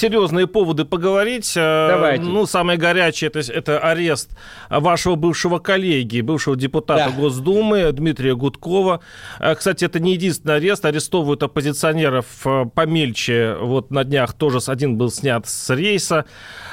серьезные 0.00 0.46
поводы 0.46 0.84
поговорить. 0.84 1.52
Э, 1.56 1.88
Давайте. 1.90 2.24
Ну, 2.24 2.46
самое 2.46 2.78
горячее 2.78 3.28
это, 3.28 3.40
это 3.40 3.78
арест 3.78 4.30
вашего 4.68 5.14
бывшего 5.14 5.58
коллеги, 5.58 6.22
бывшего 6.22 6.56
депутата 6.56 7.10
да. 7.10 7.16
Госдумы 7.16 7.92
Дмитрия 7.92 8.34
Гудкова. 8.34 9.00
Э, 9.38 9.54
кстати, 9.54 9.84
это 9.84 10.00
не 10.00 10.14
единственный 10.14 10.56
арест. 10.56 10.84
Арестовывают 10.84 11.42
оппозиционеров 11.42 12.26
э, 12.44 12.64
помельче. 12.74 13.56
Вот 13.60 13.90
на 13.90 14.04
днях 14.04 14.32
тоже 14.32 14.58
один 14.66 14.96
был 14.96 15.10
снят 15.10 15.46
с 15.46 15.74
рейса. 15.74 16.24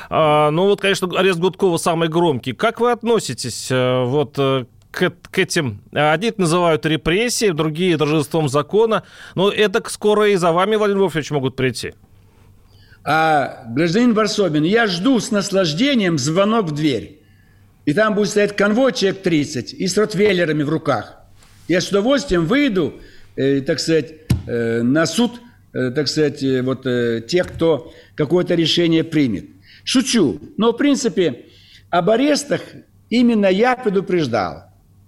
Ну 0.09 0.64
вот, 0.64 0.80
конечно, 0.80 1.09
арест 1.17 1.39
Гудкова 1.39 1.75
самый 1.78 2.08
громкий. 2.08 2.53
Как 2.53 2.80
вы 2.80 2.91
относитесь 2.91 3.67
вот 3.70 4.36
к, 4.36 4.67
к 4.91 5.38
этим... 5.38 5.81
Одни 5.91 6.30
это 6.30 6.41
называют 6.41 6.86
репрессией, 6.86 7.52
другие 7.52 7.98
торжеством 7.98 8.48
закона. 8.48 9.03
Но 9.36 9.52
это 9.52 9.84
скоро 9.89 10.30
и 10.30 10.36
за 10.36 10.53
вами, 10.53 10.78
Владимир 10.78 11.02
Вольфович, 11.02 11.31
могут 11.31 11.58
прийти. 11.58 11.94
А 13.09 13.63
гражданин 13.70 14.13
Варсобин, 14.13 14.63
я 14.63 14.85
жду 14.85 15.21
с 15.21 15.31
наслаждением 15.31 16.17
звонок 16.17 16.66
в 16.66 16.72
дверь. 16.73 17.22
И 17.86 17.94
там 17.94 18.16
будет 18.16 18.27
стоять 18.27 18.53
конвой 18.53 18.91
человек 18.91 19.22
30 19.22 19.73
и 19.73 19.88
с 19.88 19.97
ротвейлерами 19.97 20.64
в 20.64 20.69
руках. 20.69 21.16
Я 21.69 21.80
с 21.80 21.88
удовольствием 21.88 22.45
выйду, 22.45 22.95
э, 23.38 23.61
так 23.61 23.80
сказать, 23.80 24.11
э, 24.45 24.81
на 24.81 25.05
суд, 25.05 25.39
э, 25.72 25.91
так 25.91 26.09
сказать, 26.09 26.44
э, 26.44 26.61
вот 26.61 26.86
э, 26.86 27.22
тех, 27.25 27.47
кто 27.47 27.94
какое-то 28.16 28.55
решение 28.55 29.05
примет. 29.05 29.45
Шучу. 29.86 30.42
Но, 30.58 30.73
в 30.73 30.77
принципе, 30.77 31.45
об 31.89 32.09
арестах 32.09 32.59
именно 33.09 33.45
я 33.45 33.77
предупреждал. 33.77 34.66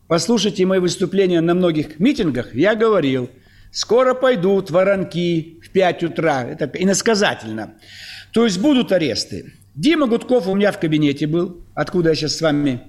Послушайте 0.07 0.65
мои 0.65 0.79
выступления 0.79 1.41
на 1.41 1.53
многих 1.53 1.99
митингах. 1.99 2.55
Я 2.55 2.75
говорил, 2.75 3.29
скоро 3.71 4.13
пойдут 4.13 4.71
воронки, 4.71 5.58
в 5.69 5.71
5 5.71 6.03
утра. 6.03 6.43
Это 6.43 6.65
иносказательно. 6.73 7.75
То 8.31 8.45
есть 8.45 8.59
будут 8.59 8.91
аресты. 8.91 9.53
Дима 9.75 10.07
Гудков 10.07 10.47
у 10.47 10.55
меня 10.55 10.71
в 10.71 10.79
кабинете 10.79 11.27
был, 11.27 11.61
откуда 11.73 12.09
я 12.09 12.15
сейчас 12.15 12.35
с 12.35 12.41
вами 12.41 12.81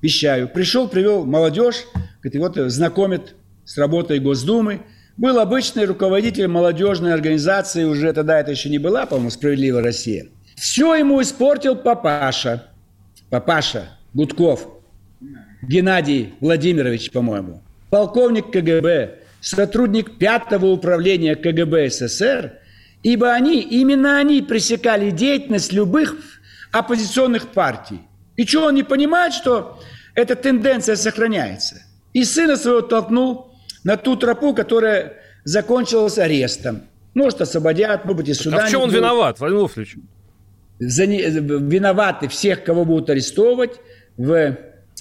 вещаю. 0.00 0.48
Пришел, 0.48 0.88
привел 0.88 1.24
молодежь, 1.24 1.84
говорит, 2.22 2.56
вот 2.56 2.70
знакомит 2.70 3.34
с 3.64 3.76
работой 3.76 4.18
Госдумы. 4.18 4.82
Был 5.16 5.40
обычный 5.40 5.84
руководитель 5.84 6.46
молодежной 6.46 7.12
организации, 7.12 7.84
уже 7.84 8.12
тогда 8.12 8.38
это 8.38 8.52
еще 8.52 8.68
не 8.68 8.78
была, 8.78 9.04
по-моему, 9.04 9.30
«Справедливая 9.30 9.82
Россия». 9.82 10.28
Все 10.54 10.94
ему 10.94 11.20
испортил 11.20 11.74
папаша. 11.74 12.64
Папаша 13.28 13.90
Гудков. 14.14 14.68
Геннадий 15.62 16.34
Владимирович, 16.40 17.10
по-моему. 17.10 17.62
Полковник 17.90 18.52
КГБ, 18.52 19.18
сотрудник 19.40 20.18
пятого 20.18 20.66
управления 20.66 21.34
КГБ 21.36 21.90
СССР, 21.90 22.58
ибо 23.02 23.32
они, 23.32 23.60
именно 23.60 24.18
они 24.18 24.42
пресекали 24.42 25.10
деятельность 25.10 25.72
любых 25.72 26.16
оппозиционных 26.72 27.48
партий. 27.48 28.00
И 28.36 28.46
что, 28.46 28.66
он 28.66 28.74
не 28.74 28.82
понимает, 28.82 29.32
что 29.32 29.80
эта 30.14 30.34
тенденция 30.36 30.96
сохраняется? 30.96 31.82
И 32.12 32.24
сына 32.24 32.56
своего 32.56 32.82
толкнул 32.82 33.54
на 33.84 33.96
ту 33.96 34.16
тропу, 34.16 34.54
которая 34.54 35.14
закончилась 35.44 36.18
арестом. 36.18 36.82
Может, 37.14 37.40
освободят, 37.40 38.04
может 38.04 38.16
быть, 38.18 38.28
и 38.28 38.34
суда. 38.34 38.64
А 38.64 38.66
в 38.66 38.70
чем 38.70 38.82
он 38.82 38.90
виноват, 38.90 39.40
Владимир 39.40 39.62
Владимирович? 39.62 39.96
За 40.78 41.06
не, 41.06 41.20
виноваты 41.22 42.28
всех, 42.28 42.62
кого 42.62 42.84
будут 42.84 43.10
арестовывать 43.10 43.80
в, 44.16 44.56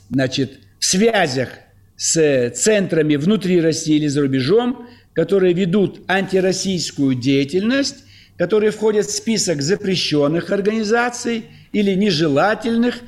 значит, 0.10 0.60
в 0.80 0.86
связях 0.86 1.50
с 1.98 2.52
центрами 2.52 3.16
внутри 3.16 3.60
России 3.60 3.96
или 3.96 4.08
за 4.08 4.22
рубежом, 4.22 4.88
которые 5.14 5.54
ведут 5.54 6.02
антироссийскую 6.08 7.16
деятельность, 7.16 8.04
которые 8.38 8.72
входят 8.72 9.08
в 9.08 9.12
список 9.12 9.64
запрещенных 9.64 10.52
организаций 10.52 11.46
или 11.72 11.96
нежелательных. 11.96 13.00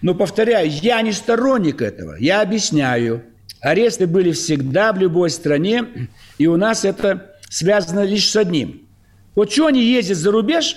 Но, 0.00 0.14
повторяю, 0.14 0.70
я 0.70 1.02
не 1.02 1.12
сторонник 1.12 1.82
этого, 1.82 2.16
я 2.18 2.40
объясняю. 2.40 3.22
Аресты 3.60 4.06
были 4.06 4.32
всегда 4.32 4.94
в 4.94 4.98
любой 4.98 5.28
стране, 5.28 6.08
и 6.38 6.46
у 6.46 6.56
нас 6.56 6.86
это 6.86 7.36
связано 7.50 8.04
лишь 8.04 8.30
с 8.30 8.36
одним. 8.36 8.88
Вот 9.34 9.52
что 9.52 9.66
они 9.66 9.84
ездят 9.84 10.16
за 10.16 10.30
рубеж, 10.30 10.76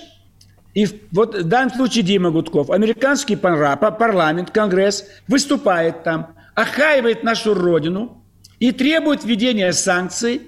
и 0.74 0.86
вот 1.12 1.34
в 1.34 1.44
данном 1.44 1.74
случае 1.74 2.04
Дима 2.04 2.30
Гудков, 2.30 2.68
американский 2.68 3.36
парламент, 3.36 4.50
конгресс, 4.50 5.06
выступает 5.28 6.04
там– 6.04 6.33
охаивает 6.54 7.22
нашу 7.22 7.54
родину 7.54 8.22
и 8.58 8.72
требует 8.72 9.24
введения 9.24 9.72
санкций 9.72 10.42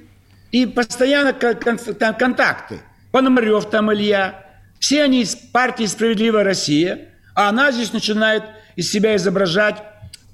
и 0.53 0.67
постоянно 0.67 1.33
контакты. 1.33 2.81
Пономарев 3.13 3.69
там 3.71 3.93
Илья, 3.93 4.47
все 4.79 5.03
они 5.03 5.23
из 5.23 5.35
партии 5.35 5.85
«Справедливая 5.85 6.45
Россия», 6.45 7.09
а 7.35 7.49
она 7.49 7.73
здесь 7.73 7.93
начинает 7.93 8.45
из 8.77 8.91
себя 8.91 9.17
изображать 9.17 9.83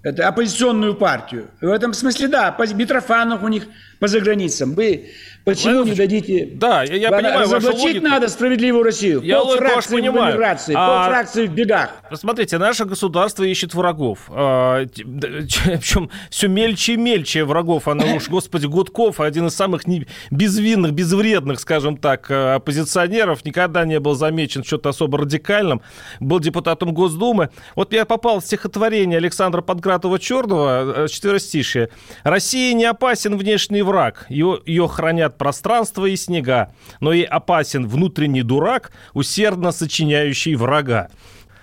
это 0.03 0.27
оппозиционную 0.27 0.95
партию. 0.95 1.51
В 1.61 1.71
этом 1.71 1.95
смысле, 1.95 2.29
да, 2.29 2.57
Митрофанов 2.75 3.43
у 3.43 3.49
них 3.49 3.67
по 4.01 4.09
заграницам. 4.09 4.75
Вы 4.75 5.11
Почему 5.45 5.77
Владимир, 5.77 5.93
не 5.93 5.97
дадите? 5.97 6.49
Да, 6.53 6.85
я, 6.85 6.95
я 6.95 7.11
понимаю 7.11 7.41
Разоблачить 7.41 8.03
надо 8.03 8.29
справедливую 8.29 8.85
Россию. 8.85 9.23
Я 9.23 9.41
пол 9.41 9.57
фракции 9.57 9.97
в 9.97 10.01
эмиграции, 10.01 10.75
а, 10.77 10.87
пол 10.87 11.11
фракции 11.11 11.47
в 11.47 11.53
бегах. 11.53 11.91
Посмотрите, 12.09 12.59
наше 12.59 12.85
государство 12.85 13.43
ищет 13.43 13.75
врагов. 13.75 14.21
А, 14.29 14.85
причем 14.95 16.11
все 16.31 16.47
мельче 16.47 16.95
и 16.95 16.97
мельче 16.97 17.45
врагов. 17.45 17.89
Она 17.89 18.15
уж, 18.15 18.29
господи, 18.29 18.67
Гудков, 18.67 19.19
один 19.21 19.47
из 19.49 19.57
самых 19.57 19.87
не, 19.89 20.07
безвинных, 20.31 20.93
безвредных, 20.93 21.59
скажем 21.59 21.97
так, 21.97 22.31
э, 22.31 22.55
оппозиционеров, 22.55 23.45
никогда 23.45 23.85
не 23.85 23.99
был 23.99 24.15
замечен 24.15 24.63
что-то 24.63 24.91
особо 24.91 25.19
радикальным. 25.19 25.83
Был 26.21 26.39
депутатом 26.39 26.95
Госдумы. 26.95 27.51
Вот 27.75 27.93
я 27.93 28.05
попал 28.05 28.41
в 28.41 28.45
стихотворение 28.45 29.17
Александра 29.17 29.61
Панкратова-Черного, 29.61 31.05
э, 31.05 31.09
четверостишие. 31.09 31.89
«Россия 32.23 32.75
не 32.75 32.85
опасен 32.85 33.37
внешний 33.37 33.83
враг. 33.83 34.27
Ее, 34.29 34.61
ее 34.67 34.87
хранят 34.87 35.32
от 35.33 35.39
пространства 35.39 36.07
и 36.07 36.17
снега, 36.17 36.73
но 37.01 37.13
и 37.13 37.23
опасен 37.23 37.89
внутренний 37.89 38.43
дурак, 38.43 38.93
усердно 39.15 39.73
сочиняющий 39.73 40.55
врага. 40.55 41.09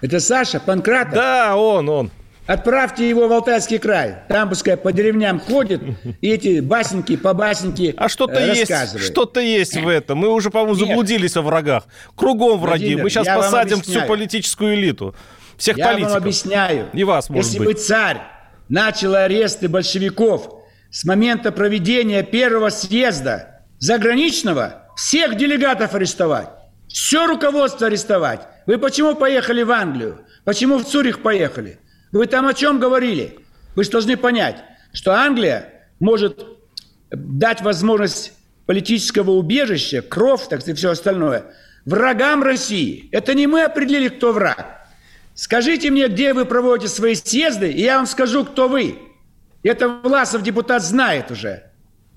Это 0.01 0.19
Саша 0.19 0.59
Панкратов? 0.59 1.13
Да, 1.13 1.55
он, 1.55 1.89
он. 1.89 2.11
Отправьте 2.47 3.07
его 3.07 3.27
в 3.27 3.31
Алтайский 3.31 3.77
край. 3.77 4.23
Там, 4.27 4.49
пускай 4.49 4.75
по 4.75 4.91
деревням 4.91 5.39
ходит 5.39 5.83
и 6.19 6.29
эти 6.29 6.61
басенки 6.61 7.15
по 7.15 7.35
басенке 7.35 7.93
А 7.95 8.09
что-то 8.09 8.43
есть, 8.43 8.99
что-то 8.99 9.39
есть 9.39 9.77
в 9.77 9.87
этом. 9.87 10.17
Мы 10.17 10.29
уже, 10.29 10.49
по-моему, 10.49 10.73
заблудились 10.73 11.35
во 11.35 11.43
врагах. 11.43 11.83
Кругом 12.15 12.59
враги. 12.59 12.85
Владимир, 12.85 13.03
Мы 13.03 13.09
сейчас 13.11 13.27
посадим 13.27 13.81
всю 13.81 14.01
политическую 14.07 14.73
элиту. 14.73 15.13
Всех 15.57 15.77
я 15.77 15.85
политиков. 15.85 16.09
Я 16.09 16.13
вам 16.15 16.23
объясняю. 16.23 16.87
И 16.93 17.03
вас, 17.03 17.29
может 17.29 17.45
Если 17.45 17.59
быть. 17.59 17.67
бы 17.67 17.73
царь 17.75 18.21
начал 18.67 19.13
аресты 19.13 19.67
большевиков 19.69 20.63
с 20.89 21.05
момента 21.05 21.51
проведения 21.51 22.23
первого 22.23 22.69
съезда 22.69 23.58
заграничного 23.79 24.87
всех 24.95 25.35
делегатов 25.35 25.95
арестовать, 25.95 26.49
все 26.87 27.25
руководство 27.27 27.87
арестовать. 27.87 28.41
Вы 28.65 28.77
почему 28.77 29.15
поехали 29.15 29.63
в 29.63 29.71
Англию? 29.71 30.25
Почему 30.43 30.77
в 30.77 30.85
Цюрих 30.85 31.21
поехали? 31.21 31.79
Вы 32.11 32.27
там 32.27 32.47
о 32.47 32.53
чем 32.53 32.79
говорили? 32.79 33.39
Вы 33.75 33.83
же 33.83 33.91
должны 33.91 34.17
понять, 34.17 34.63
что 34.93 35.13
Англия 35.13 35.73
может 35.99 36.45
дать 37.11 37.61
возможность 37.61 38.33
политического 38.65 39.31
убежища, 39.31 40.01
кров, 40.01 40.47
так 40.47 40.61
сказать, 40.61 40.77
все 40.77 40.91
остальное, 40.91 41.45
врагам 41.85 42.43
России. 42.43 43.09
Это 43.11 43.33
не 43.33 43.47
мы 43.47 43.63
определили, 43.63 44.09
кто 44.09 44.31
враг. 44.31 44.87
Скажите 45.33 45.89
мне, 45.89 46.07
где 46.07 46.33
вы 46.33 46.45
проводите 46.45 46.93
свои 46.93 47.15
съезды, 47.15 47.71
и 47.71 47.81
я 47.81 47.97
вам 47.97 48.05
скажу, 48.05 48.45
кто 48.45 48.67
вы. 48.67 48.99
Это 49.63 49.87
Власов 49.87 50.43
депутат 50.43 50.83
знает 50.83 51.31
уже. 51.31 51.63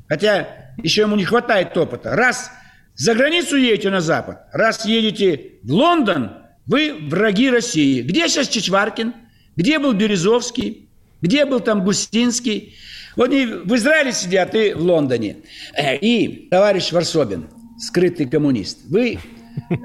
Хотя 0.08 0.61
еще 0.78 1.02
ему 1.02 1.16
не 1.16 1.24
хватает 1.24 1.76
опыта. 1.76 2.14
Раз 2.16 2.50
за 2.94 3.14
границу 3.14 3.56
едете 3.56 3.90
на 3.90 4.00
Запад, 4.00 4.46
раз 4.52 4.84
едете 4.84 5.52
в 5.62 5.72
Лондон, 5.72 6.32
вы 6.66 6.94
враги 7.08 7.50
России. 7.50 8.02
Где 8.02 8.28
сейчас 8.28 8.48
Чичваркин? 8.48 9.14
Где 9.56 9.78
был 9.78 9.92
Березовский? 9.92 10.88
Где 11.20 11.44
был 11.44 11.60
там 11.60 11.84
Густинский? 11.84 12.76
Вот 13.16 13.30
они 13.30 13.46
в 13.46 13.74
Израиле 13.74 14.12
сидят 14.12 14.54
и 14.54 14.72
в 14.72 14.82
Лондоне. 14.82 15.38
Э, 15.76 15.96
и 15.96 16.48
товарищ 16.48 16.92
Варсобин, 16.92 17.48
скрытый 17.78 18.26
коммунист, 18.26 18.78
вы 18.88 19.18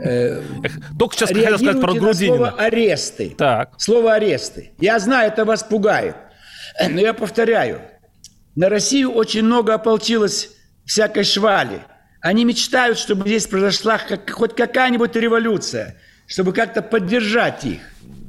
э, 0.04 0.42
Только 0.98 1.16
сейчас 1.16 1.30
хотел 1.30 1.58
сказать 1.58 1.82
про 1.82 1.94
Грудинина. 1.94 2.36
слово 2.38 2.50
аресты. 2.52 3.36
Так. 3.38 3.74
Слово 3.78 4.14
аресты. 4.14 4.72
Я 4.80 5.00
знаю, 5.00 5.32
это 5.32 5.44
вас 5.46 5.64
пугает. 5.64 6.16
Но 6.90 7.02
я 7.02 7.14
повторяю. 7.14 7.82
На 8.56 8.70
Россию 8.70 9.12
очень 9.12 9.44
много 9.44 9.74
ополчилось 9.74 10.52
всякой 10.88 11.24
швали. 11.24 11.82
Они 12.22 12.46
мечтают, 12.46 12.98
чтобы 12.98 13.28
здесь 13.28 13.46
произошла 13.46 14.00
хоть 14.32 14.56
какая-нибудь 14.56 15.16
революция, 15.16 15.98
чтобы 16.26 16.54
как-то 16.54 16.82
поддержать 16.82 17.64
их. 17.66 17.82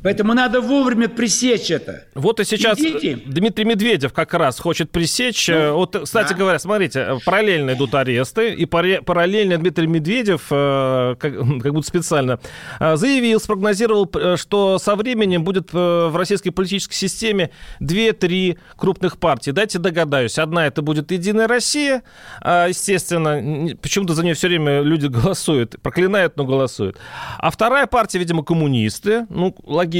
Поэтому 0.08 0.32
надо 0.32 0.62
вовремя 0.62 1.06
пресечь 1.06 1.70
это. 1.70 2.05
Вот 2.14 2.40
и 2.40 2.44
сейчас 2.44 2.81
Идите. 2.81 3.20
Дмитрий 3.26 3.66
Медведев 3.66 4.14
как 4.14 4.32
раз 4.32 4.58
хочет 4.58 4.90
пресечь. 4.90 5.50
э, 5.50 5.70
вот, 5.70 6.00
кстати 6.02 6.31
да. 6.31 6.34
говоря, 6.34 6.58
смотрите, 6.58 7.00
э, 7.00 7.19
параллельно 7.26 7.75
идут 7.75 7.94
аресты, 7.94 8.55
и 8.55 8.64
параллельно 8.64 9.58
Дмитрий 9.58 9.87
Медведев, 9.87 10.46
э, 10.50 11.14
как, 11.19 11.34
как 11.62 11.75
будто 11.75 11.87
специально, 11.87 12.40
заявил, 12.81 13.38
спрогнозировал, 13.38 14.10
что 14.37 14.78
со 14.78 14.96
временем 14.96 15.44
будет 15.44 15.75
в 15.75 16.16
российской 16.16 16.52
политической 16.52 16.94
системе 16.94 17.50
2-3 17.82 18.56
крупных 18.78 19.19
партии. 19.19 19.50
Дайте 19.50 19.78
догадаюсь. 19.78 20.38
Одна 20.38 20.66
это 20.66 20.81
будет 20.81 21.12
«Единая 21.12 21.49
Россия», 21.49 22.02
а, 22.40 22.69
естественно, 22.69 23.76
почему-то 23.82 24.14
за 24.14 24.25
нее 24.25 24.32
все 24.32 24.49
время 24.49 24.81
люди 24.81 25.06
голосуют, 25.08 25.76
проклинают, 25.82 26.38
но 26.38 26.46
голосуют. 26.46 26.96
А 27.37 27.50
вторая 27.50 27.87
партия, 27.87 28.19
видимо, 28.19 28.43
коммунисты, 28.43 29.26
ну, 29.28 29.54
логично. 29.64 29.97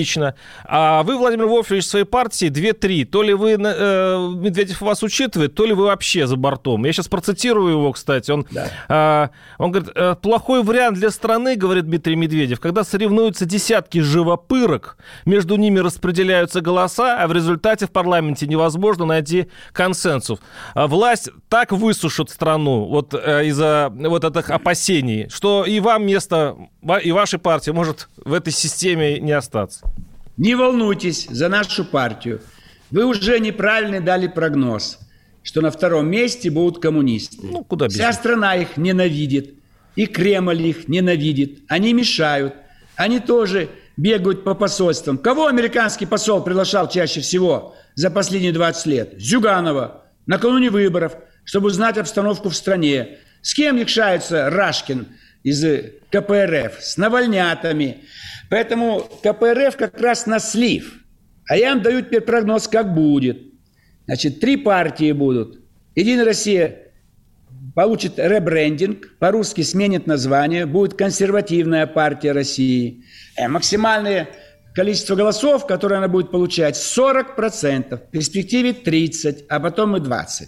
А 0.65 1.03
вы, 1.03 1.17
Владимир 1.17 1.47
Вольфович, 1.47 1.85
в 1.85 1.89
своей 1.89 2.05
партии 2.05 2.49
2-3. 2.49 3.05
То 3.05 3.23
ли 3.23 3.35
вы, 3.35 3.53
э, 3.53 3.57
Медведев 4.35 4.81
вас 4.81 5.03
учитывает, 5.03 5.55
то 5.55 5.65
ли 5.65 5.73
вы 5.73 5.85
вообще 5.87 6.27
за 6.27 6.37
бортом. 6.37 6.85
Я 6.85 6.93
сейчас 6.93 7.09
процитирую 7.09 7.73
его, 7.73 7.93
кстати. 7.93 8.31
Он, 8.31 8.47
Да. 8.51 8.69
а, 8.89 9.31
он 9.59 9.73
говорит, 9.73 9.93
«Э, 9.95 10.15
плохой 10.21 10.63
вариант 10.63 10.99
для 10.99 11.11
страны, 11.11 11.57
говорит 11.57 11.87
Дмитрий 11.87 12.17
Медведев, 12.17 12.61
когда 12.61 12.85
соревнуются 12.85 13.45
десятки 13.47 13.99
живопырок, 13.99 14.97
между 15.25 15.57
ними 15.57 15.79
распределяются 15.81 16.61
голоса, 16.61 17.23
а 17.23 17.27
в 17.27 17.33
результате 17.33 17.87
в 17.87 17.91
парламенте 17.91 18.47
невозможно 18.47 19.05
найти 19.05 19.49
консенсус. 19.73 20.41
А 20.75 20.87
Власть 20.87 21.31
так 21.49 21.73
высушит 21.73 22.31
страну 22.31 22.85
вот 22.85 23.15
э, 23.15 23.47
из-за 23.47 23.93
вот 23.95 24.25
этих 24.25 24.51
опасений, 24.51 25.29
что 25.29 25.65
и 25.65 25.81
вам 25.81 26.07
место, 26.07 26.57
и 27.03 27.13
вашей 27.13 27.39
партии 27.39 27.71
может 27.71 28.09
в 28.17 28.33
этой 28.33 28.53
системе 28.53 29.19
не 29.21 29.33
остаться. 29.33 29.78
Не 30.37 30.55
волнуйтесь 30.55 31.27
за 31.29 31.49
нашу 31.49 31.85
партию. 31.85 32.41
Вы 32.91 33.05
уже 33.05 33.39
неправильно 33.41 34.01
дали 34.01 34.29
прогноз, 34.29 34.99
что 35.43 35.61
на 35.61 35.71
втором 35.71 36.09
месте 36.09 36.51
будут 36.51 36.81
коммунисты. 36.81 37.39
Ну, 37.43 37.65
куда 37.65 37.87
без 37.87 37.95
Вся 37.95 38.13
страна 38.13 38.55
их 38.55 38.77
ненавидит, 38.77 39.55
и 39.97 40.07
Кремль 40.07 40.67
их 40.67 40.89
ненавидит. 40.89 41.61
Они 41.69 41.93
мешают. 41.93 42.55
Они 42.97 43.21
тоже 43.21 43.69
бегают 43.97 44.45
по 44.45 44.55
посольствам. 44.55 45.19
Кого 45.19 45.49
американский 45.49 46.07
посол 46.07 46.43
приглашал 46.43 46.89
чаще 46.89 47.21
всего 47.21 47.75
за 47.95 48.11
последние 48.11 48.53
20 48.53 48.87
лет? 48.87 49.15
Зюганова. 49.19 50.05
Накануне 50.27 50.71
выборов, 50.71 51.17
чтобы 51.45 51.69
узнать 51.69 51.99
обстановку 51.99 52.49
в 52.49 52.57
стране. 52.57 53.19
С 53.43 53.55
кем 53.55 53.77
якшается 53.77 54.51
Рашкин 54.51 55.09
из 55.43 55.65
КПРФ? 56.11 56.81
С 56.81 56.97
навальнятами. 56.97 58.05
Поэтому 58.51 59.09
КПРФ 59.23 59.77
как 59.77 60.01
раз 60.01 60.27
на 60.27 60.39
слив. 60.39 61.05
А 61.49 61.57
я 61.57 61.73
вам 61.73 61.83
даю 61.83 62.03
теперь 62.03 62.21
прогноз, 62.21 62.69
как 62.69 62.95
будет. 62.95 63.39
Значит, 64.07 64.41
три 64.41 64.57
партии 64.57 65.13
будут. 65.13 65.61
Единая 65.95 66.25
Россия 66.25 66.89
получит 67.75 68.19
ребрендинг, 68.19 69.19
по-русски 69.19 69.63
сменит 69.63 70.07
название, 70.07 70.67
будет 70.67 70.95
консервативная 70.95 71.87
партия 71.87 72.33
России. 72.33 73.05
Э, 73.37 73.49
максимальное 73.49 74.29
количество 74.75 75.15
голосов, 75.15 75.67
которые 75.67 75.99
она 75.99 76.09
будет 76.09 76.31
получать, 76.31 76.77
40%, 76.77 77.97
в 77.97 78.11
перспективе 78.11 78.71
30%, 78.71 79.45
а 79.49 79.61
потом 79.61 79.97
и 79.97 80.01
20%. 80.01 80.47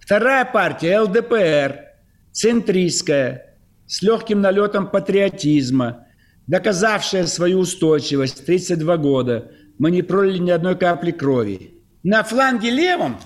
Вторая 0.00 0.44
партия 0.44 1.00
ЛДПР, 1.00 1.84
центристская, 2.32 3.47
с 3.88 4.02
легким 4.02 4.40
налетом 4.40 4.88
патриотизма, 4.88 6.06
доказавшая 6.46 7.26
свою 7.26 7.60
устойчивость 7.60 8.44
32 8.46 8.96
года. 8.98 9.50
Мы 9.78 9.90
не 9.90 10.02
пролили 10.02 10.38
ни 10.38 10.50
одной 10.50 10.76
капли 10.76 11.10
крови. 11.10 11.74
На 12.02 12.22
фланге 12.22 12.70
левом 12.70 13.16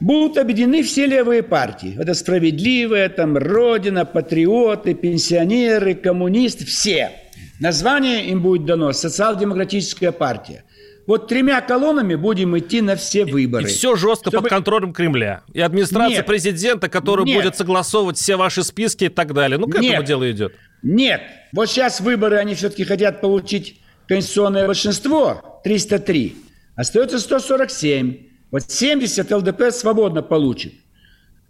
будут 0.00 0.38
объединены 0.38 0.82
все 0.82 1.06
левые 1.06 1.42
партии. 1.42 1.96
Это 1.98 2.14
справедливая, 2.14 3.08
там 3.08 3.36
Родина, 3.36 4.04
патриоты, 4.04 4.94
пенсионеры, 4.94 5.94
коммунисты, 5.94 6.64
все. 6.64 7.12
Название 7.60 8.26
им 8.26 8.42
будет 8.42 8.64
дано 8.64 8.92
социал-демократическая 8.92 10.12
партия. 10.12 10.64
Вот 11.10 11.26
тремя 11.26 11.60
колоннами 11.60 12.14
будем 12.14 12.56
идти 12.56 12.80
на 12.80 12.94
все 12.94 13.24
выборы. 13.24 13.64
И 13.64 13.66
все 13.66 13.96
жестко 13.96 14.30
Чтобы- 14.30 14.42
под 14.42 14.50
контролем 14.50 14.92
Кремля. 14.92 15.42
И 15.52 15.60
администрация 15.60 16.18
Нет. 16.18 16.26
президента, 16.26 16.88
который 16.88 17.24
Нет. 17.24 17.42
будет 17.42 17.56
согласовывать 17.56 18.16
все 18.16 18.36
ваши 18.36 18.62
списки 18.62 19.06
и 19.06 19.08
так 19.08 19.34
далее. 19.34 19.58
Ну, 19.58 19.66
к 19.66 19.70
этому 19.70 19.88
Нет. 19.88 20.04
дело 20.04 20.30
идет. 20.30 20.54
Нет. 20.84 21.20
Вот 21.52 21.68
сейчас 21.68 22.00
выборы, 22.00 22.36
они 22.36 22.54
все-таки 22.54 22.84
хотят 22.84 23.20
получить 23.20 23.80
конституционное 24.06 24.68
большинство, 24.68 25.60
303. 25.64 26.36
Остается 26.76 27.18
147. 27.18 28.16
Вот 28.52 28.70
70 28.70 29.32
ЛДП 29.32 29.72
свободно 29.72 30.22
получит. 30.22 30.74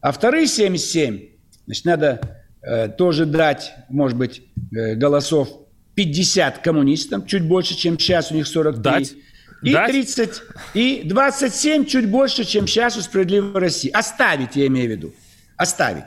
А 0.00 0.12
вторые 0.12 0.46
77, 0.46 1.20
значит, 1.66 1.84
надо 1.84 2.20
э, 2.62 2.88
тоже 2.88 3.26
дать, 3.26 3.74
может 3.90 4.16
быть, 4.16 4.40
э, 4.74 4.94
голосов 4.94 5.50
50 5.96 6.60
коммунистам, 6.60 7.26
чуть 7.26 7.42
больше, 7.42 7.76
чем 7.76 7.98
сейчас, 7.98 8.32
у 8.32 8.34
них 8.36 8.46
43. 8.46 8.82
Дать? 8.82 9.14
И 9.62 9.72
Дать? 9.72 9.90
30, 9.90 10.42
и 10.74 11.02
27 11.04 11.84
чуть 11.84 12.08
больше, 12.08 12.44
чем 12.44 12.66
сейчас 12.66 12.96
у 12.96 13.02
«Справедливой 13.02 13.60
России». 13.60 13.90
Оставить, 13.90 14.56
я 14.56 14.66
имею 14.66 14.88
в 14.88 14.90
виду. 14.90 15.14
Оставить. 15.56 16.04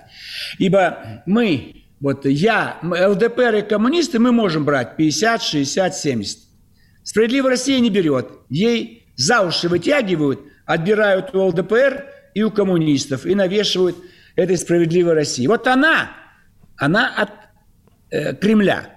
Ибо 0.58 1.24
мы, 1.28 1.84
вот 2.00 2.26
я, 2.26 2.80
ЛДПР 2.82 3.56
и 3.56 3.62
коммунисты, 3.62 4.18
мы 4.18 4.32
можем 4.32 4.66
брать 4.66 4.96
50, 4.96 5.44
60, 5.44 5.96
70. 5.96 6.40
«Справедливая 7.04 7.52
Россия» 7.52 7.80
не 7.80 7.92
берет. 7.92 8.30
Ей 8.50 9.14
за 9.16 9.42
уши 9.42 9.70
вытягивают, 9.70 10.40
отбирают 10.66 11.36
у 11.36 11.46
ЛДПР 11.48 12.06
и 12.34 12.42
у 12.42 12.50
коммунистов 12.50 13.26
и 13.26 13.36
навешивают 13.36 13.98
этой 14.36 14.58
«Справедливой 14.58 15.14
России». 15.14 15.46
Вот 15.46 15.68
она, 15.68 16.12
она 16.78 17.14
от 17.16 17.30
э, 18.10 18.34
Кремля. 18.36 18.90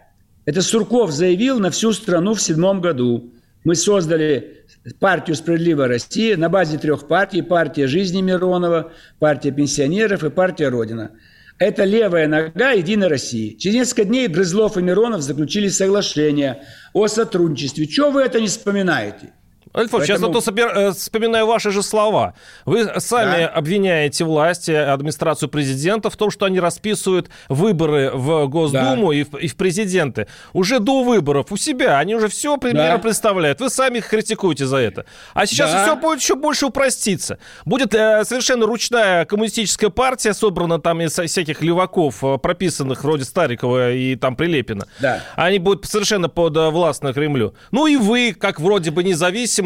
Это 0.47 0.63
Сурков 0.63 1.11
заявил 1.11 1.59
на 1.59 1.71
всю 1.71 1.93
страну 1.93 2.35
в 2.35 2.41
седьмом 2.41 2.81
году. 2.81 3.33
Мы 3.67 3.75
создали 3.75 4.65
партию 5.01 5.35
«Справедливая 5.35 5.89
Россия» 5.89 6.37
на 6.37 6.49
базе 6.49 6.79
трех 6.79 7.09
партий. 7.09 7.43
Партия 7.43 7.89
жизни 7.89 8.23
Миронова, 8.23 8.93
партия 9.19 9.51
пенсионеров 9.51 10.23
и 10.23 10.31
партия 10.31 10.69
Родина. 10.69 11.11
Это 11.59 11.83
левая 11.83 12.29
нога 12.29 12.71
Единой 12.71 13.09
России. 13.09 13.57
Через 13.57 13.75
несколько 13.75 14.05
дней 14.05 14.29
Грызлов 14.29 14.77
и 14.77 14.83
Миронов 14.83 15.23
заключили 15.23 15.67
соглашение 15.67 16.63
о 16.93 17.09
сотрудничестве. 17.09 17.89
Чего 17.89 18.13
вы 18.13 18.23
это 18.23 18.41
не 18.41 18.47
вспоминаете? 18.47 19.33
Альфон, 19.77 20.03
сейчас 20.03 20.21
Поэтому- 20.21 20.33
вот 20.35 20.45
собер- 20.45 20.73
э, 20.75 20.93
вспоминаю 20.93 21.47
ваши 21.47 21.71
же 21.71 21.83
слова. 21.83 22.35
Вы 22.65 22.89
сами 22.99 23.43
Да. 23.45 23.49
обвиняете 23.49 24.25
власти, 24.25 24.71
администрацию 24.71 25.49
президента 25.49 26.09
в 26.11 26.17
том, 26.17 26.31
что 26.31 26.47
они 26.47 26.61
расписывают 26.61 27.29
выборы 27.49 28.11
в 28.15 28.47
Госдуму 28.47 29.13
и, 29.13 29.25
в, 29.25 29.37
и 29.37 29.49
в 29.49 29.57
президенты. 29.57 30.27
Уже 30.53 30.79
до 30.81 31.03
выборов 31.03 31.53
у 31.53 31.57
себя. 31.57 31.99
Они 31.99 32.15
уже 32.15 32.29
все 32.29 32.57
примерно 32.57 32.97
Да. 32.97 32.99
представляют. 32.99 33.61
Вы 33.61 33.69
сами 33.71 33.99
их 33.99 34.09
критикуете 34.09 34.67
за 34.67 34.79
это. 34.79 35.05
А 35.35 35.47
сейчас 35.47 35.71
Да. 35.73 35.83
все 35.85 35.97
будет 35.97 36.21
еще 36.21 36.35
больше 36.37 36.67
упроститься. 36.67 37.39
Будет 37.65 37.95
э, 37.95 38.25
совершенно 38.25 38.67
ручная 38.67 39.25
коммунистическая 39.27 39.91
партия, 39.91 40.33
собрана 40.35 40.81
там 40.81 41.01
из 41.03 41.13
всяких 41.13 41.63
леваков, 41.63 42.23
э, 42.25 42.39
прописанных 42.39 43.05
вроде 43.05 43.25
Старикова 43.25 43.93
и 43.93 44.17
там 44.17 44.37
Прилепина. 44.37 44.87
Да. 45.01 45.21
Они 45.37 45.59
будут 45.59 45.85
совершенно 45.87 46.29
подвластны 46.29 47.13
Кремлю. 47.13 47.55
Ну 47.73 47.87
и 47.87 47.97
вы, 47.97 48.35
как 48.39 48.61
вроде 48.61 48.91
бы 48.91 49.05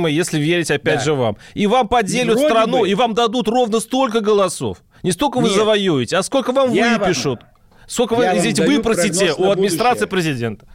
независимые, 0.09 0.17
если 0.17 0.39
верить 0.39 0.71
опять 0.71 0.99
Да. 0.99 1.05
же 1.05 1.15
вам. 1.15 1.37
И 1.55 1.67
вам 1.67 1.89
поделят 1.89 2.37
Вроде 2.37 2.49
страну, 2.49 2.81
бы. 2.81 2.89
и 2.89 2.95
вам 2.95 3.15
дадут 3.15 3.49
ровно 3.49 3.81
столько 3.81 4.21
голосов. 4.21 4.79
Не 5.03 5.13
столько 5.13 5.39
вы 5.41 5.49
Нет. 5.49 5.57
завоюете, 5.57 6.17
а 6.17 6.23
сколько 6.23 6.53
вам 6.53 6.73
Я 6.73 6.91
вам- 6.99 7.01
выпишут. 7.01 7.41
Сколько 7.87 8.15
вы, 8.15 8.25
вам 8.25 8.39
извините, 8.39 8.65
выпросите 8.67 9.33
у 9.37 9.51
администрации 9.51 10.01
будущее. 10.05 10.09
президента. 10.09 10.67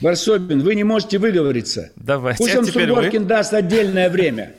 Варсобин, 0.00 0.60
вы 0.60 0.74
не 0.74 0.82
можете 0.84 1.18
выговориться. 1.18 1.90
Давайте, 1.96 2.38
Пусть 2.38 2.54
а 2.54 2.56
вам 2.58 2.66
теперь 2.66 2.88
Сургоркин 2.88 3.26
даст 3.26 3.54
отдельное 3.54 4.10
время. 4.10 4.54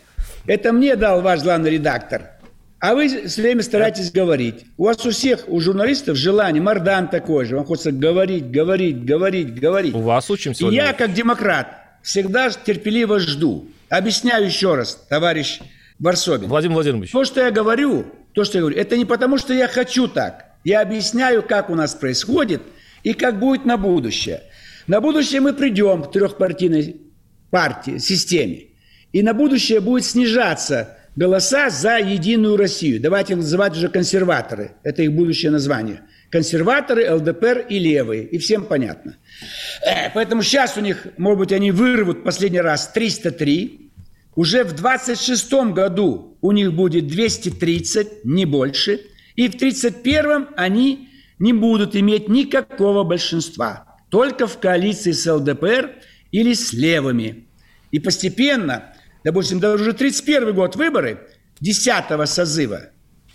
Это 0.48 0.72
мне 0.72 0.96
дал 0.96 1.22
ваш 1.22 1.41
главный 1.41 1.72
редактор. 1.72 2.32
А 2.79 2.94
вы 2.94 3.27
все 3.27 3.41
время 3.41 3.63
стараетесь 3.63 4.12
говорить. 4.12 4.65
У 4.77 4.86
вас 4.86 5.03
у 5.05 5.10
всех, 5.10 5.46
у 5.48 5.60
журналистов 5.60 6.15
желание, 6.17 6.62
Мардан 6.62 7.08
такой 7.10 7.46
же. 7.46 7.55
Вам 7.58 7.65
хочется 7.65 7.91
говорить, 7.91 8.50
говорить, 8.51 9.03
говорить, 9.03 9.53
говорить. 9.60 9.94
У 9.96 10.00
вас 10.01 10.29
учимся. 10.29 10.67
И 10.67 10.74
я, 10.74 10.94
как 10.94 11.13
демократ, 11.13 11.67
всегда 12.03 12.50
терпеливо 12.51 13.20
жду. 13.20 13.67
Объясняю 13.89 14.46
еще 14.46 14.75
раз, 14.75 14.96
товарищ 15.10 15.60
Варсобин. 16.00 16.48
Владимир 16.48 16.75
Владимирович. 16.75 17.12
То, 17.12 17.24
что 17.24 17.42
я 17.42 17.51
говорю, 17.51 18.06
то, 18.34 18.44
что 18.44 18.58
я 18.58 18.62
говорю, 18.62 18.77
это 18.77 18.98
не 18.98 19.06
потому, 19.06 19.38
что 19.38 19.54
я 19.54 19.68
хочу 19.68 20.08
так. 20.08 20.46
Я 20.63 20.82
объясняю, 20.82 21.44
как 21.44 21.70
у 21.70 21.75
нас 21.75 21.94
происходит, 21.94 22.62
и 23.04 23.13
как 23.13 23.39
будет 23.39 23.65
на 23.65 23.77
будущее. 23.77 24.42
На 24.88 25.00
будущее 25.00 25.39
мы 25.39 25.54
придем 25.54 26.04
к 26.04 26.12
трехпартийной 26.12 27.01
партии, 27.51 28.00
системе. 28.00 28.65
И 29.13 29.22
на 29.22 29.34
будущее 29.34 29.80
будет 29.80 30.06
снижаться 30.06 30.98
голоса 31.15 31.70
за 31.70 31.98
Единую 32.00 32.58
Россию. 32.58 33.00
Давайте 33.00 33.36
называть 33.36 33.74
уже 33.74 33.88
консерваторы. 33.88 34.72
Это 34.84 35.04
их 35.04 35.13
будущее 35.13 35.51
название. 35.51 36.01
Консерваторы, 36.29 37.10
ЛДПР 37.13 37.65
и 37.70 37.79
левые. 37.79 38.25
И 38.25 38.38
всем 38.38 38.65
понятно. 38.65 39.17
Э, 39.86 40.10
поэтому 40.13 40.41
сейчас 40.41 40.77
у 40.77 40.82
них, 40.82 41.08
может 41.17 41.39
быть, 41.39 41.51
они 41.51 41.72
вырвут 41.72 42.24
последний 42.24 42.62
раз 42.62 42.91
303. 42.91 43.91
Уже 44.36 44.63
в 44.63 44.74
26 44.74 45.53
году 45.74 46.38
у 46.41 46.51
них 46.51 46.74
будет 46.74 47.08
230, 47.08 48.25
не 48.25 48.46
больше. 48.46 49.01
И 49.36 49.48
в 49.48 49.58
31 49.58 50.48
они 50.55 51.10
не 51.39 51.53
будут 51.53 51.96
иметь 51.96 52.29
никакого 52.29 53.03
большинства. 53.03 53.98
Только 54.10 54.48
в 54.48 54.60
коалиции 54.60 55.12
с 55.12 55.32
ЛДПР 55.32 55.91
или 56.32 56.53
с 56.53 56.74
левыми. 56.74 57.48
И 57.91 58.00
постепенно 58.00 58.96
допустим, 59.25 59.60
даже 59.60 59.84
уже 59.84 59.94
31 59.94 60.53
год 60.53 60.77
выборы 60.77 61.27
10 61.60 62.29
созыва, 62.29 62.91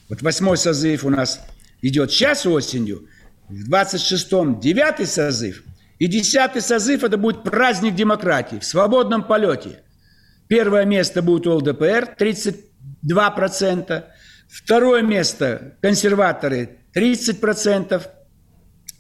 вот 0.09 0.23
восьмой 0.23 0.57
созыв 0.57 1.05
у 1.05 1.11
нас 1.11 1.45
идет 1.83 2.11
сейчас 2.11 2.47
осенью, 2.47 3.09
в 3.49 3.71
26-м 3.71 4.61
9 4.61 5.09
созыв, 5.09 5.65
и 5.99 6.07
10 6.07 6.63
созыв 6.63 7.05
это 7.05 7.17
будет 7.17 7.43
праздник 7.43 7.95
демократии 7.95 8.59
в 8.59 8.65
свободном 8.65 9.25
полете. 9.25 9.83
Первое 10.49 10.85
место 10.85 11.23
будет 11.23 11.47
у 11.47 11.53
ЛДПР 11.57 12.17
32%, 12.19 14.05
второе 14.49 15.03
место 15.03 15.77
консерваторы 15.81 16.79
30%, 16.95 18.03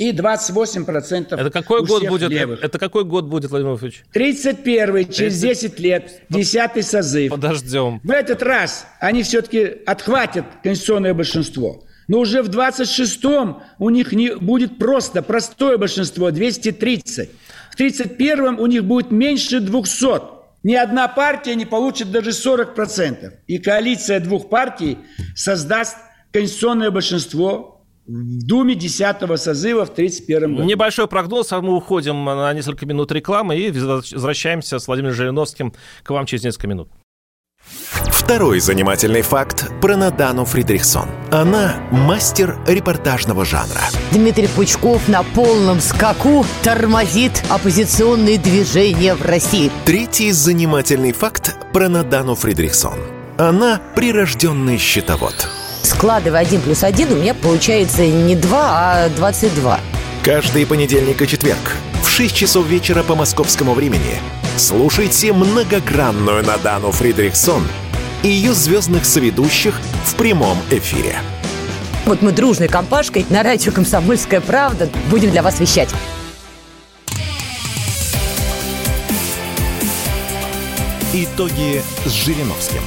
и 0.00 0.12
28% 0.12 1.34
Это 1.38 1.50
какой 1.50 1.84
год 1.84 2.08
будет? 2.08 2.30
Левых. 2.30 2.64
Это 2.64 2.78
какой 2.78 3.04
год 3.04 3.26
будет, 3.26 3.50
Владимир 3.50 3.72
Владимирович? 3.72 4.02
31 4.12 5.12
через 5.12 5.38
10 5.38 5.78
лет, 5.78 6.22
10 6.30 6.86
созыв. 6.86 7.30
Подождем. 7.30 8.00
В 8.02 8.10
этот 8.10 8.42
раз 8.42 8.86
они 8.98 9.22
все-таки 9.22 9.82
отхватят 9.84 10.46
конституционное 10.62 11.12
большинство. 11.12 11.84
Но 12.10 12.18
уже 12.18 12.42
в 12.42 12.48
26-м 12.48 13.62
у 13.78 13.88
них 13.88 14.10
не 14.10 14.34
будет 14.34 14.78
просто 14.78 15.22
простое 15.22 15.78
большинство, 15.78 16.32
230. 16.32 17.30
В 17.70 17.80
31-м 17.80 18.58
у 18.58 18.66
них 18.66 18.84
будет 18.84 19.12
меньше 19.12 19.60
200. 19.60 20.06
Ни 20.64 20.74
одна 20.74 21.06
партия 21.06 21.54
не 21.54 21.66
получит 21.66 22.10
даже 22.10 22.30
40%. 22.30 23.32
И 23.46 23.58
коалиция 23.58 24.18
двух 24.18 24.48
партий 24.48 24.98
создаст 25.36 25.98
конституционное 26.32 26.90
большинство 26.90 27.86
в 28.08 28.44
Думе 28.44 28.74
10 28.74 29.38
созыва 29.40 29.86
в 29.86 29.90
1931 29.90 30.56
году. 30.56 30.68
Небольшой 30.68 31.06
прогноз, 31.06 31.52
а 31.52 31.60
мы 31.60 31.76
уходим 31.76 32.24
на 32.24 32.52
несколько 32.52 32.86
минут 32.86 33.12
рекламы 33.12 33.56
и 33.56 33.70
возвращаемся 33.70 34.80
с 34.80 34.88
Владимиром 34.88 35.14
Жириновским 35.14 35.72
к 36.02 36.10
вам 36.10 36.26
через 36.26 36.42
несколько 36.42 36.66
минут. 36.66 36.88
Второй 37.60 38.58
занимательный 38.58 39.22
факт 39.22 39.69
про 39.80 39.96
Надану 39.96 40.44
Фридрихсон. 40.44 41.08
Она 41.30 41.76
мастер 41.90 42.58
репортажного 42.66 43.44
жанра. 43.44 43.80
Дмитрий 44.12 44.48
Пучков 44.48 45.08
на 45.08 45.22
полном 45.22 45.80
скаку 45.80 46.44
тормозит 46.62 47.42
оппозиционные 47.48 48.38
движения 48.38 49.14
в 49.14 49.22
России. 49.24 49.70
Третий 49.84 50.32
занимательный 50.32 51.12
факт 51.12 51.56
про 51.72 51.88
Надану 51.88 52.34
Фридрихсон. 52.34 52.98
Она 53.38 53.80
прирожденный 53.94 54.78
счетовод 54.78 55.48
складывая 55.82 56.40
1 56.40 56.60
плюс 56.60 56.84
1, 56.84 57.12
у 57.12 57.16
меня 57.16 57.34
получается 57.34 58.06
не 58.06 58.36
2, 58.36 58.58
а 58.62 59.08
22. 59.10 59.80
Каждый 60.22 60.66
понедельник 60.66 61.20
и 61.22 61.26
четверг 61.26 61.76
в 62.02 62.08
6 62.08 62.34
часов 62.34 62.66
вечера 62.66 63.02
по 63.02 63.14
московскому 63.14 63.74
времени 63.74 64.20
слушайте 64.56 65.32
многогранную 65.32 66.44
Надану 66.44 66.90
Фридрихсон 66.90 67.62
и 68.22 68.28
ее 68.28 68.52
звездных 68.52 69.04
соведущих 69.04 69.80
в 70.04 70.14
прямом 70.14 70.58
эфире. 70.70 71.16
Вот 72.06 72.22
мы 72.22 72.32
дружной 72.32 72.68
компашкой 72.68 73.26
на 73.30 73.42
радио 73.42 73.72
«Комсомольская 73.72 74.40
правда» 74.40 74.88
будем 75.10 75.30
для 75.30 75.42
вас 75.42 75.60
вещать. 75.60 75.90
Итоги 81.12 81.82
с 82.04 82.10
Жириновским. 82.10 82.80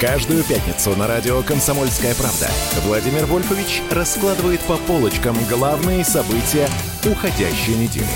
Каждую 0.00 0.42
пятницу 0.44 0.96
на 0.96 1.06
радио 1.06 1.42
«Комсомольская 1.42 2.14
правда» 2.14 2.50
Владимир 2.84 3.26
Вольфович 3.26 3.82
раскладывает 3.90 4.60
по 4.60 4.76
полочкам 4.76 5.36
главные 5.48 6.04
события 6.04 6.68
уходящей 7.04 7.74
недели. 7.74 8.06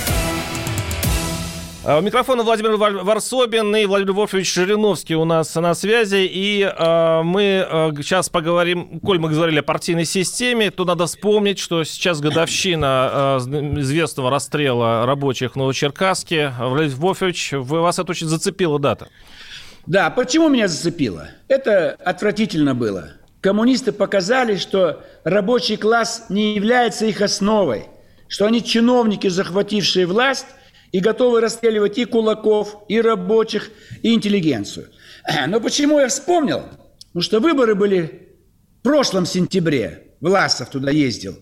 А, 1.82 1.98
у 1.98 2.02
микрофона 2.02 2.42
Владимир 2.42 2.76
Варсобин 2.76 3.74
и 3.74 3.86
Владимир 3.86 4.12
Вольфович 4.12 4.52
Жириновский 4.52 5.14
у 5.14 5.24
нас 5.24 5.54
на 5.54 5.72
связи. 5.72 6.28
И 6.30 6.62
э, 6.62 7.22
мы 7.22 7.66
э, 7.66 7.90
сейчас 8.02 8.28
поговорим, 8.28 9.00
коль 9.00 9.18
мы 9.18 9.30
говорили 9.30 9.60
о 9.60 9.62
партийной 9.62 10.04
системе, 10.04 10.70
то 10.70 10.84
надо 10.84 11.06
вспомнить, 11.06 11.58
что 11.58 11.82
сейчас 11.84 12.20
годовщина 12.20 13.38
э, 13.42 13.80
известного 13.80 14.30
расстрела 14.30 15.06
рабочих 15.06 15.52
в 15.52 15.56
Новочеркасске. 15.56 16.52
Владимир 16.58 16.96
Вольфович, 16.96 17.52
вас 17.52 17.98
это 17.98 18.10
очень 18.10 18.26
зацепила 18.26 18.78
дата. 18.78 19.08
Да, 19.86 20.10
почему 20.10 20.50
меня 20.50 20.68
зацепило? 20.68 21.30
Это 21.48 21.96
отвратительно 22.04 22.74
было. 22.74 23.12
Коммунисты 23.40 23.92
показали, 23.92 24.56
что 24.56 25.02
рабочий 25.24 25.78
класс 25.78 26.26
не 26.28 26.56
является 26.56 27.06
их 27.06 27.22
основой, 27.22 27.86
что 28.28 28.44
они 28.44 28.62
чиновники, 28.62 29.28
захватившие 29.28 30.04
власть 30.04 30.44
и 30.92 31.00
готовы 31.00 31.40
расстреливать 31.40 31.98
и 31.98 32.04
кулаков, 32.04 32.84
и 32.88 33.00
рабочих, 33.00 33.70
и 34.02 34.14
интеллигенцию. 34.14 34.88
Но 35.48 35.60
почему 35.60 35.98
я 35.98 36.08
вспомнил? 36.08 36.64
Потому 37.08 37.22
что 37.22 37.40
выборы 37.40 37.74
были 37.74 38.28
в 38.80 38.82
прошлом 38.82 39.26
сентябре. 39.26 40.14
Власов 40.20 40.70
туда 40.70 40.90
ездил. 40.90 41.38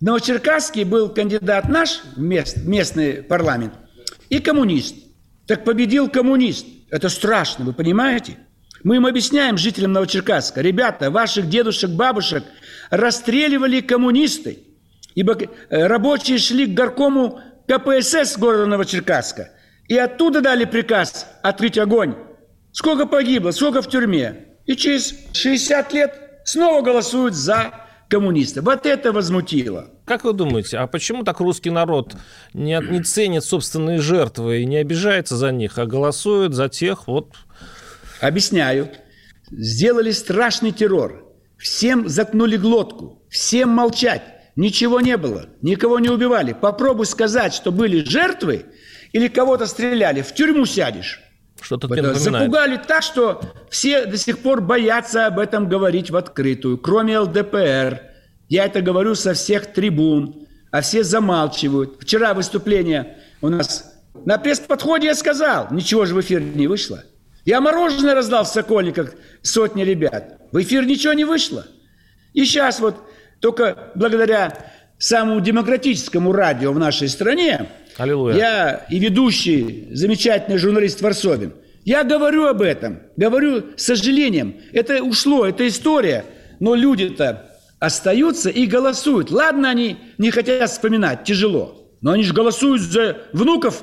В 0.00 0.04
Новочеркасске 0.04 0.84
был 0.84 1.08
кандидат 1.10 1.68
наш 1.68 2.02
в 2.16 2.20
местный 2.20 3.22
парламент 3.22 3.74
и 4.28 4.38
коммунист. 4.38 4.96
Так 5.46 5.64
победил 5.64 6.08
коммунист– 6.08 6.66
это 6.90 7.08
страшно, 7.08 7.64
вы 7.64 7.72
понимаете? 7.72 8.38
Мы 8.82 8.96
им 8.96 9.06
объясняем, 9.06 9.58
жителям 9.58 9.92
Новочеркасска, 9.92 10.60
ребята, 10.60 11.10
ваших 11.10 11.48
дедушек, 11.48 11.90
бабушек 11.90 12.44
расстреливали 12.88 13.80
коммунисты, 13.80 14.60
ибо 15.14 15.36
э, 15.36 15.86
рабочие 15.86 16.38
шли 16.38 16.66
к 16.66 16.74
горкому 16.74 17.40
КПСС 17.70 18.36
города 18.36 18.66
Новочеркасска, 18.66 19.50
и 19.86 19.96
оттуда 19.96 20.40
дали 20.40 20.64
приказ 20.64 21.28
открыть 21.40 21.78
огонь. 21.78 22.16
Сколько 22.72 23.06
погибло, 23.06 23.52
сколько 23.52 23.80
в 23.80 23.88
тюрьме. 23.88 24.46
И 24.66 24.74
через 24.74 25.14
60 25.32 25.92
лет 25.92 26.14
снова 26.44 26.82
голосуют 26.82 27.34
за 27.34 27.72
коммунистов. 28.08 28.64
Вот 28.64 28.86
это 28.86 29.12
возмутило. 29.12 29.90
Как 30.04 30.24
вы 30.24 30.32
думаете, 30.32 30.78
а 30.78 30.88
почему 30.88 31.22
так 31.22 31.38
русский 31.38 31.70
народ 31.70 32.16
не, 32.54 32.76
не 32.90 33.04
ценит 33.04 33.44
собственные 33.44 34.00
жертвы 34.00 34.62
и 34.62 34.66
не 34.66 34.78
обижается 34.78 35.36
за 35.36 35.52
них, 35.52 35.78
а 35.78 35.86
голосует 35.86 36.54
за 36.54 36.68
тех 36.68 37.06
вот... 37.06 37.36
Объясняю. 38.20 38.90
Сделали 39.48 40.10
страшный 40.10 40.72
террор. 40.72 41.24
Всем 41.56 42.08
заткнули 42.08 42.56
глотку. 42.56 43.22
Всем 43.30 43.68
молчать. 43.68 44.39
Ничего 44.56 45.00
не 45.00 45.16
было. 45.16 45.46
Никого 45.62 45.98
не 45.98 46.08
убивали. 46.08 46.52
Попробуй 46.52 47.06
сказать, 47.06 47.54
что 47.54 47.72
были 47.72 48.04
жертвы 48.04 48.66
или 49.12 49.28
кого-то 49.28 49.66
стреляли. 49.66 50.22
В 50.22 50.34
тюрьму 50.34 50.66
сядешь. 50.66 51.20
Что-то 51.60 51.88
напоминает. 51.88 52.18
Запугали 52.18 52.76
так, 52.76 53.02
что 53.02 53.40
все 53.70 54.06
до 54.06 54.16
сих 54.16 54.38
пор 54.38 54.60
боятся 54.60 55.26
об 55.26 55.38
этом 55.38 55.68
говорить 55.68 56.10
в 56.10 56.16
открытую, 56.16 56.78
кроме 56.78 57.18
ЛДПР. 57.18 58.00
Я 58.48 58.64
это 58.64 58.80
говорю 58.80 59.14
со 59.14 59.34
всех 59.34 59.72
трибун, 59.72 60.46
а 60.70 60.80
все 60.80 61.04
замалчивают. 61.04 61.98
Вчера 62.00 62.34
выступление 62.34 63.18
у 63.42 63.48
нас 63.48 63.90
на 64.24 64.38
пресс-подходе 64.38 65.08
я 65.08 65.14
сказал, 65.14 65.68
ничего 65.70 66.04
же 66.04 66.14
в 66.14 66.20
эфир 66.20 66.40
не 66.40 66.66
вышло. 66.66 67.04
Я 67.44 67.60
мороженое 67.60 68.14
раздал 68.14 68.44
в 68.44 68.48
Сокольниках 68.48 69.14
сотни 69.42 69.82
ребят. 69.82 70.40
В 70.52 70.60
эфир 70.60 70.84
ничего 70.84 71.12
не 71.12 71.24
вышло. 71.24 71.66
И 72.32 72.44
сейчас 72.44 72.80
вот 72.80 72.96
только 73.40 73.90
благодаря 73.94 74.54
самому 74.98 75.40
демократическому 75.40 76.32
радио 76.32 76.72
в 76.72 76.78
нашей 76.78 77.08
стране 77.08 77.68
Аллилуйя. 77.96 78.36
я 78.36 78.86
и 78.90 78.98
ведущий, 78.98 79.88
замечательный 79.92 80.58
журналист 80.58 81.00
Варсобин, 81.00 81.54
я 81.84 82.04
говорю 82.04 82.46
об 82.46 82.60
этом, 82.60 83.00
говорю 83.16 83.64
с 83.76 83.84
сожалением. 83.84 84.56
Это 84.72 85.02
ушло, 85.02 85.46
это 85.46 85.66
история. 85.66 86.24
Но 86.60 86.74
люди-то 86.74 87.50
остаются 87.78 88.50
и 88.50 88.66
голосуют. 88.66 89.30
Ладно, 89.30 89.70
они 89.70 89.96
не 90.18 90.30
хотят 90.30 90.70
вспоминать, 90.70 91.24
тяжело. 91.24 91.90
Но 92.02 92.12
они 92.12 92.22
же 92.22 92.34
голосуют 92.34 92.82
за 92.82 93.18
внуков 93.32 93.82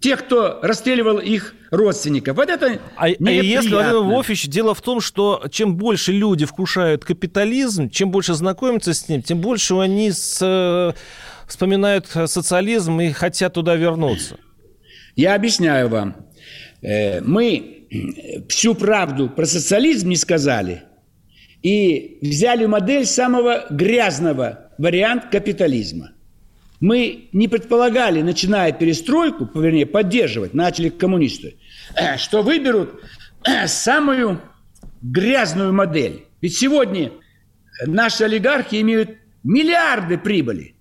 тех, 0.00 0.24
кто 0.24 0.60
расстреливал 0.62 1.18
их 1.18 1.54
родственников. 1.70 2.36
Вот 2.36 2.48
это 2.48 2.80
а, 2.96 3.04
а 3.04 3.08
если, 3.08 3.70
Владимир 3.70 4.48
дело 4.48 4.74
в 4.74 4.82
том, 4.82 5.00
что 5.00 5.44
чем 5.50 5.76
больше 5.76 6.12
люди 6.12 6.44
вкушают 6.44 7.04
капитализм, 7.04 7.90
чем 7.90 8.10
больше 8.10 8.34
знакомятся 8.34 8.94
с 8.94 9.08
ним, 9.08 9.22
тем 9.22 9.40
больше 9.40 9.74
они 9.74 10.10
с 10.12 10.94
вспоминают 11.46 12.06
социализм 12.06 13.00
и 13.00 13.12
хотят 13.12 13.54
туда 13.54 13.76
вернуться? 13.76 14.36
Я 15.14 15.34
объясняю 15.34 15.88
вам. 15.88 16.16
Э, 16.82 17.20
мы 17.20 17.88
всю 18.48 18.74
правду 18.74 19.28
про 19.28 19.46
социализм 19.46 20.08
не 20.08 20.16
сказали 20.16 20.82
и 21.62 22.18
взяли 22.20 22.66
модель 22.66 23.06
самого 23.06 23.66
грязного 23.70 24.70
варианта 24.78 25.28
капитализма. 25.28 26.12
Мы 26.80 27.28
не 27.32 27.48
предполагали, 27.48 28.22
начиная 28.22 28.72
перестройку, 28.72 29.48
вернее, 29.58 29.86
поддерживать, 29.86 30.54
начали 30.54 30.88
коммунисты, 30.88 31.56
что 32.18 32.42
выберут 32.42 33.00
самую 33.66 34.40
грязную 35.02 35.72
модель. 35.72 36.26
Ведь 36.40 36.56
сегодня 36.56 37.12
наши 37.86 38.24
олигархи 38.24 38.80
имеют 38.80 39.10
миллиарды 39.42 40.18
прибыли. 40.18 40.74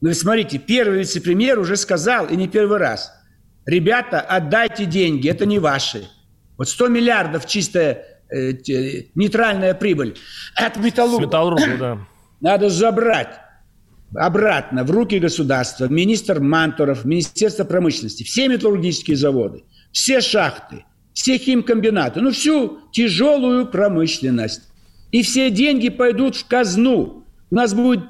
Но 0.00 0.08
ну 0.08 0.14
смотрите, 0.14 0.58
первый 0.58 1.00
вице-премьер 1.00 1.58
уже 1.58 1.76
сказал, 1.76 2.26
и 2.26 2.36
не 2.36 2.48
первый 2.48 2.78
раз, 2.78 3.12
ребята, 3.66 4.20
отдайте 4.20 4.84
деньги, 4.84 5.28
это 5.28 5.46
не 5.46 5.58
ваши. 5.58 6.08
Вот 6.56 6.68
100 6.68 6.88
миллиардов 6.88 7.46
чистая 7.46 8.22
э, 8.30 8.52
нейтральная 9.14 9.74
прибыль 9.74 10.16
от 10.54 10.76
металлурга. 10.76 11.26
металлурга, 11.26 11.76
да. 11.78 11.98
Надо 12.40 12.68
забрать 12.68 13.40
обратно 14.14 14.84
в 14.84 14.90
руки 14.90 15.18
государства, 15.18 15.86
министр 15.86 16.40
Мантуров, 16.40 17.04
Министерство 17.04 17.64
промышленности, 17.64 18.22
все 18.22 18.48
металлургические 18.48 19.16
заводы, 19.16 19.64
все 19.92 20.20
шахты, 20.20 20.84
все 21.12 21.38
химкомбинаты, 21.38 22.20
ну 22.20 22.30
всю 22.30 22.78
тяжелую 22.92 23.66
промышленность. 23.66 24.62
И 25.12 25.22
все 25.22 25.50
деньги 25.50 25.90
пойдут 25.90 26.34
в 26.34 26.46
казну. 26.46 27.24
У 27.50 27.54
нас 27.54 27.72
будет 27.72 28.00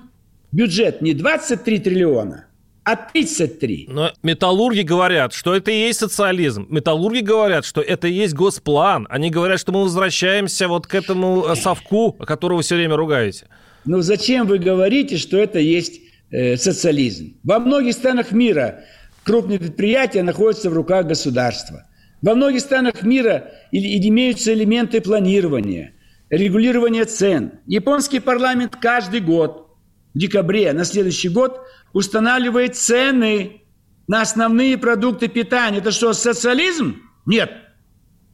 бюджет 0.53 1.03
не 1.03 1.13
23 1.13 1.79
триллиона, 1.81 2.47
а 2.83 2.97
33. 2.97 3.87
Но 3.91 4.13
металлурги 4.23 4.81
говорят, 4.81 5.35
что 5.35 5.55
это 5.55 5.71
и 5.71 5.81
есть 5.81 5.99
социализм. 5.99 6.67
Металлурги 6.71 7.21
говорят, 7.21 7.67
что 7.67 7.83
это 7.83 8.09
и 8.09 8.13
есть 8.13 8.33
госплан. 8.33 9.07
Они 9.11 9.31
говорят, 9.31 9.61
что 9.61 9.73
мы 9.73 9.83
возвращаемся 9.83 10.67
вот 10.67 10.87
к 10.87 10.95
этому 10.95 11.45
э, 11.47 11.57
совку, 11.57 12.13
которого 12.13 12.59
вы 12.59 12.63
все 12.63 12.77
время 12.77 12.97
ругаете. 12.97 13.49
Ну 13.85 14.00
зачем 14.00 14.47
вы 14.47 14.59
говорите, 14.59 15.19
что 15.19 15.37
это 15.37 15.59
есть 15.59 16.00
э, 16.31 16.57
социализм? 16.57 17.37
Во 17.43 17.59
многих 17.59 17.93
странах 17.93 18.33
мира 18.33 18.85
крупные 19.25 19.59
предприятия 19.59 20.23
находятся 20.23 20.71
в 20.71 20.73
руках 20.73 21.07
государства. 21.07 21.87
Во 22.23 22.35
многих 22.35 22.61
странах 22.61 23.03
мира 23.03 23.53
имеются 23.71 24.55
элементы 24.55 25.03
планирования, 25.03 25.93
регулирования 26.31 27.05
цен. 27.05 27.61
Японский 27.67 28.21
парламент 28.21 28.76
каждый 28.81 29.21
год 29.21 29.76
в 30.14 30.19
декабре 30.19 30.73
на 30.73 30.87
следующий 30.87 31.29
год 31.29 31.61
устанавливает 31.93 32.76
цены 32.76 33.61
на 34.07 34.23
основные 34.23 34.79
продукты 34.79 35.29
питания. 35.29 35.79
Это 35.79 35.91
что, 35.91 36.14
социализм? 36.14 37.03
Нет. 37.26 37.53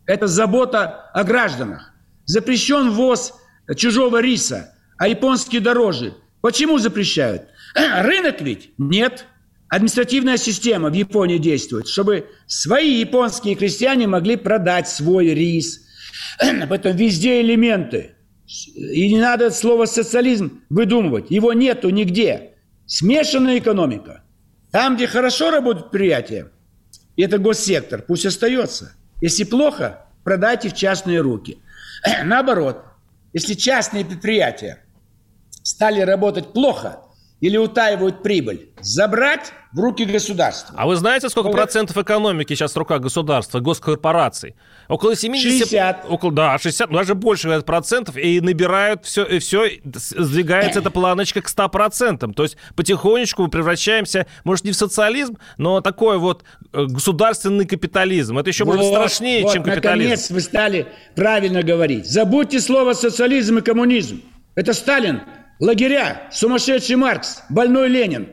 Это 0.06 0.28
забота 0.28 1.10
о 1.12 1.24
гражданах. 1.24 1.92
Запрещен 2.24 2.90
ввоз 2.90 3.34
чужого 3.76 4.20
риса– 4.20 4.76
а 5.00 5.08
японские 5.08 5.62
дороже. 5.62 6.12
Почему 6.42 6.78
запрещают? 6.78 7.44
Рынок 7.74 8.42
ведь? 8.42 8.72
Нет. 8.76 9.24
Административная 9.70 10.36
система 10.36 10.90
в 10.90 10.92
Японии 10.92 11.38
действует, 11.38 11.88
чтобы 11.88 12.26
свои 12.46 13.00
японские 13.00 13.54
крестьяне 13.54 14.06
могли 14.06 14.36
продать 14.36 14.90
свой 14.90 15.28
рис. 15.28 15.86
Об 16.38 16.70
этом 16.70 16.94
везде 16.94 17.40
элементы. 17.40 18.10
И 18.76 19.10
не 19.10 19.18
надо 19.18 19.50
слово 19.50 19.86
социализм 19.86 20.60
выдумывать. 20.68 21.30
Его 21.30 21.54
нету 21.54 21.88
нигде. 21.88 22.50
Смешанная 22.84 23.58
экономика. 23.58 24.22
Там, 24.70 24.96
где 24.96 25.06
хорошо 25.06 25.50
работают 25.50 25.90
предприятия, 25.90 26.50
это 27.16 27.38
госсектор, 27.38 28.02
пусть 28.02 28.26
остается. 28.26 28.92
Если 29.22 29.44
плохо, 29.44 30.04
продайте 30.24 30.68
в 30.68 30.74
частные 30.74 31.22
руки. 31.22 31.56
Наоборот, 32.22 32.84
если 33.32 33.54
частные 33.54 34.04
предприятия 34.04 34.84
стали 35.70 36.00
работать 36.00 36.52
плохо 36.52 37.00
или 37.40 37.56
утаивают 37.56 38.22
прибыль, 38.22 38.68
забрать 38.80 39.52
в 39.72 39.80
руки 39.80 40.04
государства. 40.04 40.74
А 40.76 40.86
вы 40.86 40.96
знаете, 40.96 41.30
сколько 41.30 41.46
вот. 41.46 41.56
процентов 41.56 41.96
экономики 41.96 42.52
сейчас 42.52 42.72
в 42.72 42.76
руках 42.76 43.00
государства, 43.00 43.60
госкорпораций? 43.60 44.56
Около 44.88 45.16
70... 45.16 45.60
60. 45.60 46.06
Около, 46.10 46.32
да, 46.32 46.58
60, 46.58 46.90
ну, 46.90 46.98
даже 46.98 47.14
больше 47.14 47.62
процентов, 47.62 48.18
и 48.18 48.40
набирают 48.42 49.06
все, 49.06 49.24
и 49.24 49.38
все, 49.38 49.70
сдвигается 49.84 50.80
эта 50.80 50.90
планочка 50.90 51.40
к 51.40 51.48
100 51.48 51.68
процентам. 51.70 52.34
То 52.34 52.42
есть 52.42 52.58
потихонечку 52.76 53.44
мы 53.44 53.48
превращаемся, 53.48 54.26
может, 54.44 54.66
не 54.66 54.72
в 54.72 54.76
социализм, 54.76 55.38
но 55.56 55.80
такой 55.80 56.18
вот 56.18 56.44
э, 56.74 56.84
государственный 56.84 57.64
капитализм. 57.64 58.38
Это 58.38 58.50
еще, 58.50 58.64
вот, 58.64 58.76
может, 58.76 58.92
страшнее, 58.92 59.44
вот, 59.44 59.54
чем 59.54 59.62
капитализм. 59.62 60.10
наконец 60.10 60.30
вы 60.30 60.40
стали 60.40 60.88
правильно 61.14 61.62
говорить. 61.62 62.06
Забудьте 62.06 62.60
слово 62.60 62.92
социализм 62.92 63.58
и 63.58 63.62
коммунизм. 63.62 64.20
Это 64.56 64.74
Сталин 64.74 65.22
лагеря, 65.60 66.28
сумасшедший 66.32 66.96
Маркс, 66.96 67.42
больной 67.48 67.88
Ленин. 67.88 68.28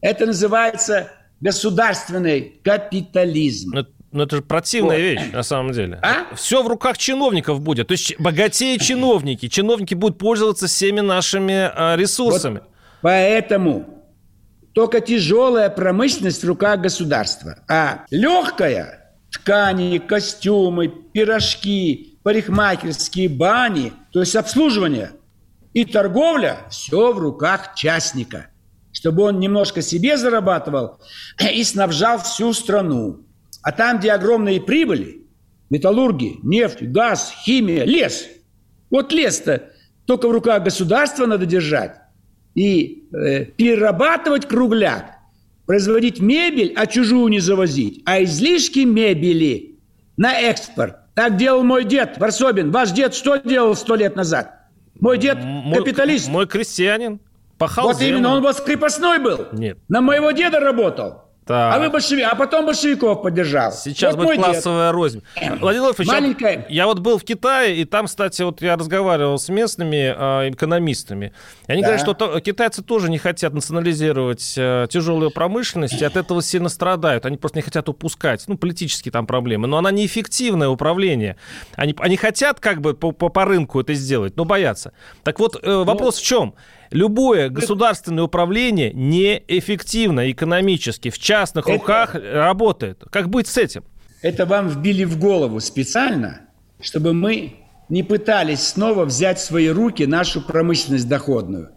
Это 0.00 0.26
называется 0.26 1.12
государственный 1.40 2.60
капитализм. 2.64 3.70
Но, 3.74 3.86
но 4.10 4.22
это 4.24 4.36
же 4.36 4.42
противная 4.42 4.96
вот. 4.96 5.02
вещь, 5.02 5.32
на 5.32 5.42
самом 5.42 5.72
деле. 5.72 6.00
А? 6.02 6.34
Все 6.34 6.62
в 6.62 6.68
руках 6.68 6.98
чиновников 6.98 7.60
будет. 7.60 7.88
То 7.88 7.92
есть 7.92 8.18
богатее 8.18 8.78
чиновники. 8.78 9.48
Чиновники 9.48 9.94
будут 9.94 10.18
пользоваться 10.18 10.66
всеми 10.66 11.00
нашими 11.00 11.70
а, 11.74 11.96
ресурсами. 11.96 12.60
Вот 12.60 12.68
поэтому 13.02 14.04
только 14.72 15.00
тяжелая 15.00 15.68
промышленность 15.68 16.42
в 16.42 16.48
руках 16.48 16.80
государства. 16.80 17.58
А 17.68 18.04
легкая 18.10 19.14
ткани, 19.30 19.98
костюмы, 19.98 20.88
пирожки, 20.88 22.18
парикмахерские 22.22 23.28
бани, 23.28 23.92
то 24.12 24.20
есть 24.20 24.34
обслуживание– 24.34 25.12
и 25.72 25.84
торговля 25.84 26.66
все 26.70 27.12
в 27.12 27.18
руках 27.18 27.74
частника, 27.74 28.48
чтобы 28.92 29.22
он 29.24 29.38
немножко 29.38 29.82
себе 29.82 30.16
зарабатывал 30.16 31.00
и 31.54 31.62
снабжал 31.64 32.18
всю 32.18 32.52
страну. 32.52 33.24
А 33.62 33.72
там, 33.72 33.98
где 33.98 34.12
огромные 34.12 34.60
прибыли, 34.60 35.26
металлурги, 35.68 36.38
нефть, 36.42 36.82
газ, 36.82 37.32
химия, 37.44 37.84
лес. 37.84 38.26
Вот 38.90 39.12
лес-то 39.12 39.70
только 40.06 40.28
в 40.28 40.32
руках 40.32 40.64
государства 40.64 41.26
надо 41.26 41.46
держать 41.46 41.96
и 42.54 43.08
э, 43.12 43.44
перерабатывать 43.44 44.46
кругляк, 44.46 45.18
производить 45.66 46.20
мебель, 46.20 46.72
а 46.76 46.86
чужую 46.86 47.28
не 47.28 47.38
завозить, 47.38 48.02
а 48.06 48.22
излишки 48.24 48.80
мебели 48.80 49.78
на 50.16 50.40
экспорт. 50.40 50.96
Так 51.14 51.36
делал 51.36 51.62
мой 51.62 51.84
дед 51.84 52.18
Варсобин. 52.18 52.70
Ваш 52.70 52.92
дед 52.92 53.14
что 53.14 53.36
делал 53.36 53.76
сто 53.76 53.94
лет 53.94 54.16
назад? 54.16 54.59
Мой 55.00 55.18
дед 55.18 55.38
мой, 55.42 55.78
капиталист. 55.78 56.28
Мой 56.28 56.46
крестьянин. 56.46 57.20
Пахал 57.58 57.88
вот 57.88 57.98
землю. 57.98 58.18
именно, 58.18 58.34
он 58.34 58.42
вот 58.42 58.60
крепостной 58.60 59.18
был. 59.18 59.46
Нет. 59.52 59.78
На 59.88 60.00
моего 60.00 60.30
деда 60.30 60.60
работал. 60.60 61.24
Так. 61.46 61.74
А 61.74 61.78
вы 61.80 61.90
большевик, 61.90 62.26
а 62.30 62.36
потом 62.36 62.66
большевиков 62.66 63.22
поддержал. 63.22 63.72
Сейчас 63.72 64.14
вот 64.14 64.26
будет 64.26 64.36
классовая 64.36 64.88
дед. 64.88 64.94
рознь. 64.94 65.22
Владимир 65.36 65.60
Владимирович, 65.60 66.08
Маленькая... 66.08 66.52
я, 66.52 66.64
я 66.68 66.86
вот 66.86 67.00
был 67.00 67.18
в 67.18 67.24
Китае, 67.24 67.76
и 67.76 67.84
там, 67.84 68.06
кстати, 68.06 68.42
вот 68.42 68.62
я 68.62 68.76
разговаривал 68.76 69.38
с 69.38 69.48
местными 69.48 70.14
э, 70.16 70.50
экономистами. 70.50 71.32
И 71.66 71.72
они 71.72 71.82
да. 71.82 71.88
говорят, 71.88 72.02
что 72.02 72.14
то, 72.14 72.40
китайцы 72.40 72.82
тоже 72.82 73.10
не 73.10 73.18
хотят 73.18 73.52
национализировать 73.52 74.54
э, 74.56 74.86
тяжелую 74.90 75.30
промышленность, 75.30 76.00
и 76.00 76.04
от 76.04 76.16
этого 76.16 76.42
сильно 76.42 76.68
страдают. 76.68 77.26
Они 77.26 77.36
просто 77.36 77.58
не 77.58 77.62
хотят 77.62 77.88
упускать. 77.88 78.44
Ну, 78.46 78.56
политические 78.56 79.10
там 79.10 79.26
проблемы. 79.26 79.66
Но 79.66 79.78
она 79.78 79.90
неэффективное 79.90 80.68
управление. 80.68 81.36
Они, 81.74 81.96
они 81.98 82.16
хотят 82.16 82.60
как 82.60 82.80
бы 82.80 82.94
по, 82.94 83.12
по, 83.12 83.28
по 83.28 83.44
рынку 83.44 83.80
это 83.80 83.94
сделать, 83.94 84.36
но 84.36 84.44
боятся. 84.44 84.92
Так 85.24 85.40
вот, 85.40 85.56
э, 85.62 85.84
вопрос 85.84 86.16
ну... 86.16 86.20
в 86.20 86.22
чем? 86.22 86.54
Любое 86.90 87.50
государственное 87.50 88.24
управление 88.24 88.92
неэффективно 88.92 90.30
экономически, 90.32 91.10
в 91.10 91.18
частных 91.18 91.68
это, 91.68 91.74
руках 91.74 92.14
работает. 92.14 93.04
Как 93.10 93.28
быть 93.28 93.46
с 93.46 93.56
этим? 93.56 93.84
Это 94.22 94.44
вам 94.44 94.68
вбили 94.68 95.04
в 95.04 95.16
голову 95.16 95.60
специально, 95.60 96.40
чтобы 96.80 97.12
мы 97.12 97.54
не 97.88 98.02
пытались 98.02 98.66
снова 98.66 99.04
взять 99.04 99.38
в 99.38 99.44
свои 99.44 99.68
руки 99.68 100.04
нашу 100.04 100.42
промышленность 100.42 101.08
доходную. 101.08 101.70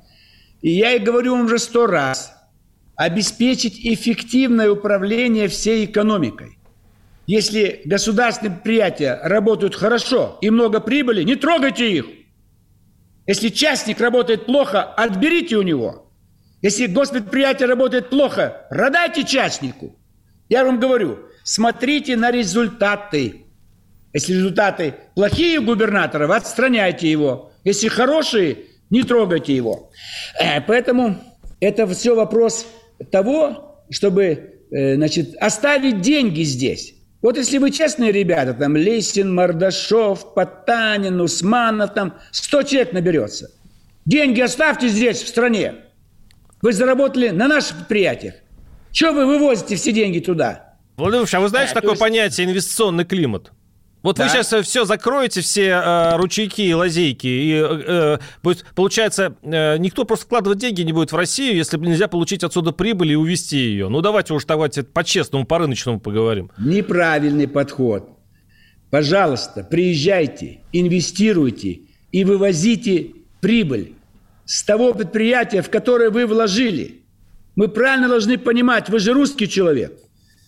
И 0.63 0.71
я 0.71 0.93
и 0.93 0.99
говорю 0.99 1.35
вам 1.35 1.45
уже 1.45 1.59
сто 1.59 1.85
раз, 1.85 2.33
обеспечить 2.95 3.79
эффективное 3.85 4.71
управление 4.71 5.47
всей 5.47 5.85
экономикой. 5.85 6.57
Если 7.27 7.81
государственные 7.85 8.55
предприятия 8.55 9.19
работают 9.23 9.75
хорошо 9.75 10.39
и 10.41 10.49
много 10.49 10.79
прибыли, 10.79 11.21
не 11.23 11.35
трогайте 11.35 11.91
их– 11.91 12.05
если 13.25 13.49
частник 13.49 13.99
работает 13.99 14.45
плохо, 14.45 14.83
отберите 14.83 15.55
у 15.55 15.61
него. 15.61 16.11
Если 16.61 16.87
госпредприятие 16.87 17.67
работает 17.67 18.09
плохо, 18.09 18.65
продайте 18.69 19.23
частнику. 19.23 19.95
Я 20.49 20.65
вам 20.65 20.79
говорю, 20.79 21.19
смотрите 21.43 22.15
на 22.15 22.31
результаты. 22.31 23.45
Если 24.13 24.33
результаты 24.33 24.95
плохие 25.15 25.59
у 25.59 25.63
губернатора, 25.63 26.27
вы 26.27 26.35
отстраняйте 26.35 27.09
его. 27.09 27.51
Если 27.63 27.87
хорошие, 27.87 28.57
не 28.89 29.03
трогайте 29.03 29.55
его. 29.55 29.89
Э, 30.39 30.61
поэтому 30.61 31.17
это 31.59 31.87
все 31.87 32.15
вопрос 32.15 32.67
того, 33.11 33.83
чтобы 33.89 34.59
э, 34.71 34.95
значит, 34.95 35.35
оставить 35.39 36.01
деньги 36.01 36.43
здесь. 36.43 36.93
Вот 37.23 37.37
если 37.37 37.57
вы 37.57 37.71
честные 37.71 38.11
ребята, 38.11 38.53
там 38.53 38.75
Лесин, 38.75 39.33
Мордашов, 39.33 40.33
Потанин, 40.33 41.21
Усманов, 41.21 41.93
там 41.93 42.15
100 42.31 42.63
человек 42.63 42.91
наберется. 42.91 43.49
Деньги 44.05 44.41
оставьте 44.41 44.89
здесь, 44.89 45.23
в 45.23 45.27
стране. 45.29 45.75
Вы 46.61 46.73
заработали 46.73 47.29
на 47.29 47.47
наших 47.47 47.77
предприятиях. 47.77 48.33
Чего 48.91 49.13
вы 49.13 49.25
вывозите 49.25 49.77
все 49.77 49.93
деньги 49.93 50.19
туда? 50.19 50.75
Владимир 50.97 51.21
Ильич, 51.21 51.33
а 51.33 51.39
вы 51.39 51.47
знаете 51.47 51.71
а, 51.71 51.75
такое 51.75 51.91
есть... 51.91 52.01
понятие 52.01 52.45
инвестиционный 52.45 53.05
климат? 53.05 53.53
Вот 54.03 54.17
да. 54.17 54.23
вы 54.25 54.29
сейчас 54.29 54.53
все 54.65 54.83
закроете, 54.83 55.39
все 55.39 55.69
э, 55.69 56.17
ручейки 56.17 56.61
и 56.61 56.73
лазейки, 56.73 57.25
и 57.25 57.53
э, 57.55 58.17
будет, 58.43 58.65
получается, 58.75 59.35
э, 59.41 59.77
никто 59.77 60.03
просто 60.03 60.25
вкладывать 60.25 60.59
деньги 60.59 60.81
не 60.81 60.91
будет 60.91 61.13
в 61.13 61.15
Россию, 61.15 61.55
если 61.55 61.77
нельзя 61.77 62.09
получить 62.09 62.43
отсюда 62.43 62.73
прибыль 62.73 63.13
и 63.13 63.15
увести 63.15 63.57
ее. 63.57 63.87
Ну, 63.87 64.01
давайте 64.01 64.33
уж 64.33 64.43
давайте 64.43 64.83
по-честному, 64.83 65.45
по-рыночному 65.45 66.01
поговорим. 66.01 66.51
Неправильный 66.57 67.47
подход. 67.47 68.09
Пожалуйста, 68.89 69.63
приезжайте, 69.63 70.59
инвестируйте 70.73 71.79
и 72.11 72.25
вывозите 72.25 73.13
прибыль 73.39 73.93
с 74.45 74.63
того 74.63 74.93
предприятия, 74.93 75.61
в 75.61 75.69
которое 75.69 76.09
вы 76.09 76.27
вложили. 76.27 77.03
Мы 77.55 77.69
правильно 77.69 78.09
должны 78.09 78.37
понимать, 78.37 78.89
вы 78.89 78.99
же 78.99 79.13
русский 79.13 79.47
человек. 79.47 79.97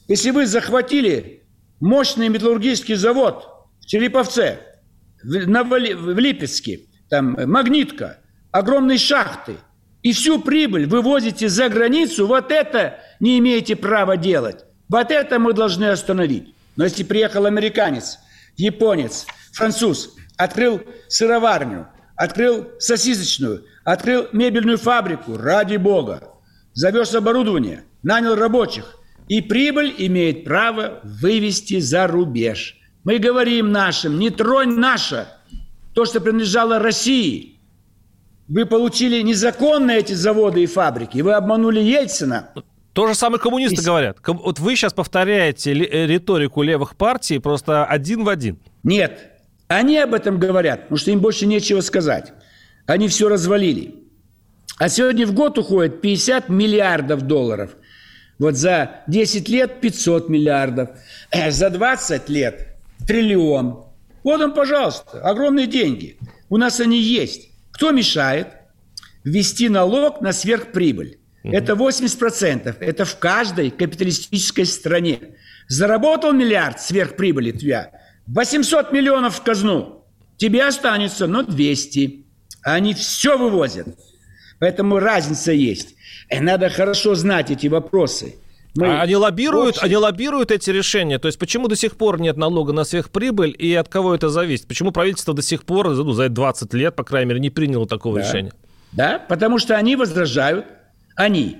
Если 0.09 0.31
вы 0.31 0.45
захватили 0.45 1.43
мощный 1.79 2.29
металлургический 2.29 2.95
завод 2.95 3.47
в 3.81 3.85
Череповце, 3.85 4.59
в, 5.23 6.19
Липецке, 6.19 6.81
там 7.09 7.38
магнитка, 7.49 8.19
огромные 8.51 8.97
шахты, 8.97 9.57
и 10.01 10.13
всю 10.13 10.39
прибыль 10.39 10.85
вывозите 10.85 11.49
за 11.49 11.67
границу, 11.67 12.27
вот 12.27 12.51
это 12.51 12.99
не 13.19 13.39
имеете 13.39 13.75
права 13.75 14.17
делать. 14.17 14.65
Вот 14.88 15.09
это 15.09 15.39
мы 15.39 15.53
должны 15.53 15.85
остановить. 15.85 16.53
Но 16.75 16.83
если 16.83 17.03
приехал 17.03 17.47
американец, 17.47 18.19
японец, 18.55 19.25
француз, 19.51 20.15
открыл 20.38 20.81
сыроварню, 21.07 21.88
открыл 22.15 22.67
сосисочную, 22.77 23.65
открыл 23.83 24.27
мебельную 24.31 24.77
фабрику, 24.77 25.38
ради 25.38 25.77
бога, 25.77 26.29
завез 26.73 27.15
оборудование, 27.15 27.83
нанял 28.03 28.35
рабочих– 28.35 28.97
и 29.27 29.41
прибыль 29.41 29.93
имеет 29.97 30.43
право 30.43 30.99
вывести 31.03 31.79
за 31.79 32.07
рубеж. 32.07 32.77
Мы 33.03 33.17
говорим 33.17 33.71
нашим, 33.71 34.19
не 34.19 34.29
тронь 34.29 34.75
наше, 34.75 35.27
то, 35.93 36.05
что 36.05 36.21
принадлежало 36.21 36.79
России. 36.79 37.59
Вы 38.47 38.65
получили 38.65 39.21
незаконно 39.21 39.91
эти 39.91 40.13
заводы 40.13 40.63
и 40.63 40.65
фабрики, 40.67 41.19
вы 41.19 41.33
обманули 41.33 41.79
Ельцина. 41.79 42.49
То 42.93 43.07
же 43.07 43.15
самое 43.15 43.41
коммунисты 43.41 43.81
и... 43.81 43.85
говорят. 43.85 44.17
Вот 44.25 44.59
вы 44.59 44.75
сейчас 44.75 44.93
повторяете 44.93 45.73
э, 45.73 46.05
риторику 46.05 46.61
левых 46.61 46.95
партий 46.95 47.39
просто 47.39 47.85
один 47.85 48.23
в 48.23 48.29
один. 48.29 48.59
Нет, 48.83 49.31
они 49.67 49.97
об 49.97 50.13
этом 50.13 50.39
говорят, 50.39 50.83
потому 50.83 50.97
что 50.97 51.11
им 51.11 51.19
больше 51.19 51.45
нечего 51.45 51.81
сказать. 51.81 52.33
Они 52.85 53.07
все 53.07 53.27
развалили. 53.27 53.95
А 54.77 54.88
сегодня 54.89 55.25
в 55.25 55.33
год 55.33 55.57
уходит 55.57 56.01
50 56.01 56.49
миллиардов 56.49 57.23
долларов– 57.23 57.71
вот 58.39 58.56
за 58.56 59.04
10 59.08 59.50
лет 59.50 59.82
500 59.82 60.30
миллиардов, 60.30 60.89
э, 61.32 61.52
за 61.52 61.69
20 61.69 62.30
лет 62.30 62.76
триллион. 63.08 63.86
Вот 64.24 64.41
он, 64.41 64.54
пожалуйста, 64.54 65.21
огромные 65.21 65.67
деньги. 65.67 66.17
У 66.50 66.58
нас 66.58 66.80
они 66.80 67.00
есть. 67.00 67.50
Кто 67.71 67.91
мешает 67.91 68.48
ввести 69.24 69.69
налог 69.69 70.21
на 70.21 70.34
сверхприбыль? 70.34 71.19
Угу. 71.43 71.54
Это 71.54 71.74
80%. 71.74 72.76
Это 72.80 73.06
в 73.06 73.17
каждой 73.17 73.69
капиталистической 73.69 74.65
стране. 74.65 75.19
Заработал 75.67 76.34
миллиард 76.34 76.80
сверхприбыли 76.80 77.52
твоя, 77.52 77.91
800 78.28 78.91
миллионов 78.91 79.38
в 79.38 79.43
казну. 79.43 80.06
Тебе 80.38 80.65
останется, 80.65 81.28
но 81.28 81.43
200. 81.43 82.26
Они 82.63 82.93
все 82.93 83.38
вывозят. 83.38 83.88
Поэтому 84.60 85.00
разница 85.00 85.52
есть. 85.52 85.95
И 86.29 86.39
надо 86.39 86.69
хорошо 86.69 87.15
знать 87.15 87.51
эти 87.51 87.67
вопросы. 87.67 88.35
Мы 88.75 88.88
а 88.88 89.01
они 89.01 89.15
лоббируют, 89.15 89.77
общем... 89.77 89.85
они 89.85 89.95
лоббируют 89.95 90.51
эти 90.51 90.69
решения. 90.69 91.17
То 91.17 91.27
есть 91.27 91.39
почему 91.39 91.67
до 91.67 91.75
сих 91.75 91.95
пор 91.95 92.19
нет 92.19 92.35
налога 92.35 92.73
на 92.73 92.83
сверхприбыль 92.83 93.55
и 93.57 93.73
от 93.73 93.88
кого 93.88 94.13
это 94.13 94.29
зависит? 94.29 94.67
Почему 94.67 94.91
правительство 94.91 95.33
до 95.33 95.41
сих 95.41 95.63
пор, 95.63 95.89
ну, 95.91 96.11
за 96.11 96.27
20 96.27 96.73
лет, 96.73 96.95
по 96.95 97.03
крайней 97.03 97.29
мере, 97.29 97.39
не 97.39 97.49
приняло 97.49 97.88
такого 97.88 98.19
да. 98.19 98.27
решения? 98.27 98.51
Да, 98.91 99.23
потому 99.29 99.59
что 99.59 99.75
они 99.77 99.95
возражают. 99.95 100.65
Они. 101.15 101.57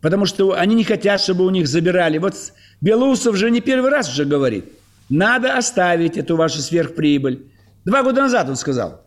Потому 0.00 0.26
что 0.26 0.52
они 0.52 0.74
не 0.74 0.84
хотят, 0.84 1.20
чтобы 1.20 1.44
у 1.44 1.50
них 1.50 1.66
забирали. 1.66 2.18
Вот 2.18 2.34
Белоусов 2.80 3.36
же 3.36 3.50
не 3.50 3.60
первый 3.60 3.90
раз 3.90 4.08
уже 4.10 4.24
говорит. 4.24 4.66
Надо 5.10 5.58
оставить 5.58 6.16
эту 6.16 6.36
вашу 6.36 6.60
сверхприбыль. 6.60 7.46
Два 7.84 8.02
года 8.02 8.22
назад 8.22 8.48
он 8.48 8.56
сказал. 8.56 9.02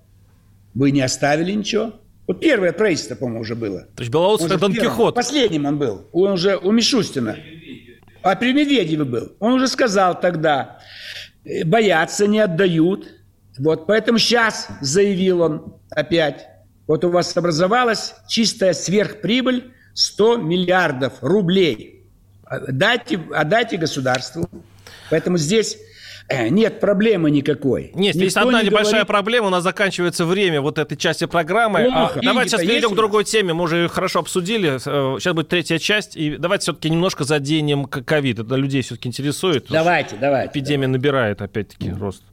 Вы 0.75 0.91
не 0.91 1.01
оставили 1.01 1.51
ничего. 1.51 1.93
Вот 2.27 2.41
первое 2.41 2.73
правительство, 2.73 3.15
по-моему, 3.15 3.41
уже 3.41 3.55
было. 3.55 3.81
То 3.95 4.01
есть 4.01 4.11
Белоусов 4.11 4.47
это 4.47 4.59
Дон 4.59 4.73
Кихот. 4.73 5.15
Последним 5.15 5.65
он 5.65 5.79
был. 5.79 6.07
Он 6.11 6.33
уже 6.33 6.57
у 6.57 6.71
Мишустина. 6.71 7.37
А 8.21 8.35
при 8.35 8.51
Медведеве 8.51 9.05
был. 9.05 9.31
Он 9.39 9.53
уже 9.53 9.69
сказал 9.69 10.19
тогда, 10.19 10.79
«Э, 11.45 11.63
боятся, 11.63 12.27
не 12.27 12.39
отдают. 12.39 13.07
Вот 13.57 13.87
поэтому 13.87 14.19
сейчас 14.19 14.67
заявил 14.81 15.41
он 15.41 15.75
опять. 15.89 16.47
Вот 16.85 17.05
у 17.05 17.09
вас 17.09 17.35
образовалась 17.35 18.13
чистая 18.27 18.73
сверхприбыль 18.73 19.71
100 19.93 20.37
миллиардов 20.37 21.13
рублей. 21.21 22.05
Дайте, 22.67 23.19
отдайте 23.33 23.77
государству. 23.77 24.49
Поэтому 25.09 25.37
здесь 25.37 25.77
нет 26.29 26.79
проблемы 26.79 27.31
никакой. 27.31 27.91
Нет, 27.93 28.15
Никто 28.15 28.23
есть 28.23 28.37
одна 28.37 28.61
не 28.61 28.67
небольшая 28.67 28.91
говорит... 28.91 29.07
проблема, 29.07 29.47
у 29.47 29.49
нас 29.49 29.63
заканчивается 29.63 30.25
время 30.25 30.61
вот 30.61 30.77
этой 30.77 30.97
части 30.97 31.25
программы. 31.25 31.89
А, 31.91 32.11
давайте 32.21 32.51
сейчас 32.51 32.61
перейдем 32.61 32.91
к 32.91 32.95
другой 32.95 33.23
теме, 33.23 33.53
мы 33.53 33.63
уже 33.63 33.87
хорошо 33.87 34.19
обсудили. 34.19 34.77
Сейчас 34.77 35.33
будет 35.33 35.47
третья 35.47 35.77
часть, 35.77 36.17
и 36.17 36.37
давайте 36.37 36.63
все-таки 36.63 36.89
немножко 36.89 37.23
заденем 37.23 37.85
ковид. 37.85 38.39
Это 38.39 38.55
людей 38.55 38.81
все-таки 38.81 39.07
интересует. 39.07 39.67
Давайте, 39.69 40.17
давайте. 40.19 40.51
Эпидемия 40.51 40.87
давайте. 40.87 40.99
набирает 40.99 41.41
опять-таки 41.41 41.91
рост. 41.91 42.23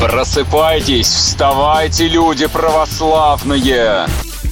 Просыпайтесь, 0.00 1.06
вставайте, 1.06 2.08
люди 2.08 2.46
православные! 2.48 4.06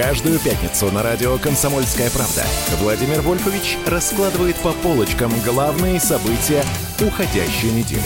Каждую 0.00 0.38
пятницу 0.38 0.90
на 0.90 1.02
радио 1.02 1.36
«Комсомольская 1.36 2.08
правда» 2.08 2.42
Владимир 2.80 3.20
Вольфович 3.20 3.76
раскладывает 3.86 4.56
по 4.56 4.72
полочкам 4.72 5.30
главные 5.44 6.00
события 6.00 6.64
уходящей 7.06 7.70
недели. 7.70 8.00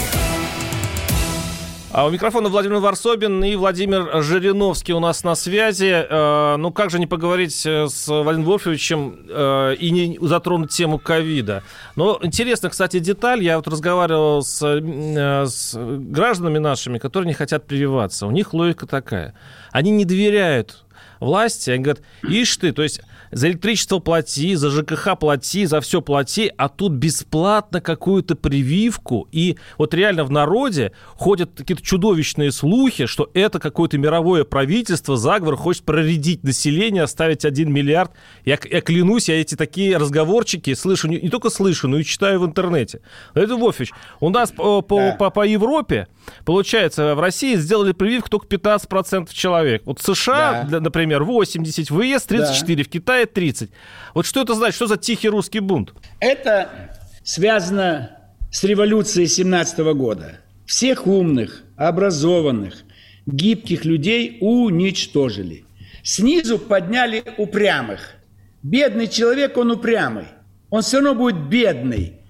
А 1.92 2.06
у 2.06 2.10
микрофона 2.10 2.48
Владимир 2.48 2.78
Варсобин 2.78 3.44
и 3.44 3.54
Владимир 3.54 4.20
Жириновский 4.24 4.92
у 4.92 4.98
нас 4.98 5.22
на 5.22 5.36
связи. 5.36 6.04
Э, 6.10 6.56
ну, 6.56 6.72
как 6.72 6.90
же 6.90 6.98
не 6.98 7.06
поговорить 7.06 7.64
э, 7.64 7.86
с 7.86 8.08
Владимиром 8.08 8.42
Вольфовичем 8.42 9.16
э, 9.28 9.76
и 9.78 9.90
не 9.92 10.18
затронуть 10.20 10.72
тему 10.72 10.98
ковида. 10.98 11.62
Но 11.94 12.18
интересная, 12.20 12.72
кстати, 12.72 12.98
деталь. 12.98 13.44
Я 13.44 13.58
вот 13.58 13.68
разговаривал 13.68 14.42
с, 14.42 14.60
с 14.60 15.76
гражданами 15.76 16.58
нашими, 16.58 16.98
которые 16.98 17.28
не 17.28 17.34
хотят 17.34 17.68
прививаться. 17.68 18.26
У 18.26 18.32
них 18.32 18.52
логика 18.52 18.88
такая. 18.88 19.34
Они 19.70 19.92
не 19.92 20.04
доверяют 20.04 20.83
власти, 21.24 21.70
они 21.70 21.82
говорят, 21.82 22.02
ишь 22.22 22.56
ты, 22.56 22.72
то 22.72 22.82
есть 22.82 23.00
за 23.34 23.48
электричество 23.48 23.98
плати, 23.98 24.56
за 24.56 24.70
ЖКХ 24.70 25.16
плати, 25.18 25.66
за 25.66 25.80
все 25.80 26.00
плати, 26.00 26.52
а 26.56 26.68
тут 26.68 26.92
бесплатно 26.92 27.80
какую-то 27.80 28.36
прививку. 28.36 29.28
И 29.32 29.56
вот 29.78 29.92
реально 29.94 30.24
в 30.24 30.30
народе 30.30 30.92
ходят 31.16 31.50
какие-то 31.56 31.82
чудовищные 31.82 32.52
слухи, 32.52 33.06
что 33.06 33.30
это 33.34 33.58
какое-то 33.58 33.98
мировое 33.98 34.44
правительство, 34.44 35.16
заговор, 35.16 35.56
хочет 35.56 35.84
проредить 35.84 36.44
население, 36.44 37.02
оставить 37.02 37.44
1 37.44 37.72
миллиард. 37.72 38.12
Я, 38.44 38.58
я 38.70 38.80
клянусь, 38.80 39.28
я 39.28 39.40
эти 39.40 39.56
такие 39.56 39.96
разговорчики 39.96 40.74
слышу, 40.74 41.08
не, 41.08 41.20
не 41.20 41.28
только 41.28 41.50
слышу, 41.50 41.88
но 41.88 41.98
и 41.98 42.04
читаю 42.04 42.40
в 42.40 42.46
интернете. 42.46 43.00
Это 43.34 43.56
Вович, 43.56 43.90
у 44.20 44.30
нас 44.30 44.52
по, 44.52 44.80
по, 44.82 45.12
по, 45.12 45.30
по 45.30 45.46
Европе, 45.46 46.06
получается, 46.44 47.14
в 47.14 47.20
России 47.20 47.56
сделали 47.56 47.92
прививку 47.92 48.30
только 48.30 48.46
15% 48.46 49.28
человек. 49.32 49.82
Вот 49.84 50.00
США, 50.00 50.66
да. 50.70 50.80
например, 50.80 51.24
80, 51.24 51.90
в 51.90 52.00
ЕС 52.00 52.22
34, 52.24 52.76
да. 52.76 52.88
в 52.88 52.92
Китае 52.92 53.23
хватает 53.24 53.32
30. 53.32 53.70
Вот 54.14 54.26
что 54.26 54.42
это 54.42 54.54
значит? 54.54 54.76
Что 54.76 54.86
за 54.86 54.96
тихий 54.96 55.28
русский 55.28 55.60
бунт? 55.60 55.92
Это 56.20 56.90
связано 57.22 58.10
с 58.50 58.64
революцией 58.64 59.26
17 59.26 59.78
года. 59.94 60.38
Всех 60.66 61.06
умных, 61.06 61.62
образованных, 61.76 62.84
гибких 63.26 63.84
людей 63.84 64.38
уничтожили. 64.40 65.64
Снизу 66.02 66.58
подняли 66.58 67.22
упрямых. 67.38 68.14
Бедный 68.62 69.08
человек, 69.08 69.56
он 69.56 69.70
упрямый. 69.70 70.26
Он 70.70 70.82
все 70.82 71.00
равно 71.00 71.14
будет 71.14 71.48
бедный. 71.48 72.20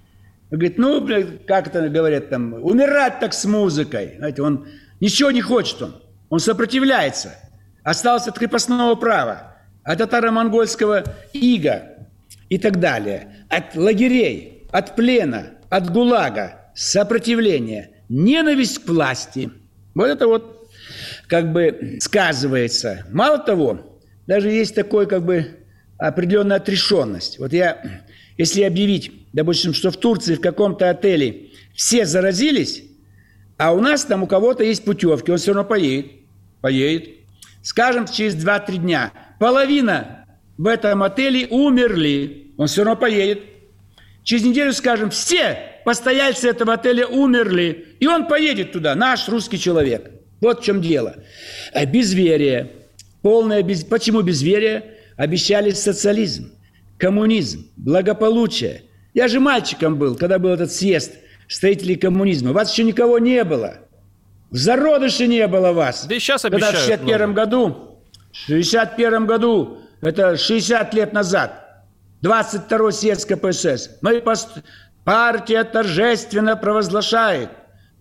Говорит, 0.51 0.79
ну, 0.79 1.07
как 1.47 1.69
это 1.69 1.89
говорят 1.89 2.31
там, 2.31 2.55
умирать 2.55 3.21
так 3.21 3.33
с 3.35 3.45
музыкой. 3.45 4.15
Знаете, 4.19 4.43
он 4.43 4.67
ничего 5.01 5.31
не 5.31 5.41
хочет 5.41 5.83
он. 5.83 5.95
Он 6.31 6.41
сопротивляется. 6.41 7.35
Остался 7.83 8.31
от 8.31 8.39
крепостного 8.39 8.95
права 8.95 9.54
от 9.85 9.99
татаро-монгольского 9.99 11.05
ига 11.33 12.09
и 12.49 12.59
так 12.59 12.81
далее, 12.81 13.47
от 13.49 13.77
лагерей, 13.77 14.67
от 14.73 14.97
плена, 14.97 15.53
от 15.69 15.91
гулага, 15.91 16.71
сопротивления, 16.75 17.91
ненависть 18.09 18.85
к 18.85 18.89
власти. 18.89 19.51
Вот 19.95 20.07
это 20.07 20.27
вот 20.27 20.71
как 21.29 21.53
бы 21.53 21.99
сказывается. 22.01 23.07
Мало 23.11 23.39
того, 23.39 24.01
даже 24.27 24.51
есть 24.51 24.75
такой 24.75 25.07
как 25.07 25.25
бы 25.25 25.59
определенная 25.99 26.57
отрешенность. 26.57 27.39
Вот 27.39 27.53
я, 27.53 28.03
если 28.37 28.63
объявить, 28.63 29.13
допустим, 29.33 29.75
что 29.75 29.91
в 29.91 29.97
Турции 29.97 30.35
в 30.35 30.41
каком-то 30.41 30.91
отеле 30.91 31.51
все 31.75 32.07
заразились, 32.07 32.83
а 33.57 33.73
у 33.73 33.81
нас 33.81 34.05
там 34.05 34.23
у 34.23 34.27
кого-то 34.27 34.65
есть 34.65 34.85
путевки, 34.85 35.31
он 35.31 35.39
все 35.39 35.53
равно 35.53 35.69
поедет, 35.69 36.11
поедет. 36.61 37.11
Скажем, 37.63 38.07
через 38.07 38.35
2-3 38.35 38.79
дня– 38.79 39.13
половина 39.45 40.25
в 40.57 40.67
этом 40.67 41.03
отеле 41.03 41.47
умерли. 41.49 42.55
Он 42.57 42.67
все 42.67 42.83
равно 42.83 42.99
поедет. 42.99 43.41
Через 44.23 44.43
неделю 44.43 44.73
скажем, 44.73 45.11
все 45.11 45.59
постояльцы 45.85 46.49
этого 46.49 46.73
отеля 46.73 47.07
умерли. 47.07 47.89
И 48.01 48.07
он 48.07 48.27
поедет 48.27 48.73
туда, 48.73 48.95
наш 48.95 49.29
русский 49.29 49.59
человек. 49.59 50.13
Вот 50.41 50.63
в 50.63 50.65
чем 50.65 50.81
дело. 50.81 51.17
А 51.75 51.85
безверие. 51.85 52.71
Полное 53.21 53.63
без... 53.63 53.85
Почему 53.85 54.23
безверие? 54.23 54.95
Обещали 55.19 55.73
социализм, 55.73 56.51
коммунизм, 56.97 57.67
благополучие. 57.77 58.85
Я 59.13 59.29
же 59.29 59.41
мальчиком 59.41 59.99
был, 59.99 60.17
когда 60.17 60.39
был 60.39 60.53
этот 60.53 60.73
съезд 60.73 61.13
строителей 61.49 61.97
коммунизма. 61.97 62.55
Вас 62.55 62.73
еще 62.73 62.83
никого 62.83 63.19
не 63.19 63.45
было. 63.45 63.77
В 64.51 64.57
зародыше 64.57 65.27
не 65.27 65.47
было 65.49 65.73
вас. 65.73 66.07
Да 66.07 66.15
и 66.15 66.19
сейчас 66.19 66.47
обещают. 66.47 66.77
Когда 66.77 66.81
в 66.81 66.87
61 66.87 67.35
году 67.35 67.94
в 68.35 68.47
61 68.49 69.27
году, 69.27 69.79
это 70.01 70.37
60 70.37 70.93
лет 70.95 71.13
назад, 71.13 71.85
22 72.23 72.93
съезд 72.93 73.27
КПСС, 73.27 73.91
мы 74.03 74.21
пост... 74.21 74.49
партия 75.05 75.63
торжественно 75.63 76.57
провозглашает, 76.57 77.51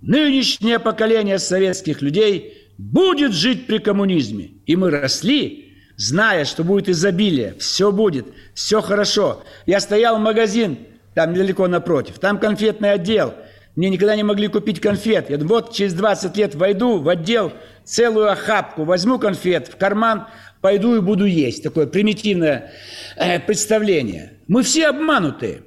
нынешнее 0.01 0.79
поколение 0.79 1.37
советских 1.37 2.01
людей 2.01 2.71
будет 2.77 3.33
жить 3.33 3.67
при 3.67 3.77
коммунизме. 3.77 4.51
И 4.65 4.75
мы 4.75 4.89
росли, 4.89 5.75
зная, 5.97 6.45
что 6.45 6.63
будет 6.63 6.89
изобилие, 6.89 7.55
все 7.59 7.91
будет, 7.91 8.25
все 8.55 8.81
хорошо. 8.81 9.43
Я 9.67 9.79
стоял 9.79 10.17
в 10.17 10.21
магазин, 10.21 10.79
там 11.13 11.33
недалеко 11.33 11.67
напротив, 11.67 12.17
там 12.19 12.39
конфетный 12.39 12.91
отдел. 12.91 13.35
Мне 13.75 13.89
никогда 13.89 14.15
не 14.15 14.23
могли 14.23 14.47
купить 14.47 14.79
конфет. 14.79 15.29
Я 15.29 15.37
вот 15.39 15.73
через 15.73 15.93
20 15.93 16.37
лет 16.37 16.55
войду 16.55 16.99
в 16.99 17.09
отдел, 17.09 17.51
целую 17.83 18.31
охапку, 18.31 18.83
возьму 18.83 19.17
конфет 19.17 19.67
в 19.67 19.77
карман, 19.77 20.27
пойду 20.61 20.95
и 20.95 21.01
буду 21.01 21.25
есть. 21.25 21.63
Такое 21.63 21.87
примитивное 21.87 22.71
э, 23.15 23.39
представление. 23.39 24.33
Мы 24.47 24.61
все 24.61 24.87
обманутые. 24.87 25.63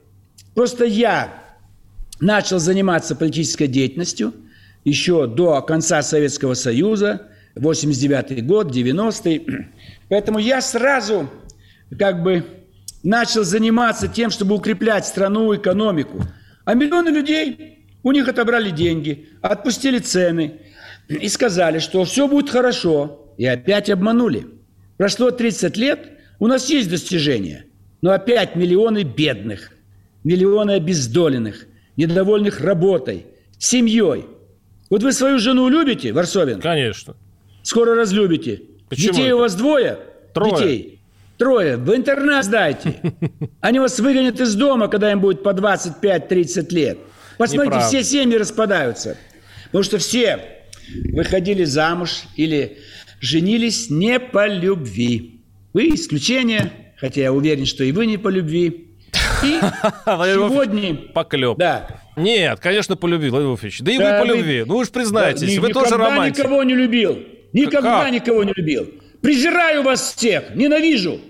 Просто 0.54 0.84
я 0.84 1.42
начал 2.20 2.58
заниматься 2.58 3.16
политической 3.16 3.66
деятельностью 3.66 4.32
еще 4.84 5.26
до 5.26 5.60
конца 5.62 6.00
Советского 6.02 6.54
Союза, 6.54 7.28
89 7.56 8.46
год, 8.46 8.74
90-й. 8.74 9.46
Поэтому 10.08 10.38
я 10.38 10.60
сразу 10.60 11.28
как 11.98 12.22
бы 12.22 12.44
начал 13.02 13.42
заниматься 13.42 14.06
тем, 14.06 14.30
чтобы 14.30 14.54
укреплять 14.54 15.06
страну, 15.06 15.54
экономику. 15.54 16.22
А 16.64 16.74
миллионы 16.74 17.08
людей, 17.08 17.75
у 18.06 18.12
них 18.12 18.28
отобрали 18.28 18.70
деньги, 18.70 19.28
отпустили 19.42 19.98
цены– 19.98 20.60
и 21.08 21.28
сказали, 21.28 21.78
что 21.78 22.04
все 22.04 22.28
будет 22.28 22.50
хорошо, 22.50 23.32
и 23.36 23.46
опять 23.46 23.90
обманули. 23.90 24.46
Прошло 24.96 25.30
30 25.30 25.76
лет, 25.76 26.10
у 26.38 26.46
нас 26.46 26.68
есть 26.68 26.90
достижения, 26.90 27.66
но 28.02 28.12
опять 28.12 28.56
миллионы 28.56 29.02
бедных, 29.04 29.72
миллионы 30.24 30.72
обездоленных, 30.72 31.66
недовольных 31.96 32.60
работой, 32.60 33.26
семьей. 33.58 34.26
Вот 34.90 35.02
вы 35.02 35.12
свою 35.12 35.38
жену 35.38 35.68
любите, 35.68 36.12
Варсовин? 36.12 36.60
Конечно. 36.60 37.16
Скоро 37.62 37.94
разлюбите. 37.94 38.62
Почему 38.88 39.12
Детей 39.12 39.26
это? 39.26 39.36
у 39.36 39.38
вас 39.40 39.54
двое? 39.54 39.98
Трое. 40.32 40.52
Детей. 40.56 41.00
Трое. 41.38 41.76
В 41.76 41.94
интернат 41.94 42.44
сдайте. 42.44 43.00
Они 43.60 43.78
вас 43.80 43.98
выгонят 43.98 44.40
из 44.40 44.54
дома, 44.54 44.88
когда 44.88 45.10
им 45.10 45.20
будет 45.20 45.42
по 45.42 45.50
25-30 45.50 46.74
лет. 46.74 46.98
Посмотрите, 47.38 47.76
Неправда. 47.76 47.88
все 47.88 48.02
семьи 48.04 48.36
распадаются. 48.36 49.16
Потому 49.66 49.84
что 49.84 49.98
все 49.98 50.38
выходили 51.12 51.64
замуж 51.64 52.22
или 52.36 52.78
женились 53.20 53.90
не 53.90 54.18
по 54.20 54.46
любви. 54.46 55.42
Вы 55.72 55.88
исключение, 55.90 56.72
хотя 56.96 57.20
я 57.22 57.32
уверен, 57.32 57.66
что 57.66 57.84
и 57.84 57.92
вы 57.92 58.06
не 58.06 58.16
по 58.16 58.28
любви. 58.28 58.88
И 59.44 59.58
сегодня... 60.06 60.94
Поклеп. 60.94 61.58
Да. 61.58 62.00
Нет, 62.16 62.60
конечно, 62.60 62.96
по 62.96 63.06
любви, 63.06 63.28
Владимир 63.28 63.50
Владимирович. 63.50 63.80
Да 63.80 63.92
и 63.92 63.98
Да, 63.98 64.20
вы 64.22 64.26
по 64.26 64.32
вы- 64.32 64.38
любви. 64.38 64.64
Ну 64.66 64.76
уж 64.76 64.88
признайтесь, 64.90 65.54
Да, 65.56 65.60
вы 65.60 65.68
тоже 65.72 65.86
никогда 65.88 66.08
романтик. 66.10 66.38
никого 66.44 66.62
не 66.62 66.74
любил. 66.74 67.18
Никогда 67.52 68.04
Как? 68.04 68.12
никого 68.12 68.44
не 68.44 68.52
любил. 68.56 68.90
Презираю 69.20 69.82
вас 69.82 70.14
всех, 70.16 70.54
ненавижу. 70.54 71.20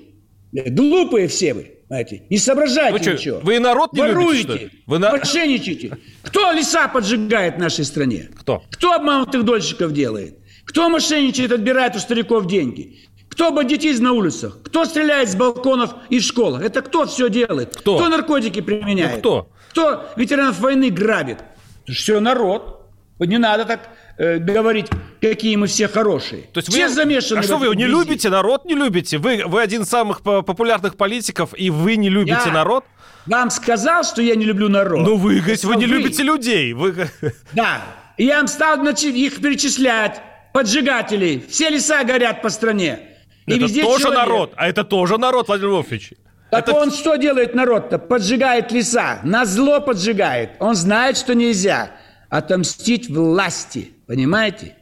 Глупые 0.52 1.28
все 1.28 1.54
вы, 1.54 1.70
знаете, 1.88 2.22
не 2.30 2.38
соображайте 2.38 2.92
Вы 2.92 2.98
что, 3.02 3.12
ничего. 3.12 3.40
вы 3.40 3.56
и 3.56 3.58
народ 3.58 3.92
не 3.92 4.00
любите, 4.00 4.14
Воруете, 4.16 4.42
что 4.42 4.52
ли? 4.54 4.70
Вы 4.86 4.98
на- 4.98 5.12
мошенничаете. 5.16 5.98
Кто 6.22 6.50
леса 6.52 6.88
поджигает 6.88 7.56
в 7.56 7.58
нашей 7.58 7.84
стране? 7.84 8.28
Кто? 8.40 8.62
Кто 8.70 8.92
обманутых 8.92 9.44
дольщиков 9.44 9.92
делает? 9.92 10.38
Кто 10.64 10.88
мошенничает, 10.88 11.52
отбирает 11.52 11.94
у 11.94 12.00
стариков 12.00 12.46
деньги? 12.46 12.98
Кто 13.28 13.52
бандитизм 13.52 14.04
на 14.04 14.12
улицах? 14.12 14.58
Кто 14.64 14.84
стреляет 14.84 15.28
с 15.30 15.36
балконов 15.36 15.94
и 16.10 16.18
школах? 16.20 16.62
Это 16.62 16.82
кто 16.82 17.06
все 17.06 17.28
делает? 17.28 17.76
Кто? 17.76 17.96
Кто 17.98 18.08
наркотики 18.08 18.60
применяет? 18.60 19.12
Ну, 19.14 19.18
кто? 19.20 19.48
Кто 19.70 20.08
ветеранов 20.16 20.58
войны 20.58 20.90
грабит? 20.90 21.38
Все 21.86 22.18
народ. 22.18 22.90
Вот 23.18 23.28
не 23.28 23.38
надо 23.38 23.64
так 23.64 23.88
э, 24.18 24.38
говорить, 24.38 24.86
какие 25.20 25.56
мы 25.56 25.66
все 25.66 25.88
хорошие. 25.88 26.42
То 26.52 26.58
есть 26.58 26.68
все 26.70 26.88
вы, 26.88 26.94
замешаны 26.94 27.38
а 27.40 27.42
что 27.42 27.56
вы 27.58 27.66
этом 27.66 27.78
не 27.78 27.86
любите, 27.86 28.30
народ 28.30 28.64
не 28.64 28.74
любите? 28.74 29.18
Вы, 29.18 29.42
вы 29.46 29.60
один 29.60 29.82
из 29.82 29.88
самых 29.88 30.22
по- 30.22 30.42
популярных 30.42 30.96
политиков, 30.96 31.50
и 31.56 31.70
вы 31.70 31.96
не 31.96 32.08
любите 32.08 32.38
Я 32.46 32.52
народ? 32.52 32.84
Вам 33.26 33.50
сказал, 33.50 34.04
что 34.04 34.22
я 34.22 34.36
не 34.36 34.44
люблю 34.44 34.68
народ. 34.68 35.00
Ну 35.06 35.16
вы, 35.16 35.40
говорите, 35.40 35.66
вы 35.66 35.76
не 35.76 35.86
любите 35.86 36.22
людей. 36.22 36.72
Вы... 36.72 37.08
Да. 37.52 37.82
И 38.16 38.24
я 38.24 38.38
им 38.40 38.46
стал 38.46 38.78
начи- 38.78 39.10
их 39.12 39.40
перечислять. 39.42 40.22
Поджигателей. 40.52 41.44
Все 41.48 41.68
леса 41.68 42.02
горят 42.04 42.40
по 42.40 42.48
стране. 42.48 43.00
И 43.46 43.52
Это 43.52 43.60
везде 43.60 43.82
тоже 43.82 44.04
человек. 44.04 44.20
народ. 44.20 44.52
А 44.56 44.68
это 44.68 44.84
тоже 44.84 45.18
народ, 45.18 45.48
Владимир 45.48 45.72
Вольфович. 45.72 46.14
Так 46.50 46.68
Это 46.68 46.78
он 46.78 46.90
что 46.92 47.16
делает 47.16 47.54
народ-то? 47.54 47.98
Поджигает 47.98 48.72
леса. 48.72 49.20
На 49.24 49.44
зло 49.44 49.80
поджигает. 49.80 50.50
Он 50.60 50.74
знает, 50.74 51.18
что 51.18 51.34
нельзя 51.34 51.90
отомстить 52.30 53.10
власти. 53.10 53.92
Понимаете? 54.06 54.76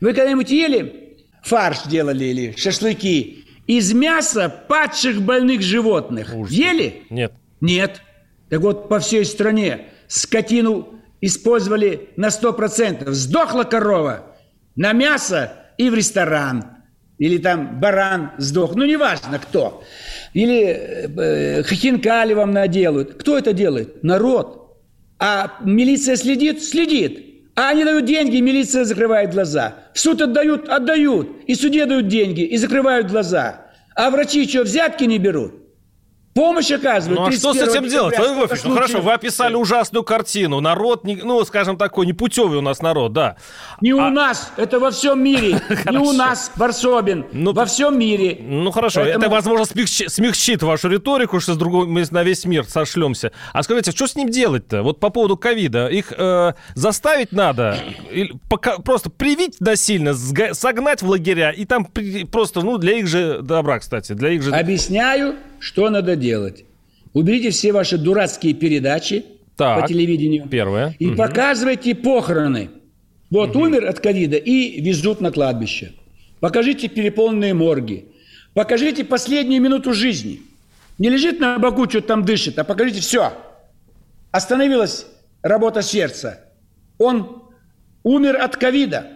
Вы 0.00 0.12
когда-нибудь 0.14 0.50
ели 0.50 1.16
фарш 1.42 1.82
делали 1.84 2.24
или 2.24 2.56
шашлыки 2.56 3.44
из 3.66 3.92
мяса 3.92 4.48
падших 4.68 5.22
больных 5.22 5.62
животных? 5.62 6.34
Ужас. 6.34 6.52
Ели? 6.52 7.02
Нет. 7.10 7.32
Нет. 7.60 8.00
Так 8.48 8.60
вот, 8.60 8.88
по 8.88 8.98
всей 8.98 9.24
стране 9.24 9.86
скотину 10.08 11.00
использовали 11.20 12.08
на 12.16 12.28
100%. 12.28 13.10
Сдохла 13.10 13.64
корова 13.64 14.36
на 14.76 14.92
мясо 14.92 15.52
и 15.76 15.90
в 15.90 15.94
ресторан. 15.94 16.64
или 17.18 17.36
там 17.36 17.78
баран 17.78 18.32
сдох, 18.38 18.74
ну 18.74 18.84
неважно 18.86 19.38
кто, 19.38 19.84
или 20.32 20.64
э, 20.64 21.62
хохинкали 21.62 22.32
вам 22.32 22.52
наделают. 22.52 23.14
Кто 23.14 23.36
это 23.36 23.52
делает? 23.52 24.02
Народ. 24.02 24.78
А 25.18 25.58
милиция 25.62 26.16
следит? 26.16 26.64
Следит. 26.64 27.29
А 27.60 27.68
они 27.68 27.84
дают 27.84 28.06
деньги, 28.06 28.36
и 28.36 28.40
милиция 28.40 28.86
закрывает 28.86 29.34
глаза. 29.34 29.74
В 29.92 30.00
суд 30.00 30.22
отдают? 30.22 30.66
Отдают. 30.70 31.44
И 31.46 31.54
суде 31.54 31.84
дают 31.84 32.08
деньги, 32.08 32.40
и 32.40 32.56
закрывают 32.56 33.10
глаза. 33.10 33.66
А 33.94 34.08
врачи 34.10 34.48
что, 34.48 34.62
взятки 34.62 35.04
не 35.04 35.18
берут? 35.18 35.52
Помощь 36.34 36.70
оказывают. 36.70 37.20
Ну 37.20 37.26
а 37.26 37.32
что 37.32 37.52
с 37.52 37.56
этим 37.56 37.88
делать, 37.88 38.16
Владимир 38.16 38.40
Вольфович? 38.40 38.62
Ну 38.64 38.74
хорошо, 38.74 39.00
вы 39.00 39.12
описали 39.12 39.54
ужасную 39.54 40.04
картину. 40.04 40.60
Народ, 40.60 41.02
ну, 41.04 41.44
скажем, 41.44 41.76
такой 41.76 42.06
непутевый 42.06 42.58
у 42.58 42.60
нас 42.60 42.80
народ, 42.82 43.12
да. 43.12 43.36
Не 43.80 43.90
а... 43.90 43.96
у 43.96 44.10
нас, 44.10 44.52
это 44.56 44.78
во 44.78 44.92
всем 44.92 45.22
мире. 45.22 45.60
Не 45.90 45.98
у 45.98 46.12
нас, 46.12 46.52
Барсобин, 46.54 47.26
ну, 47.32 47.52
во 47.52 47.64
всем 47.64 47.98
мире. 47.98 48.38
Ну 48.40 48.70
хорошо, 48.70 49.00
Поэтому... 49.00 49.24
это, 49.24 49.32
возможно, 49.32 49.64
смягчит, 49.64 50.12
смягчит 50.12 50.62
вашу 50.62 50.88
риторику, 50.88 51.40
что 51.40 51.54
с 51.54 51.56
другой 51.56 51.88
мы 51.88 52.04
на 52.10 52.22
весь 52.22 52.44
мир 52.44 52.64
сошлемся. 52.64 53.32
А 53.52 53.62
скажите, 53.64 53.90
что 53.90 54.06
с 54.06 54.14
ним 54.14 54.28
делать-то? 54.28 54.82
Вот 54.82 55.00
по 55.00 55.10
поводу 55.10 55.36
ковида. 55.36 55.88
Их 55.88 56.12
э, 56.16 56.52
заставить 56.74 57.32
надо? 57.32 57.76
Или 58.10 58.34
пока, 58.48 58.78
просто 58.78 59.10
привить 59.10 59.60
насильно, 59.60 60.14
согнать 60.14 61.02
в 61.02 61.08
лагеря 61.08 61.50
и 61.50 61.64
там 61.64 61.86
просто, 62.30 62.60
ну, 62.62 62.78
для 62.78 62.98
их 62.98 63.08
же 63.08 63.40
добра, 63.42 63.80
кстати, 63.80 64.12
для 64.12 64.30
их 64.30 64.42
же... 64.42 64.52
Объясняю, 64.52 65.36
что 65.60 65.90
надо 65.90 66.16
делать? 66.16 66.64
Уберите 67.12 67.50
все 67.50 67.72
ваши 67.72 67.98
дурацкие 67.98 68.54
передачи 68.54 69.24
так, 69.56 69.82
по 69.82 69.86
телевидению. 69.86 70.48
Первое. 70.48 70.96
И 70.98 71.08
угу. 71.08 71.16
показывайте 71.16 71.94
похороны. 71.94 72.70
Вот 73.30 73.50
угу. 73.50 73.66
умер 73.66 73.86
от 73.86 74.00
ковида 74.00 74.36
и 74.36 74.80
везут 74.80 75.20
на 75.20 75.30
кладбище. 75.30 75.92
Покажите 76.40 76.88
переполненные 76.88 77.54
морги. 77.54 78.06
Покажите 78.54 79.04
последнюю 79.04 79.62
минуту 79.62 79.92
жизни. 79.92 80.40
Не 80.98 81.10
лежит 81.10 81.40
на 81.40 81.58
боку, 81.58 81.88
что 81.88 82.00
там 82.00 82.24
дышит, 82.24 82.58
а 82.58 82.64
покажите 82.64 83.00
все. 83.00 83.32
Остановилась 84.32 85.06
работа 85.42 85.82
сердца. 85.82 86.44
Он 86.98 87.42
умер 88.02 88.36
от 88.36 88.56
ковида. 88.56 89.06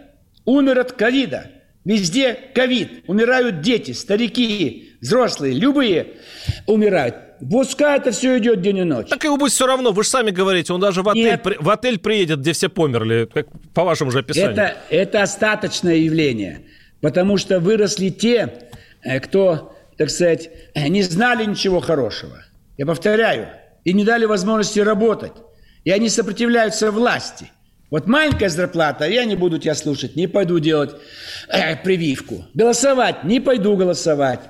Умер 0.45 0.79
от 0.79 0.91
ковида. 0.91 1.51
Везде 1.83 2.37
ковид. 2.53 3.03
Умирают 3.07 3.61
дети, 3.61 3.91
старики, 3.91 4.94
взрослые, 5.01 5.53
любые 5.53 6.13
умирают. 6.67 7.15
Пускай 7.49 7.97
это 7.97 8.11
все 8.11 8.37
идет 8.37 8.61
день 8.61 8.77
и 8.77 8.83
ночь. 8.83 9.09
Так 9.09 9.23
ему 9.23 9.37
будет 9.37 9.51
все 9.51 9.67
равно, 9.67 9.91
вы 9.91 10.03
же 10.03 10.09
сами 10.09 10.31
говорите, 10.31 10.73
он 10.73 10.79
даже 10.79 11.03
в 11.03 11.09
отель, 11.09 11.37
при, 11.37 11.57
в 11.59 11.69
отель 11.69 11.99
приедет, 11.99 12.39
где 12.39 12.53
все 12.53 12.69
померли, 12.69 13.27
как 13.31 13.47
по 13.73 13.83
вашему 13.83 14.11
же 14.11 14.19
описанию. 14.19 14.51
Это, 14.51 14.77
это 14.89 15.21
остаточное 15.21 15.95
явление, 15.95 16.61
потому 17.01 17.37
что 17.37 17.59
выросли 17.59 18.09
те, 18.09 18.53
э, 19.03 19.19
кто, 19.19 19.75
так 19.97 20.09
сказать, 20.09 20.49
не 20.75 21.01
знали 21.03 21.45
ничего 21.45 21.81
хорошего. 21.81 22.43
Я 22.77 22.85
повторяю, 22.85 23.49
и 23.85 23.93
не 23.93 24.03
дали 24.03 24.25
возможности 24.25 24.79
работать. 24.79 25.33
И 25.85 25.91
они 25.91 26.09
сопротивляются 26.09 26.91
власти. 26.91 27.51
Вот 27.91 28.07
маленькая 28.07 28.49
зарплата, 28.49 29.07
я 29.07 29.25
не 29.25 29.35
буду 29.35 29.59
тебя 29.59 29.75
слушать, 29.75 30.15
не 30.15 30.27
пойду 30.27 30.59
делать 30.59 30.95
э, 31.47 31.75
прививку. 31.77 32.45
Голосовать, 32.55 33.23
не 33.23 33.39
пойду 33.39 33.77
голосовать. 33.77 34.41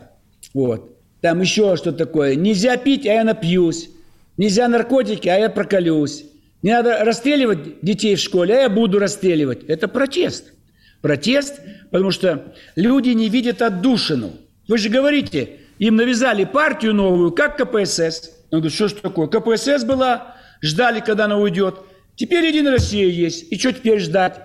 Вот. 0.56 0.98
Там 1.20 1.42
еще 1.42 1.76
что 1.76 1.92
такое. 1.92 2.36
Нельзя 2.36 2.78
пить, 2.78 3.06
а 3.06 3.14
я 3.14 3.24
напьюсь. 3.26 3.90
Нельзя 4.38 4.68
наркотики, 4.70 5.28
а 5.28 5.38
я 5.38 5.50
проколюсь. 5.50 6.24
Не 6.62 6.72
надо 6.72 7.04
расстреливать 7.04 7.82
детей 7.82 8.16
в 8.16 8.20
школе, 8.20 8.56
а 8.56 8.62
я 8.62 8.70
буду 8.70 8.98
расстреливать. 8.98 9.66
Это 9.66 9.90
протест. 9.90 10.54
Протест, 11.02 11.60
потому 11.92 12.12
что 12.12 12.56
люди 12.78 13.10
не 13.10 13.28
видят 13.28 13.62
отдушину. 13.62 14.32
Вы 14.70 14.78
же 14.78 14.88
говорите, 14.88 15.60
им 15.78 15.98
навязали 15.98 16.46
партию 16.46 16.94
новую, 16.94 17.32
как 17.32 17.58
КПСС. 17.58 18.32
Он 18.52 18.60
говорит, 18.60 18.74
что 18.74 18.88
ж 18.88 18.94
такое? 18.94 19.28
КПСС 19.28 19.84
была, 19.84 20.38
ждали, 20.62 21.02
когда 21.02 21.26
она 21.26 21.38
уйдет. 21.38 21.76
Теперь 22.16 22.46
Единая 22.46 22.72
Россия 22.72 23.08
есть. 23.08 23.52
И 23.52 23.60
что 23.60 23.74
теперь 23.74 24.00
ждать? 24.00 24.40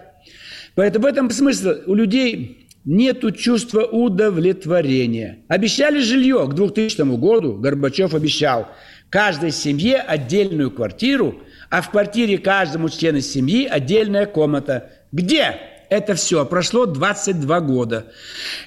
Поэтому 0.74 1.04
в 1.04 1.06
этом 1.06 1.30
смысл 1.30 1.70
у 1.86 1.94
людей 1.94 2.68
нету 2.84 3.30
чувства 3.30 3.82
удовлетворения. 3.82 5.40
Обещали 5.48 6.00
жилье 6.00 6.46
к 6.48 6.54
2000 6.54 7.16
году, 7.16 7.54
Горбачев 7.54 8.14
обещал, 8.14 8.68
каждой 9.10 9.50
семье 9.50 9.98
отдельную 9.98 10.70
квартиру, 10.70 11.42
а 11.68 11.82
в 11.82 11.90
квартире 11.90 12.38
каждому 12.38 12.88
члену 12.88 13.20
семьи 13.20 13.66
отдельная 13.66 14.26
комната. 14.26 14.90
Где? 15.12 15.56
Это 15.90 16.14
все 16.14 16.46
прошло 16.46 16.86
22 16.86 17.60
года. 17.60 18.12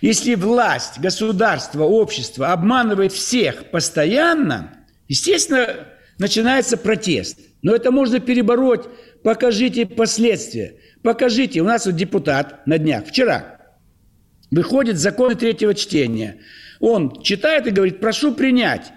Если 0.01 0.35
власть, 0.35 0.99
государство, 0.99 1.83
общество 1.83 2.51
обманывает 2.51 3.13
всех 3.13 3.71
постоянно, 3.71 4.73
естественно, 5.07 5.87
начинается 6.19 6.75
протест. 6.75 7.39
Но 7.61 7.73
это 7.73 7.91
можно 7.91 8.19
перебороть. 8.19 8.83
Покажите 9.23 9.85
последствия. 9.85 10.75
Покажите. 11.01 11.61
У 11.61 11.65
нас 11.65 11.85
вот 11.85 11.95
депутат 11.95 12.67
на 12.67 12.77
днях, 12.77 13.05
вчера, 13.07 13.62
выходит 14.53 14.97
законы 14.97 15.35
третьего 15.35 15.73
чтения. 15.73 16.37
Он 16.79 17.21
читает 17.21 17.67
и 17.67 17.71
говорит, 17.71 17.99
прошу 17.99 18.33
принять. 18.33 18.91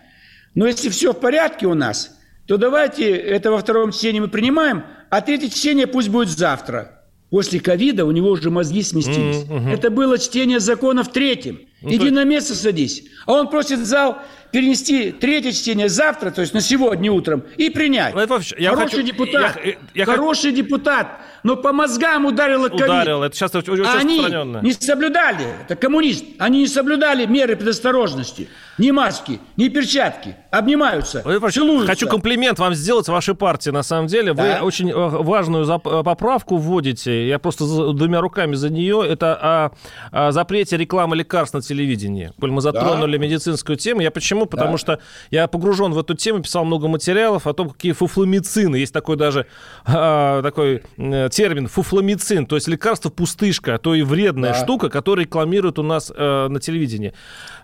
Но 0.55 0.67
если 0.67 0.89
все 0.89 1.13
в 1.13 1.21
порядке 1.21 1.67
у 1.67 1.75
нас, 1.75 2.19
то 2.47 2.57
давайте 2.57 3.11
это 3.11 3.51
во 3.51 3.59
втором 3.59 3.93
чтении 3.93 4.21
мы 4.21 4.29
принимаем, 4.29 4.85
а 5.11 5.21
третье 5.21 5.49
чтение 5.49 5.87
пусть 5.87 6.09
будет 6.09 6.29
завтра. 6.29 6.93
После 7.31 7.59
ковида 7.59 8.05
у 8.05 8.13
него 8.13 8.31
уже 8.31 8.51
мозги 8.51 8.83
сместились. 8.83 9.45
Mm-hmm. 9.45 9.73
Это 9.73 9.91
было 9.91 10.17
чтение 10.17 10.61
закона 10.61 11.03
в 11.03 11.13
третьем. 11.13 11.61
Ну, 11.83 11.91
Иди 11.91 12.09
то... 12.09 12.15
на 12.15 12.25
место 12.25 12.55
садись. 12.55 13.05
А 13.27 13.33
он 13.33 13.49
просит 13.51 13.81
зал 13.85 14.19
перенести 14.57 15.13
третье 15.13 15.53
чтение 15.53 15.91
завтра, 15.91 16.31
то 16.31 16.41
есть 16.41 16.55
на 16.55 16.63
сегодня 16.63 17.13
утром, 17.13 17.43
и 17.59 17.69
принять. 17.69 18.15
Я 18.57 18.71
хороший 18.71 18.91
хочу... 18.91 19.03
депутат, 19.03 19.59
я, 19.63 19.75
я, 19.93 20.05
хороший 20.07 20.51
я... 20.51 20.57
депутат, 20.57 21.09
но 21.43 21.57
по 21.57 21.75
мозгам 21.75 22.25
ударило 22.25 22.71
ковид. 22.71 22.85
Ударил, 22.85 23.23
это 23.23 23.37
сейчас 23.37 23.55
очень 23.55 23.85
а 23.85 23.99
Они 23.99 24.19
не 24.63 24.73
соблюдали, 24.73 25.47
это 25.63 25.77
коммунист, 25.77 26.25
они 26.39 26.61
не 26.61 26.69
соблюдали 26.69 27.27
меры 27.27 27.55
предосторожности. 27.55 28.49
Ни 28.79 28.91
маски, 28.91 29.41
ни 29.57 29.69
перчатки. 29.69 30.37
Обнимаются, 30.51 31.23
целуются. 31.51 31.87
Хочу 31.87 32.09
комплимент 32.09 32.59
вам 32.59 32.75
сделать 32.75 33.09
вашей 33.09 33.35
партии, 33.35 33.71
на 33.71 33.83
самом 33.83 34.07
деле. 34.07 34.33
Вы 34.33 34.43
да. 34.43 34.63
очень 34.63 34.91
э, 34.91 34.95
важную 34.95 35.65
э, 35.67 35.79
поправку 35.79 36.57
вводите. 36.57 37.27
Я 37.27 37.39
просто 37.39 37.65
двумя 37.93 38.21
руками 38.21 38.55
за 38.55 38.69
нее. 38.69 39.03
Это 39.07 39.35
о, 39.35 39.71
о 40.13 40.33
запрете 40.33 40.77
рекламы 40.77 41.17
лекарств 41.17 41.55
на 41.55 41.63
телевидении. 41.63 42.33
Коль 42.39 42.51
мы 42.51 42.61
затронули 42.61 43.17
да. 43.17 43.23
медицинскую 43.23 43.77
тему. 43.77 44.03
Я 44.03 44.11
почему? 44.11 44.46
Потому 44.47 44.73
да. 44.73 44.79
что 44.79 44.99
я 45.31 45.47
погружен 45.47 45.93
в 45.93 45.99
эту 45.99 46.15
тему, 46.15 46.43
писал 46.43 46.65
много 46.65 46.89
материалов 46.89 47.47
о 47.47 47.53
том, 47.53 47.71
какие 47.71 47.93
фуфломицины. 47.93 48.77
Есть 48.77 48.93
такой 48.93 49.17
даже 49.17 49.47
э, 49.87 50.41
такой 50.43 50.83
термин 50.97 51.69
фуфломицин. 51.69 52.47
То 52.47 52.57
есть 52.57 52.69
лекарство 52.69 53.11
пустышка, 53.11 53.75
а 53.75 53.79
то 53.79 53.95
и 53.95 54.03
вредная 54.03 54.53
да. 54.53 54.63
штука, 54.63 54.89
которую 54.89 55.25
рекламируют 55.25 55.79
у 55.79 55.83
нас 55.83 56.13
э, 56.15 56.49
на 56.49 56.61
телевидении. 56.61 57.13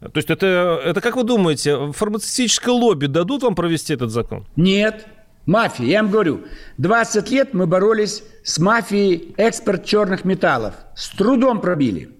То 0.00 0.16
есть 0.16 0.30
это, 0.30 0.80
это 0.84 1.00
как 1.00 1.16
вы 1.16 1.24
думаете, 1.24 1.92
фармацевтическое 1.92 2.74
лобби 2.74 3.06
дадут 3.06 3.42
вам 3.42 3.54
провести 3.54 3.94
этот 3.94 4.10
закон? 4.10 4.46
Нет. 4.56 5.06
Мафия. 5.46 5.86
Я 5.86 6.02
вам 6.02 6.12
говорю, 6.12 6.44
20 6.78 7.30
лет 7.30 7.52
мы 7.52 7.66
боролись 7.66 8.22
с 8.44 8.58
мафией 8.58 9.34
экспорт 9.36 9.84
черных 9.84 10.24
металлов. 10.24 10.74
С 10.94 11.10
трудом 11.10 11.60
пробили. 11.60 12.10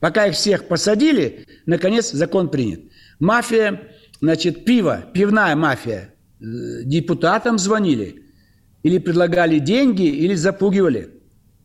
Пока 0.00 0.26
их 0.26 0.34
всех 0.34 0.66
посадили, 0.66 1.46
наконец 1.64 2.10
закон 2.10 2.48
принят. 2.48 2.80
Мафия, 3.20 3.82
значит, 4.22 4.64
пиво, 4.64 5.04
пивная 5.12 5.54
мафия. 5.56 6.14
Э, 6.40 6.44
депутатам 6.84 7.58
звонили. 7.58 8.22
Или 8.82 8.98
предлагали 8.98 9.58
деньги, 9.58 10.06
или 10.06 10.34
запугивали. 10.34 11.10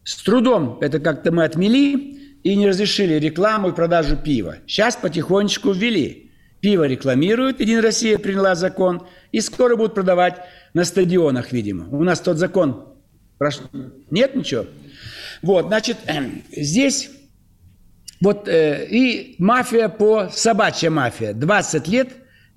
С 0.04 0.22
трудом 0.24 0.78
это 0.82 1.00
как-то 1.00 1.32
мы 1.32 1.46
отмели 1.46 2.18
и 2.44 2.56
не 2.56 2.68
разрешили 2.68 3.14
рекламу 3.14 3.70
и 3.70 3.76
продажу 3.76 4.18
пива. 4.18 4.58
Сейчас 4.68 4.96
потихонечку 4.96 5.72
ввели. 5.72 6.32
Пиво 6.60 6.86
рекламируют, 6.86 7.60
Единая 7.60 7.84
Россия 7.84 8.18
приняла 8.18 8.56
закон, 8.56 9.06
и 9.32 9.42
скоро 9.42 9.76
будут 9.76 9.94
продавать 9.94 10.38
на 10.74 10.86
стадионах, 10.86 11.52
видимо. 11.52 11.88
У 11.90 12.04
нас 12.04 12.20
тот 12.20 12.38
закон 12.38 12.96
прош... 13.38 13.60
нет 14.10 14.36
ничего. 14.36 14.66
Вот, 15.44 15.68
значит, 15.68 15.98
здесь 16.52 17.12
вот 18.22 18.48
э, 18.48 18.88
и 18.90 19.36
мафия 19.38 19.88
по 19.90 20.30
собачья 20.30 20.90
мафия. 20.90 21.34
20 21.34 21.88
лет 21.88 22.10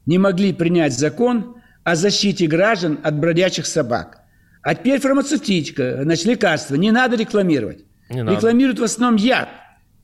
не 0.07 0.19
могли 0.19 0.53
принять 0.53 0.93
закон 0.93 1.57
о 1.85 1.95
защите 1.95 2.47
граждан 2.47 2.99
от 3.03 3.19
бродячих 3.19 3.67
собак. 3.67 4.21
А 4.63 4.75
теперь 4.75 5.01
фармацевтика, 5.01 6.01
значит, 6.03 6.27
лекарства. 6.27 6.75
Не 6.75 6.91
надо 6.91 7.17
рекламировать. 7.17 7.85
Не 8.11 8.23
надо. 8.23 8.37
Рекламируют 8.37 8.79
в 8.79 8.85
основном 8.85 9.17
яд. 9.17 9.49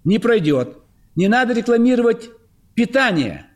Не 0.04 0.18
пройдет. 0.18 0.78
Не 1.14 1.28
надо 1.28 1.52
рекламировать 1.52 2.30
питание. 2.74 3.46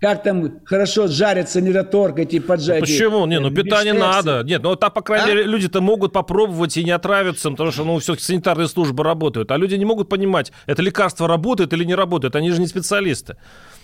как 0.00 0.22
там 0.22 0.60
хорошо 0.64 1.08
жарятся 1.08 1.60
мираторг, 1.60 2.18
эти 2.18 2.38
поджаги. 2.38 2.80
Ну, 2.80 2.86
почему? 2.86 3.26
Не, 3.26 3.40
ну 3.40 3.50
питание 3.50 3.92
надо. 3.92 4.42
Нет, 4.44 4.62
ну 4.62 4.76
так, 4.76 4.94
по 4.94 5.02
крайней 5.02 5.24
а? 5.24 5.34
мере, 5.34 5.44
люди-то 5.44 5.80
могут 5.80 6.12
попробовать 6.12 6.76
и 6.76 6.84
не 6.84 6.92
отравиться, 6.92 7.50
потому 7.50 7.72
что, 7.72 7.84
ну, 7.84 7.98
все-таки 7.98 8.24
санитарные 8.24 8.68
службы 8.68 9.02
работают. 9.02 9.50
А 9.50 9.56
люди 9.56 9.74
не 9.74 9.84
могут 9.84 10.08
понимать, 10.08 10.52
это 10.66 10.82
лекарство 10.82 11.26
работает 11.26 11.72
или 11.72 11.84
не 11.84 11.94
работает. 11.94 12.36
Они 12.36 12.50
же 12.50 12.60
не 12.60 12.68
специалисты. 12.68 13.36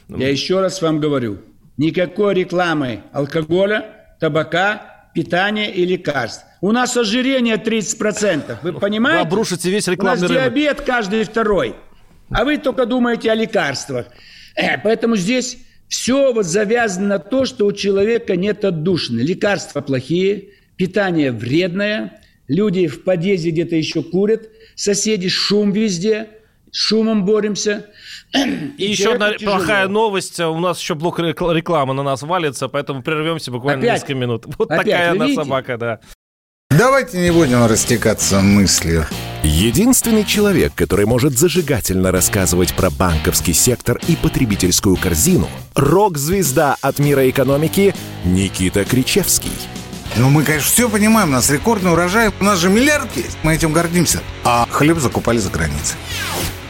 Я 0.08 0.28
еще 0.28 0.60
раз 0.60 0.80
вам 0.82 1.00
говорю, 1.00 1.38
никакой 1.76 2.34
рекламы 2.34 3.02
алкоголя, 3.12 4.16
табака, 4.20 5.08
питания 5.14 5.72
и 5.72 5.84
лекарств. 5.84 6.44
У 6.60 6.72
нас 6.72 6.96
ожирение 6.96 7.56
30%. 7.56 8.58
Вы 8.62 8.72
понимаете? 8.74 9.22
Вы 9.22 9.26
обрушите 9.28 9.70
весь 9.70 9.86
рекламный 9.86 10.18
У 10.18 10.22
нас 10.22 10.30
рынок. 10.30 10.54
диабет 10.54 10.80
каждый 10.80 11.24
второй. 11.24 11.74
А 12.30 12.44
вы 12.44 12.58
только 12.58 12.86
думаете 12.86 13.30
о 13.30 13.34
лекарствах. 13.34 14.06
Э, 14.56 14.78
поэтому 14.78 15.16
здесь 15.16 15.58
все 15.88 16.32
вот 16.32 16.46
завязано 16.46 17.06
на 17.06 17.18
то, 17.18 17.44
что 17.44 17.66
у 17.66 17.72
человека 17.72 18.36
нет 18.36 18.64
отдушины. 18.64 19.20
Лекарства 19.20 19.80
плохие, 19.80 20.48
питание 20.76 21.32
вредное, 21.32 22.20
люди 22.48 22.86
в 22.86 23.04
подъезде 23.04 23.50
где-то 23.50 23.76
еще 23.76 24.02
курят, 24.02 24.48
соседи 24.74 25.28
шум 25.28 25.72
везде, 25.72 26.28
с 26.74 26.76
шумом 26.76 27.24
боремся. 27.24 27.86
И, 28.34 28.74
и 28.78 28.90
еще 28.90 29.14
одна 29.14 29.32
тяжело. 29.34 29.58
плохая 29.58 29.86
новость. 29.86 30.40
У 30.40 30.58
нас 30.58 30.80
еще 30.80 30.96
блок 30.96 31.20
рекламы 31.20 31.94
на 31.94 32.02
нас 32.02 32.22
валится, 32.22 32.68
поэтому 32.68 33.00
прервемся 33.00 33.52
буквально 33.52 33.80
Опять? 33.82 34.00
несколько 34.00 34.14
минут. 34.14 34.44
Вот 34.58 34.70
Опять, 34.70 34.86
такая 34.86 35.10
она 35.12 35.28
собака, 35.28 35.78
да. 35.78 36.00
Давайте 36.70 37.18
не 37.18 37.30
будем 37.30 37.64
растекаться 37.66 38.40
мыслью. 38.40 39.06
Единственный 39.44 40.24
человек, 40.24 40.72
который 40.74 41.06
может 41.06 41.38
зажигательно 41.38 42.10
рассказывать 42.10 42.74
про 42.74 42.90
банковский 42.90 43.52
сектор 43.52 44.00
и 44.08 44.16
потребительскую 44.16 44.96
корзину– 44.96 45.48
рок-звезда 45.76 46.76
от 46.80 46.98
мира 46.98 47.30
экономики 47.30 47.94
Никита 48.24 48.84
Кричевский. 48.84 49.52
Ну, 50.16 50.30
мы, 50.30 50.42
конечно, 50.42 50.68
все 50.68 50.88
понимаем, 50.88 51.28
у 51.28 51.32
нас 51.32 51.50
рекордный 51.50 51.92
урожай, 51.92 52.32
у 52.40 52.44
нас 52.44 52.58
же 52.58 52.68
миллиард 52.68 53.16
есть, 53.16 53.36
мы 53.44 53.54
этим 53.54 53.72
гордимся. 53.72 54.20
А 54.42 54.66
хлеб 54.68 54.98
закупали 54.98 55.38
за 55.38 55.50
границей. 55.50 55.96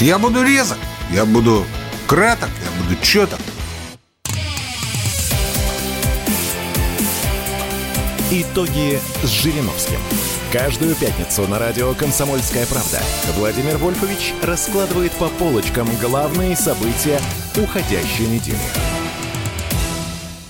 Я 0.00 0.16
буду 0.16 0.44
резок, 0.44 0.78
я 1.10 1.24
буду 1.24 1.66
краток, 2.06 2.50
я 2.64 2.82
буду 2.82 3.02
четок. 3.02 3.40
Итоги 8.30 9.00
с 9.24 9.28
Жириновским. 9.28 9.98
Каждую 10.52 10.94
пятницу 10.94 11.48
на 11.48 11.58
радио 11.58 11.94
«Комсомольская 11.94 12.64
правда» 12.66 13.00
Владимир 13.36 13.76
Вольфович 13.78 14.34
раскладывает 14.40 15.10
по 15.12 15.28
полочкам 15.30 15.88
главные 16.00 16.54
события 16.54 17.20
уходящей 17.56 18.26
недели. 18.26 19.07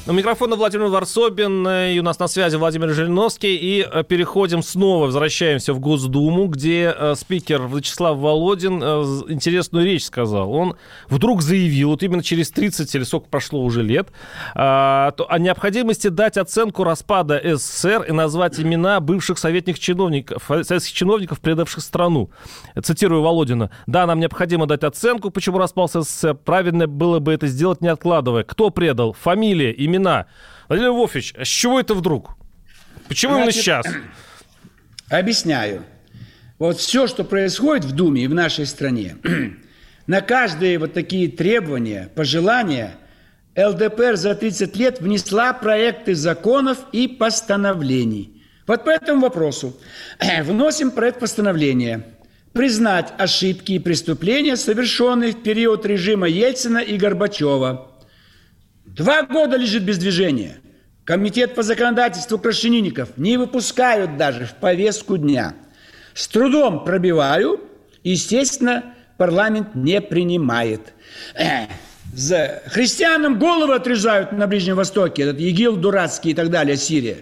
У 0.08 0.12
микрофона 0.12 0.56
Владимир 0.56 0.86
Варсобин, 0.86 1.66
э, 1.66 1.92
и 1.92 2.00
у 2.00 2.02
нас 2.02 2.18
на 2.18 2.28
связи 2.28 2.56
Владимир 2.56 2.88
Жириновский. 2.94 3.56
И 3.56 3.86
э, 3.86 4.04
переходим 4.04 4.62
снова, 4.62 5.04
возвращаемся 5.04 5.74
в 5.74 5.80
Госдуму, 5.80 6.46
где 6.46 6.94
э, 6.96 7.14
спикер 7.14 7.66
Вячеслав 7.66 8.16
Володин 8.16 8.82
интересную 8.82 9.84
речь 9.84 10.06
сказал. 10.06 10.50
Он 10.50 10.76
вдруг 11.10 11.42
заявил, 11.42 11.90
вот 11.90 12.02
именно 12.02 12.22
через 12.22 12.50
30 12.50 12.94
или 12.94 13.02
сколько 13.02 13.28
прошло 13.28 13.62
уже 13.62 13.82
лет, 13.82 14.08
о 14.54 15.38
необходимости 15.38 16.08
дать 16.08 16.38
оценку 16.38 16.84
распада 16.84 17.38
СССР 17.44 18.04
и 18.08 18.12
назвать 18.12 18.58
имена 18.58 19.00
бывших 19.00 19.36
советских 19.36 19.78
чиновников, 19.78 20.44
советских 20.62 20.94
чиновников, 20.94 21.40
предавших 21.40 21.82
страну. 21.82 22.30
Цитирую 22.82 23.20
Володина. 23.20 23.70
«Да, 23.86 24.06
нам 24.06 24.20
необходимо 24.20 24.66
дать 24.66 24.84
оценку, 24.84 25.30
почему 25.30 25.58
распался 25.58 26.00
СССР. 26.00 26.34
Правильно 26.34 26.86
было 26.86 27.18
бы 27.18 27.34
это 27.34 27.46
сделать, 27.46 27.82
не 27.82 27.88
откладывая. 27.88 28.44
Кто 28.44 28.70
предал? 28.70 29.12
Фамилия, 29.12 29.74
имена 29.76 29.97
имена. 29.98 30.26
Владимир 30.68 30.90
Львович, 30.90 31.34
а 31.36 31.44
с 31.44 31.48
чего 31.48 31.80
это 31.80 31.94
вдруг? 31.94 32.36
Почему 33.08 33.34
Значит, 33.34 33.54
именно 33.54 33.62
сейчас? 33.62 33.86
Объясняю. 35.08 35.84
Вот 36.58 36.78
все, 36.78 37.06
что 37.06 37.24
происходит 37.24 37.84
в 37.84 37.92
Думе 37.92 38.24
и 38.24 38.26
в 38.26 38.34
нашей 38.34 38.66
стране, 38.66 39.16
на 40.06 40.20
каждые 40.20 40.78
вот 40.78 40.92
такие 40.92 41.28
требования, 41.28 42.10
пожелания, 42.14 42.96
ЛДПР 43.56 44.16
за 44.16 44.34
30 44.34 44.76
лет 44.76 45.00
внесла 45.00 45.52
проекты 45.52 46.14
законов 46.14 46.78
и 46.92 47.08
постановлений. 47.08 48.42
Вот 48.66 48.84
по 48.84 48.90
этому 48.90 49.22
вопросу 49.22 49.76
вносим 50.42 50.90
проект 50.90 51.20
постановления 51.20 52.04
признать 52.52 53.12
ошибки 53.18 53.72
и 53.72 53.78
преступления, 53.78 54.56
совершенные 54.56 55.32
в 55.32 55.42
период 55.42 55.86
режима 55.86 56.28
Ельцина 56.28 56.78
и 56.78 56.96
Горбачева– 56.96 57.92
Два 58.98 59.22
года 59.22 59.56
лежит 59.56 59.84
без 59.84 59.96
движения. 59.96 60.58
Комитет 61.04 61.54
по 61.54 61.62
законодательству 61.62 62.36
крашенинников 62.36 63.16
не 63.16 63.36
выпускают 63.36 64.16
даже 64.16 64.44
в 64.44 64.54
повестку 64.54 65.16
дня. 65.16 65.54
С 66.14 66.26
трудом 66.26 66.84
пробиваю, 66.84 67.60
естественно, 68.02 68.96
парламент 69.16 69.76
не 69.76 70.00
принимает. 70.00 70.94
За 72.12 72.60
христианам 72.66 73.38
головы 73.38 73.76
отрезают 73.76 74.32
на 74.32 74.48
Ближнем 74.48 74.74
Востоке, 74.74 75.22
этот 75.22 75.38
ИГИЛ 75.38 75.76
дурацкий 75.76 76.30
и 76.30 76.34
так 76.34 76.50
далее, 76.50 76.76
Сирия. 76.76 77.18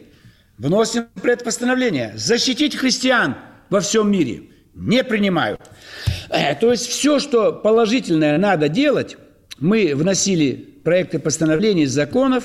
Вносим 0.57 1.09
предпостановление 1.21 2.15
защитить 2.17 2.75
христиан 2.75 3.37
во 3.69 3.81
всем 3.81 4.11
мире. 4.11 4.45
Не 4.75 5.05
принимают. 5.05 5.61
То 6.31 6.71
есть 6.71 6.87
все, 6.89 7.19
что 7.19 7.53
положительное 7.53 8.39
надо 8.39 8.71
делать, 8.71 9.19
мы 9.59 9.95
вносили 9.95 10.76
проекты 10.87 11.19
постановлений, 11.19 11.85
законов, 11.87 12.45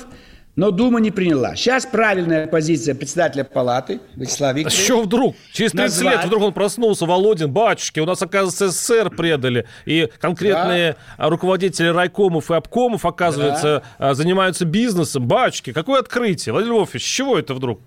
но 0.56 0.72
Дума 0.72 0.98
не 0.98 1.12
приняла. 1.12 1.54
Сейчас 1.54 1.86
правильная 1.86 2.48
позиция 2.48 2.96
председателя 2.96 3.44
палаты 3.44 4.00
Вячеслава 4.16 4.54
Викторовича. 4.54 4.82
А 4.82 4.84
что 4.84 5.02
вдруг? 5.02 5.36
Через 5.52 5.70
30 5.70 5.96
назвать... 5.96 6.16
лет 6.16 6.24
вдруг 6.24 6.42
он 6.42 6.52
проснулся, 6.52 7.06
Володин, 7.06 7.52
батюшки, 7.52 8.00
у 8.00 8.04
нас, 8.04 8.20
оказывается, 8.20 8.70
СССР 8.70 9.10
предали. 9.10 9.66
И 9.86 10.08
конкретные 10.18 10.96
да. 11.16 11.28
руководители 11.28 11.86
райкомов 11.86 12.50
и 12.50 12.54
обкомов, 12.54 13.06
оказывается, 13.06 13.84
да. 14.00 14.10
А, 14.10 14.14
занимаются 14.14 14.64
бизнесом. 14.64 15.28
Батюшки, 15.28 15.72
какое 15.72 16.00
открытие? 16.00 16.52
Владимир 16.52 16.78
Львович, 16.78 17.00
с 17.00 17.06
чего 17.06 17.38
это 17.38 17.54
вдруг? 17.54 17.80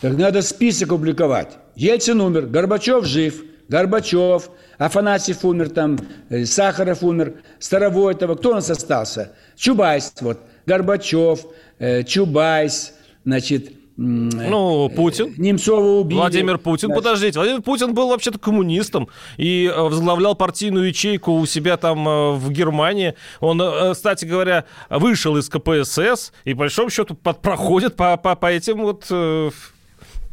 Так 0.00 0.16
надо 0.16 0.40
список 0.40 0.88
публиковать. 0.88 1.58
Ельцин 1.76 2.22
умер, 2.22 2.46
Горбачев 2.46 3.04
жив, 3.04 3.42
Горбачев, 3.70 4.50
Афанасьев 4.78 5.44
умер, 5.44 5.70
там, 5.70 5.96
э, 6.28 6.44
Сахаров 6.44 7.04
умер, 7.04 7.34
Старовойтова. 7.60 8.34
Кто 8.34 8.50
у 8.50 8.54
нас 8.54 8.68
остался? 8.68 9.32
Чубайс, 9.56 10.12
вот, 10.20 10.40
Горбачев, 10.66 11.46
э, 11.78 12.02
Чубайс, 12.02 12.94
значит, 13.24 13.72
ну, 13.96 14.88
Путин. 14.88 15.26
Э, 15.26 15.34
Немцова 15.36 16.00
убили. 16.00 16.18
Владимир 16.18 16.58
Путин. 16.58 16.88
Значит. 16.88 17.04
Подождите, 17.04 17.38
Владимир 17.38 17.62
Путин 17.62 17.94
был 17.94 18.08
вообще-то 18.08 18.40
коммунистом 18.40 19.08
и 19.36 19.72
возглавлял 19.76 20.34
партийную 20.34 20.88
ячейку 20.88 21.32
у 21.32 21.46
себя 21.46 21.76
там 21.76 22.38
в 22.38 22.50
Германии. 22.50 23.14
Он, 23.40 23.60
кстати 23.92 24.24
говоря, 24.24 24.64
вышел 24.88 25.36
из 25.36 25.48
КПСС 25.48 26.32
и, 26.44 26.54
по 26.54 26.60
большому 26.60 26.88
счету, 26.90 27.14
проходит 27.14 27.94
по, 27.94 28.16
по, 28.16 28.34
по 28.34 28.46
этим 28.46 28.80
вот... 28.80 29.06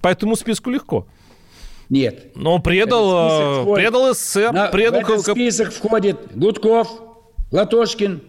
По 0.01 0.09
этому 0.09 0.35
списку 0.38 0.69
легко. 0.69 1.07
Нет. 1.89 2.35
Но 2.35 2.55
он 2.55 2.61
предал, 2.61 3.63
входит, 3.63 3.85
предал 3.85 4.13
СССР. 4.13 4.51
На, 4.51 4.67
предал... 4.67 5.01
В 5.01 5.09
этот 5.09 5.25
список 5.25 5.71
входит 5.71 6.17
Гудков, 6.35 6.89
Латошкин, 7.51 8.21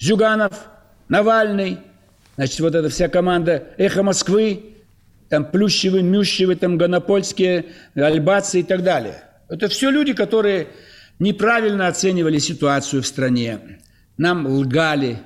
Зюганов, 0.00 0.52
Навальный, 1.08 1.78
значит, 2.36 2.60
вот 2.60 2.74
эта 2.74 2.88
вся 2.88 3.08
команда 3.08 3.68
«Эхо 3.76 4.02
Москвы», 4.02 4.74
там 5.28 5.44
Плющевы, 5.44 6.02
Мющевы, 6.02 6.56
там 6.56 6.78
Гонопольские, 6.78 7.66
Альбацы 7.94 8.60
и 8.60 8.62
так 8.62 8.82
далее. 8.82 9.22
Это 9.48 9.68
все 9.68 9.90
люди, 9.90 10.12
которые 10.12 10.68
неправильно 11.18 11.88
оценивали 11.88 12.38
ситуацию 12.38 13.02
в 13.02 13.06
стране, 13.06 13.80
нам 14.16 14.46
лгали, 14.46 15.18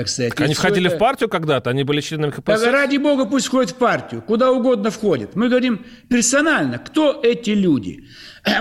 так 0.00 0.08
сказать. 0.08 0.30
Так 0.30 0.40
они 0.42 0.54
входили 0.54 0.88
это... 0.88 0.96
в 0.96 0.98
партию 0.98 1.28
когда-то, 1.28 1.70
они 1.70 1.84
были 1.84 2.00
членами 2.00 2.30
КПСС? 2.30 2.62
Да, 2.62 2.70
ради 2.70 2.96
бога, 2.96 3.26
пусть 3.26 3.46
входят 3.46 3.70
в 3.70 3.76
партию, 3.76 4.22
куда 4.22 4.50
угодно 4.50 4.90
входят. 4.90 5.36
Мы 5.36 5.48
говорим 5.48 5.84
персонально, 6.08 6.78
кто 6.78 7.20
эти 7.22 7.50
люди. 7.50 8.04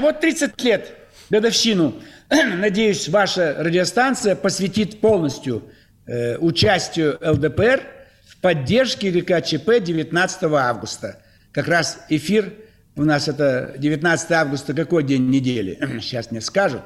Вот 0.01 0.19
30 0.19 0.63
лет 0.63 0.93
годовщину 1.29 1.95
Надеюсь, 2.57 3.09
ваша 3.09 3.55
радиостанция 3.57 4.35
посвятит 4.35 5.01
полностью 5.01 5.63
э, 6.05 6.37
участию 6.37 7.17
ЛДПР 7.21 7.81
в 8.27 8.37
поддержке 8.37 9.09
ГКЧП 9.09 9.83
19 9.83 10.43
августа. 10.43 11.23
Как 11.51 11.67
раз 11.67 11.99
эфир 12.09 12.53
у 12.95 13.03
нас 13.03 13.27
это 13.27 13.73
19 13.77 14.31
августа, 14.31 14.73
какой 14.75 15.03
день 15.03 15.29
недели? 15.29 15.79
Сейчас 16.01 16.29
мне 16.29 16.41
скажут. 16.41 16.81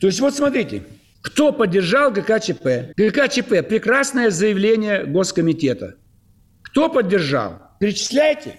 То 0.00 0.06
есть 0.06 0.20
вот 0.20 0.36
смотрите, 0.36 0.84
кто 1.24 1.52
поддержал 1.52 2.10
ГКЧП? 2.10 2.92
ГКЧП– 2.98 3.66
прекрасное 3.68 4.28
заявление 4.28 5.04
Госкомитета. 5.06 5.94
Кто 6.60 6.90
поддержал? 6.90 7.62
Перечисляйте. 7.80 8.56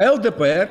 ЛДПР. 0.00 0.70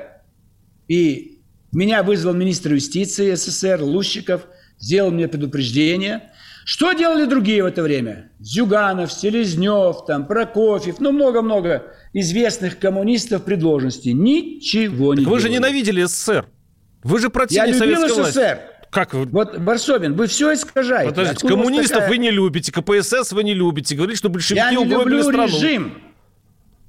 И 0.87 1.41
меня 1.73 2.03
вызвал 2.03 2.33
министр 2.33 2.75
юстиции 2.75 3.35
СССР 3.35 3.81
Лущиков, 3.81 4.47
сделал 4.79 5.11
мне 5.11 5.27
предупреждение. 5.27 6.31
Что 6.63 6.93
делали 6.93 7.25
другие 7.25 7.63
в 7.63 7.65
это 7.65 7.83
время? 7.83 8.31
Зюганов, 8.39 9.11
Селезнев, 9.11 10.05
там, 10.07 10.27
Прокофьев, 10.27 11.01
ну 11.01 11.11
много-много 11.11 11.83
известных 12.13 12.79
коммунистов 12.79 13.43
при 13.43 13.55
должности. 13.55 14.09
Ничего 14.09 15.13
не 15.13 15.25
так 15.25 15.31
Вы 15.33 15.39
делали. 15.39 15.41
же 15.41 15.49
ненавидели 15.49 16.03
СССР. 16.05 16.45
Вы 17.03 17.19
же 17.19 17.29
противник 17.29 17.75
Я 17.75 17.85
любил 17.85 18.07
СССР. 18.07 18.21
власти. 18.21 18.57
Как 18.95 19.13
вы? 19.13 19.25
Вот, 19.25 19.57
Барсобин, 19.57 20.13
вы 20.13 20.27
все 20.27 20.53
искажаете. 20.53 21.09
Подождите, 21.09 21.35
Откуда 21.35 21.53
коммунистов 21.55 21.89
такая- 21.97 22.09
вы 22.09 22.17
не 22.17 22.31
любите, 22.31 22.71
КПСС 22.71 23.33
вы 23.33 23.43
не 23.43 23.53
любите. 23.53 23.93
Говорите, 23.93 24.17
что 24.19 24.29
большевики 24.29 24.63
Я 24.63 24.71
не 24.71 24.85
люблю 24.85 25.21
страну. 25.21 25.47
режим. 25.47 25.97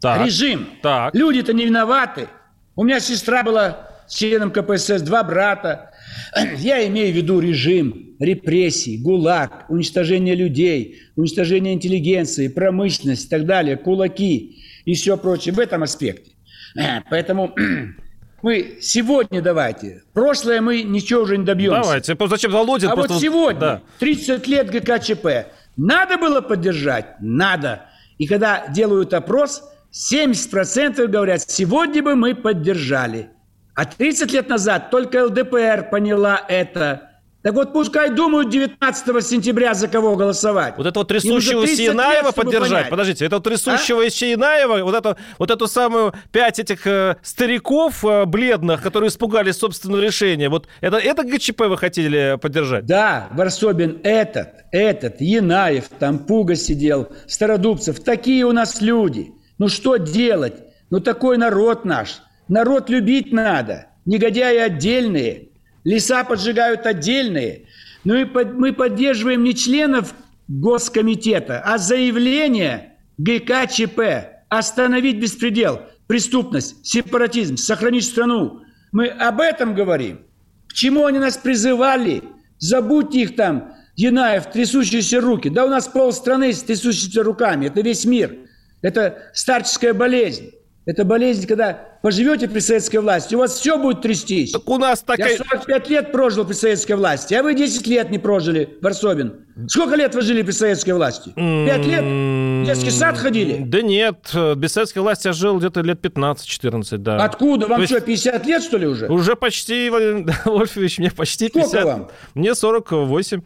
Так. 0.00 0.24
Режим. 0.24 0.68
Так. 0.82 1.16
Люди-то 1.16 1.52
не 1.52 1.64
виноваты. 1.64 2.28
У 2.76 2.84
меня 2.84 3.00
сестра 3.00 3.42
была 3.42 3.90
членом 4.08 4.52
КПСС, 4.52 5.02
два 5.02 5.24
брата. 5.24 5.90
Я 6.58 6.86
имею 6.86 7.12
в 7.12 7.16
виду 7.16 7.40
режим, 7.40 8.14
репрессий, 8.20 8.98
ГУЛАГ, 8.98 9.68
уничтожение 9.68 10.36
людей, 10.36 11.00
уничтожение 11.16 11.74
интеллигенции, 11.74 12.46
промышленность 12.46 13.26
и 13.26 13.28
так 13.28 13.46
далее, 13.46 13.76
кулаки 13.76 14.62
и 14.84 14.94
все 14.94 15.16
прочее 15.16 15.54
в 15.54 15.58
этом 15.58 15.82
аспекте. 15.82 16.30
Поэтому 17.10 17.52
мы 18.46 18.78
сегодня 18.80 19.42
давайте. 19.42 20.04
Прошлое 20.12 20.60
мы 20.60 20.82
ничего 20.82 21.22
уже 21.22 21.36
не 21.36 21.44
добьемся. 21.44 21.82
Давайте. 21.82 22.16
Зачем 22.28 22.52
Володин? 22.52 22.90
А 22.90 22.94
просто... 22.94 23.14
вот 23.14 23.20
сегодня, 23.20 23.60
Да. 23.60 23.82
30 23.98 24.46
лет 24.46 24.70
ГКЧП, 24.70 25.48
надо 25.76 26.16
было 26.16 26.40
поддержать? 26.40 27.16
Надо. 27.18 27.86
И 28.18 28.28
когда 28.28 28.68
делают 28.68 29.14
опрос, 29.14 29.64
70% 29.92 31.08
говорят, 31.08 31.42
сегодня 31.42 32.04
бы 32.04 32.14
мы 32.14 32.36
поддержали. 32.36 33.30
А 33.74 33.84
30 33.84 34.30
лет 34.32 34.48
назад 34.48 34.92
только 34.92 35.24
ЛДПР 35.24 35.88
поняла 35.90 36.40
это. 36.46 37.15
Так 37.46 37.54
вот, 37.54 37.72
пускай 37.72 38.10
думают 38.10 38.50
19 38.50 39.24
сентября, 39.24 39.72
за 39.72 39.86
кого 39.86 40.16
голосовать. 40.16 40.74
Вот 40.76 40.84
этого 40.84 41.04
трясущего 41.04 41.62
30 41.62 41.78
лет, 41.78 41.92
Синаева 41.92 42.32
поддержать. 42.32 42.88
А? 42.88 42.90
Подождите, 42.90 43.24
этого 43.24 43.40
трясущего 43.40 44.10
Синаева, 44.10 44.82
вот, 44.82 44.96
эту, 44.96 45.16
вот 45.38 45.52
эту 45.52 45.68
самую 45.68 46.12
пять 46.32 46.58
этих 46.58 46.84
э, 46.88 47.14
стариков 47.22 48.04
э, 48.04 48.24
бледных, 48.24 48.82
которые 48.82 49.10
испугались 49.10 49.58
собственного 49.58 50.00
решения. 50.00 50.48
Вот 50.48 50.66
это, 50.80 50.96
это 50.96 51.22
ГЧП 51.22 51.60
вы 51.68 51.78
хотели 51.78 52.36
поддержать? 52.42 52.84
Да, 52.84 53.28
Варсобин 53.30 54.00
этот, 54.02 54.48
этот, 54.72 55.20
Янаев, 55.20 55.84
там 56.00 56.18
Пуга 56.18 56.56
сидел, 56.56 57.10
Стародубцев, 57.28 58.00
такие 58.00 58.44
у 58.44 58.50
нас 58.50 58.80
люди. 58.80 59.30
Ну 59.58 59.68
что 59.68 59.98
делать? 59.98 60.54
Ну 60.90 60.98
такой 60.98 61.38
народ 61.38 61.84
наш. 61.84 62.22
Народ 62.48 62.90
любить 62.90 63.32
надо. 63.32 63.86
Негодяи 64.04 64.56
отдельные, 64.56 65.50
леса 65.86 66.24
поджигают 66.24 66.84
отдельные. 66.84 67.66
Ну 68.04 68.14
и 68.16 68.24
под- 68.24 68.54
мы 68.54 68.72
поддерживаем 68.72 69.44
не 69.44 69.54
членов 69.54 70.14
Госкомитета, 70.48 71.60
а 71.64 71.78
заявление 71.78 72.94
ГКЧП 73.18 74.00
остановить 74.48 75.18
беспредел, 75.20 75.82
преступность, 76.08 76.84
сепаратизм, 76.84 77.56
сохранить 77.56 78.04
страну. 78.04 78.62
Мы 78.92 79.06
об 79.06 79.40
этом 79.40 79.74
говорим. 79.74 80.20
К 80.68 80.72
чему 80.72 81.06
они 81.06 81.18
нас 81.18 81.36
призывали? 81.36 82.22
Забудьте 82.58 83.20
их 83.20 83.36
там, 83.36 83.72
Янаев, 83.94 84.50
трясущиеся 84.50 85.20
руки. 85.20 85.48
Да 85.48 85.64
у 85.64 85.68
нас 85.68 85.86
полстраны 85.88 86.52
с 86.52 86.62
трясущимися 86.62 87.22
руками. 87.22 87.66
Это 87.66 87.80
весь 87.80 88.04
мир. 88.04 88.36
Это 88.82 89.30
старческая 89.34 89.94
болезнь. 89.94 90.50
Это 90.86 91.04
болезнь, 91.04 91.48
когда 91.48 91.72
поживете 92.00 92.46
при 92.46 92.60
советской 92.60 92.98
власти, 92.98 93.34
у 93.34 93.38
вас 93.38 93.58
все 93.58 93.76
будет 93.76 94.02
трястись. 94.02 94.52
Так 94.52 94.68
у 94.70 94.78
нас 94.78 95.00
такая... 95.00 95.32
Я 95.32 95.36
45 95.38 95.90
лет 95.90 96.12
прожил 96.12 96.44
при 96.44 96.52
советской 96.52 96.92
власти, 96.92 97.34
а 97.34 97.42
вы 97.42 97.54
10 97.54 97.88
лет 97.88 98.10
не 98.10 98.20
прожили, 98.20 98.78
Варсобин. 98.80 99.46
Сколько 99.66 99.96
лет 99.96 100.14
вы 100.14 100.22
жили 100.22 100.42
при 100.42 100.52
советской 100.52 100.92
власти? 100.92 101.32
Пять 101.34 101.84
лет? 101.86 102.04
В 102.04 102.64
детский 102.66 102.90
сад 102.92 103.18
ходили? 103.18 103.64
Да 103.64 103.82
нет, 103.82 104.30
э, 104.32 104.54
без 104.54 104.74
советской 104.74 105.00
власти 105.00 105.26
я 105.26 105.32
жил 105.32 105.58
где-то 105.58 105.80
лет 105.80 106.00
15-14, 106.00 106.98
да. 106.98 107.16
Откуда? 107.24 107.66
Вам 107.66 107.78
То 107.78 107.82
есть 107.82 107.92
что, 107.92 108.00
50 108.00 108.46
лет, 108.46 108.62
что 108.62 108.78
ли, 108.78 108.86
уже? 108.86 109.08
Уже 109.08 109.34
почти, 109.34 109.90
Владимир 109.90 110.40
Вольфович, 110.44 110.98
мне 110.98 111.10
почти 111.10 111.48
Сколько 111.48 111.66
50. 111.68 111.84
вам? 111.84 112.10
Мне 112.34 112.54
48. 112.54 113.42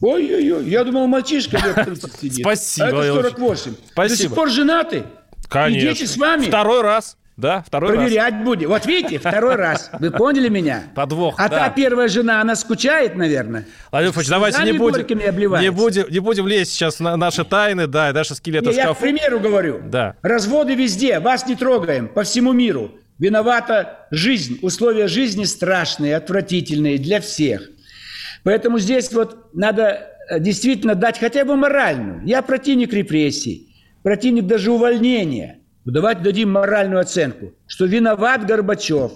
Ой-ой-ой, 0.00 0.68
я 0.68 0.84
думал, 0.84 1.06
мальчишка 1.06 1.56
лет 1.64 1.82
30 1.84 2.12
сидит. 2.20 2.40
Спасибо, 2.40 2.86
А 2.86 2.88
это 2.88 2.96
Владимир 2.96 3.22
48. 3.30 3.72
До 3.72 3.78
Спасибо. 3.92 4.16
сих 4.18 4.34
пор 4.34 4.50
женаты? 4.50 5.04
Конечно. 5.48 5.88
И 5.88 5.92
дети 5.94 6.04
с 6.04 6.16
вами? 6.16 6.46
Второй 6.46 6.82
раз. 6.82 7.16
Да, 7.36 7.62
второй 7.64 7.90
раз. 7.90 7.98
Проверять 8.00 8.42
будем. 8.42 8.68
Вот 8.68 8.84
видите, 8.84 9.20
второй 9.20 9.54
раз. 9.54 9.90
Вы 10.00 10.10
поняли 10.10 10.48
меня? 10.48 10.82
Подвох, 10.96 11.36
А 11.38 11.48
да. 11.48 11.58
та 11.58 11.70
первая 11.70 12.08
жена, 12.08 12.40
она 12.40 12.56
скучает, 12.56 13.14
наверное? 13.14 13.64
Владимир 13.92 14.12
Вольфович, 14.12 14.28
давайте 14.28 14.62
не 14.64 14.72
будем, 14.72 15.60
не 15.60 15.70
будем, 15.70 16.06
не 16.10 16.18
будем 16.18 16.48
лезть 16.48 16.72
сейчас 16.72 16.98
на 16.98 17.16
наши 17.16 17.44
тайны, 17.44 17.86
да, 17.86 18.10
и 18.10 18.12
наши 18.12 18.34
скелеты 18.34 18.66
Не, 18.66 18.72
в 18.72 18.74
я 18.76 18.82
к 18.82 18.84
шкафу. 18.86 19.00
примеру 19.02 19.38
говорю. 19.38 19.80
Да. 19.84 20.16
Разводы 20.22 20.74
везде, 20.74 21.20
вас 21.20 21.46
не 21.46 21.54
трогаем, 21.54 22.08
по 22.08 22.24
всему 22.24 22.52
миру. 22.52 22.90
Виновата 23.20 24.08
жизнь. 24.10 24.58
Условия 24.62 25.06
жизни 25.06 25.44
страшные, 25.44 26.16
отвратительные 26.16 26.98
для 26.98 27.20
всех. 27.20 27.68
Поэтому 28.42 28.80
здесь 28.80 29.12
вот 29.12 29.54
надо 29.54 30.08
э, 30.28 30.40
действительно 30.40 30.96
дать 30.96 31.20
хотя 31.20 31.44
бы 31.44 31.54
моральную. 31.56 32.20
Я 32.24 32.42
противник 32.42 32.92
репрессий, 32.92 33.67
противник 34.02 34.46
даже 34.46 34.70
увольнения. 34.72 35.60
Но 35.84 35.92
Давайте 35.92 36.22
дадим 36.22 36.52
моральную 36.52 37.00
оценку, 37.00 37.52
что 37.66 37.86
виноват 37.86 38.46
Горбачев. 38.46 39.12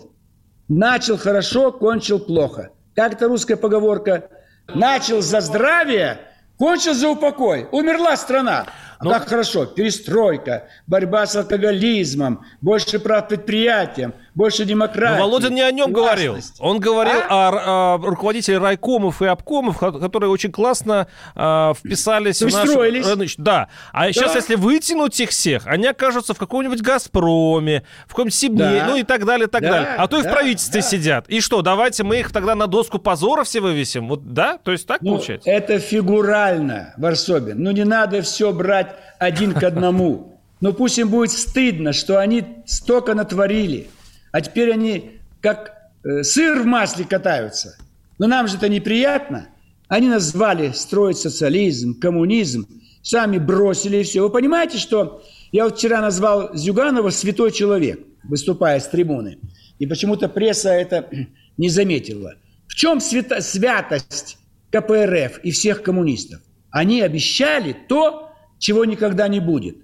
Начал 0.68 1.18
хорошо, 1.18 1.70
кончил 1.72 2.18
плохо. 2.18 2.70
Как 2.94 3.14
это 3.14 3.28
русская 3.28 3.56
поговорка? 3.56 4.28
Начал 4.74 5.20
за 5.20 5.40
здравие, 5.40 6.18
кончил 6.56 6.94
за 6.94 7.08
упокой. 7.10 7.66
Умерла 7.72 8.16
страна. 8.16 8.66
А 8.98 9.04
Ну- 9.04 9.10
как 9.10 9.28
хорошо. 9.28 9.66
Перестройка, 9.66 10.68
борьба 10.86 11.26
с 11.26 11.34
алкоголизмом, 11.36 12.44
больше 12.60 12.98
прав 13.00 13.28
предприятиям, 13.28 14.14
больше 14.34 14.64
демократии. 14.64 15.18
Но 15.18 15.24
Володин 15.26 15.54
не 15.54 15.60
о 15.62 15.70
нем 15.70 15.92
говорил. 15.92 16.36
Он 16.58 16.80
говорил 16.80 17.20
А? 17.28 17.48
о, 17.48 17.94
о 17.94 17.98
руководителе 17.98 18.58
райкомов 18.58 19.20
и 19.22 19.26
обкомов, 19.26 19.78
ко- 19.78 19.92
которые 19.92 20.30
очень 20.30 20.50
классно 20.50 21.06
а, 21.34 21.74
вписались 21.74 22.42
в 22.42 22.50
нашу... 22.52 22.80
Э, 22.82 23.26
Да. 23.36 23.68
А 23.92 24.10
сейчас, 24.12 24.34
если 24.34 24.54
вытянуть 24.54 25.18
их 25.20 25.30
всех, 25.30 25.66
они 25.66 25.86
окажутся 25.86 26.34
в 26.34 26.38
каком-нибудь 26.38 26.80
«Газпроме», 26.82 27.82
в 28.06 28.10
каком-нибудь 28.10 28.34
Сибне, 28.34 28.58
Да. 28.80 28.86
ну 28.88 28.96
и 28.96 29.02
так 29.02 29.24
далее, 29.24 29.46
и 29.46 29.50
так 29.50 29.62
Да, 29.62 29.70
далее. 29.70 29.94
А 29.98 30.06
то 30.08 30.18
и 30.18 30.20
в 30.20 30.24
да, 30.24 30.32
правительстве 30.32 30.80
да. 30.80 30.86
сидят. 30.86 31.28
И 31.28 31.40
что, 31.40 31.62
давайте 31.62 32.02
мы 32.04 32.18
их 32.20 32.32
тогда 32.32 32.54
на 32.54 32.66
доску 32.66 32.98
позора 32.98 33.44
все 33.44 33.60
вывесим? 33.60 34.08
Вот 34.08 34.32
да? 34.32 34.58
То 34.58 34.72
есть 34.72 34.86
так 34.86 35.02
Ну, 35.02 35.12
получается? 35.16 35.50
это 35.50 35.78
фигурально, 35.78 36.94
Варсобин. 36.96 37.62
Ну, 37.62 37.70
не 37.70 37.84
надо 37.84 38.22
все 38.22 38.52
брать 38.52 38.94
один 39.18 39.52
к 39.54 39.62
одному. 39.62 40.28
Ну, 40.62 40.72
пусть 40.72 40.96
им 40.96 41.08
будет 41.08 41.32
стыдно, 41.32 41.92
что 41.92 42.20
они 42.20 42.44
столько 42.66 43.14
натворили. 43.14 43.90
А 44.32 44.40
теперь 44.40 44.72
они 44.72 45.20
как 45.40 45.90
э, 46.04 46.22
сыр 46.22 46.60
в 46.62 46.66
масле 46.66 47.04
катаются. 47.04 47.76
Но 48.18 48.26
нам 48.26 48.48
же 48.48 48.56
это 48.56 48.68
неприятно. 48.68 49.48
Они 49.88 50.08
назвали 50.08 50.72
строить 50.72 51.18
социализм, 51.18 51.98
коммунизм. 52.00 52.66
Сами 53.02 53.38
бросили 53.38 54.02
все. 54.02 54.22
Вы 54.22 54.30
понимаете, 54.30 54.78
что 54.78 55.22
я 55.52 55.64
вот 55.64 55.76
вчера 55.76 56.00
назвал 56.00 56.54
Зюганова 56.54 57.10
святой 57.10 57.52
человек, 57.52 58.00
выступая 58.24 58.80
с 58.80 58.88
трибуны. 58.88 59.38
И 59.78 59.86
почему-то 59.86 60.28
пресса 60.28 60.70
это 60.70 61.08
не 61.58 61.68
заметила. 61.68 62.34
В 62.68 62.74
чем 62.74 63.00
свято- 63.00 63.42
святость 63.42 64.38
КПРФ 64.70 65.40
и 65.42 65.50
всех 65.50 65.82
коммунистов? 65.82 66.40
Они 66.70 67.02
обещали 67.02 67.76
то, 67.88 68.32
чего 68.58 68.86
никогда 68.86 69.28
не 69.28 69.40
будет. 69.40 69.76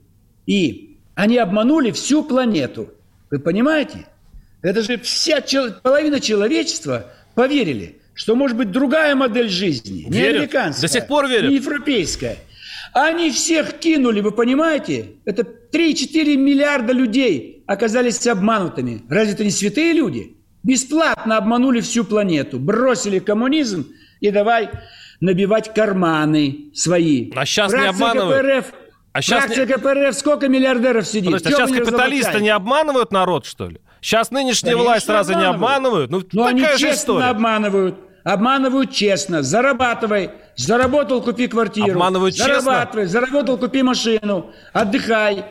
И 0.47 0.97
они 1.15 1.37
обманули 1.37 1.91
всю 1.91 2.25
планету. 2.25 2.89
Вы 3.31 3.41
понимаете? 3.41 4.07
Это 4.63 4.83
же 4.83 4.99
вся 4.99 5.41
половина 5.83 6.21
человечества 6.21 7.07
поверили, 7.35 8.01
что 8.15 8.35
может 8.35 8.57
быть 8.57 8.71
другая 8.71 9.15
модель 9.15 9.49
жизни. 9.49 10.07
Не 10.09 10.19
Верят. 10.19 10.37
американская. 10.37 10.89
До 10.89 10.93
сих 10.93 11.07
пор 11.07 11.29
верят. 11.29 11.51
Не 11.51 11.57
европейская. 11.57 12.39
Они 12.93 13.31
всех 13.31 13.79
кинули, 13.79 14.21
вы 14.21 14.33
понимаете? 14.33 15.11
Это 15.25 15.43
3-4 15.43 16.37
миллиарда 16.37 16.93
людей 16.93 17.63
оказались 17.67 18.27
обманутыми. 18.27 19.03
Разве 19.09 19.35
это 19.35 19.45
не 19.45 19.51
святые 19.51 19.93
люди? 19.93 20.37
Бесплатно 20.65 21.37
обманули 21.37 21.81
всю 21.81 22.05
планету, 22.05 22.59
бросили 22.59 23.21
коммунизм 23.21 23.87
и 24.21 24.31
давай 24.31 24.71
набивать 25.21 25.73
карманы 25.73 26.71
свои. 26.75 27.31
А 27.37 27.47
сейчас 27.47 27.73
не 27.73 27.87
обманывают. 27.87 28.43
КПРФ, 28.43 28.75
а 29.13 29.23
сейчас 29.23 29.45
Фракция 29.45 29.67
не... 29.67 29.73
КПРФ 29.73 30.15
сколько 30.17 30.49
миллиардеров 30.49 31.07
сидит? 31.07 31.27
Подожди, 31.27 31.49
а 31.49 31.67
сейчас 31.67 31.71
капиталисты 31.71 32.41
не 32.41 32.51
обманывают 32.51 33.13
народ, 33.13 33.47
что 33.47 33.69
ли? 33.69 33.81
Сейчас 34.01 34.31
нынешняя 34.31 34.75
Конечно, 34.75 34.91
власть 34.91 35.07
сразу 35.07 35.35
не 35.35 35.45
обманывают. 35.45 36.11
Ну, 36.11 36.23
Но 36.33 36.45
они 36.47 36.61
честно 36.63 36.91
история. 36.91 37.25
обманывают. 37.27 37.97
Обманывают 38.25 38.93
честно. 38.93 39.43
Зарабатывай. 39.43 40.31
Заработал, 40.57 41.23
купи 41.23 41.47
квартиру. 41.47 41.93
Обманывают 41.93 42.37
Зарабатывай. 42.37 43.05
честно? 43.07 43.21
Заработал, 43.21 43.59
купи 43.59 43.83
машину. 43.83 44.51
Отдыхай. 44.73 45.45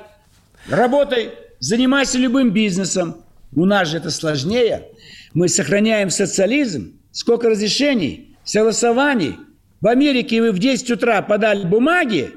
Работай. 0.69 1.31
Занимайся 1.59 2.17
любым 2.17 2.51
бизнесом. 2.51 3.23
У 3.55 3.65
нас 3.65 3.87
же 3.87 3.97
это 3.97 4.11
сложнее. 4.11 4.89
Мы 5.33 5.47
сохраняем 5.49 6.09
социализм. 6.09 6.93
Сколько 7.11 7.49
разрешений, 7.49 8.37
согласований. 8.43 9.37
В 9.81 9.87
Америке 9.87 10.41
вы 10.41 10.51
в 10.51 10.59
10 10.59 10.91
утра 10.91 11.21
подали 11.21 11.65
бумаги 11.65 12.31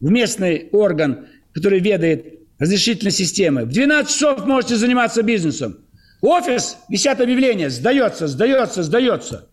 в 0.00 0.10
местный 0.10 0.68
орган, 0.72 1.26
который 1.54 1.80
ведает 1.80 2.34
разрешительной 2.58 3.12
системой. 3.12 3.64
В 3.64 3.68
12 3.68 4.12
часов 4.12 4.46
можете 4.46 4.76
заниматься 4.76 5.22
бизнесом. 5.22 5.78
Офис, 6.22 6.78
висят 6.88 7.20
объявления, 7.20 7.70
сдается, 7.70 8.26
сдается, 8.26 8.82
сдается. 8.82 9.48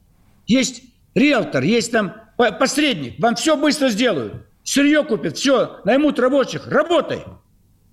Есть 0.47 0.83
риэлтор, 1.13 1.63
есть 1.63 1.91
там 1.91 2.13
посредник, 2.37 3.19
вам 3.19 3.35
все 3.35 3.55
быстро 3.57 3.89
сделают. 3.89 4.33
Сырье 4.63 5.03
купят, 5.03 5.37
все, 5.37 5.81
наймут 5.83 6.19
рабочих, 6.19 6.67
работай. 6.67 7.23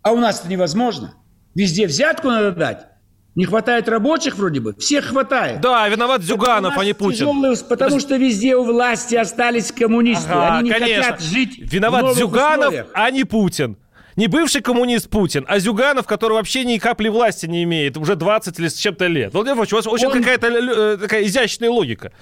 А 0.03 0.13
у 0.13 0.19
нас 0.19 0.41
это 0.41 0.49
невозможно. 0.49 1.15
Везде 1.55 1.87
взятку 1.87 2.29
надо 2.29 2.53
дать. 2.53 2.87
Не 3.35 3.45
хватает 3.45 3.89
рабочих 3.89 4.37
вроде 4.37 4.61
бы? 4.61 4.75
Всех 4.75 5.07
хватает. 5.07 5.61
Да, 5.61 5.89
виноват 5.89 6.23
Зюганов, 6.23 6.77
а 6.77 6.85
не 6.85 6.95
Путин. 6.95 7.27
Тяжелые, 7.27 7.57
потому 7.69 8.01
что 8.01 8.17
везде 8.17 8.57
у 8.57 8.65
власти 8.65 9.15
остались 9.15 9.71
коммунисты. 9.73 10.31
Ага, 10.31 10.59
Они 10.59 10.69
не 10.69 10.75
конечно. 10.75 11.03
хотят 11.03 11.21
жить 11.23 11.59
Виноват 11.59 12.05
в 12.15 12.19
Зюганов, 12.19 12.59
условиях. 12.69 12.87
а 12.93 13.11
не 13.11 13.25
Путин. 13.25 13.77
Не 14.17 14.27
бывший 14.27 14.61
коммунист 14.61 15.09
Путин, 15.09 15.45
а 15.49 15.59
Зюганов, 15.59 16.07
который 16.07 16.35
вообще 16.35 16.65
ни 16.65 16.79
капли 16.79 17.09
власти 17.09 17.47
не 17.47 17.63
имеет 17.63 17.97
уже 17.97 18.17
20 18.17 18.59
или 18.59 18.69
с 18.69 18.75
чем-то 18.75 19.07
лет. 19.07 19.33
Владимир 19.33 19.57
Владимирович, 19.57 19.73
у 19.73 19.77
вас 19.77 19.87
очень 19.87 20.09
Он... 20.09 20.19
какая-то 20.19 20.47
э, 20.49 20.97
такая 20.99 21.25
изящная 21.25 21.71
логика. 21.71 22.13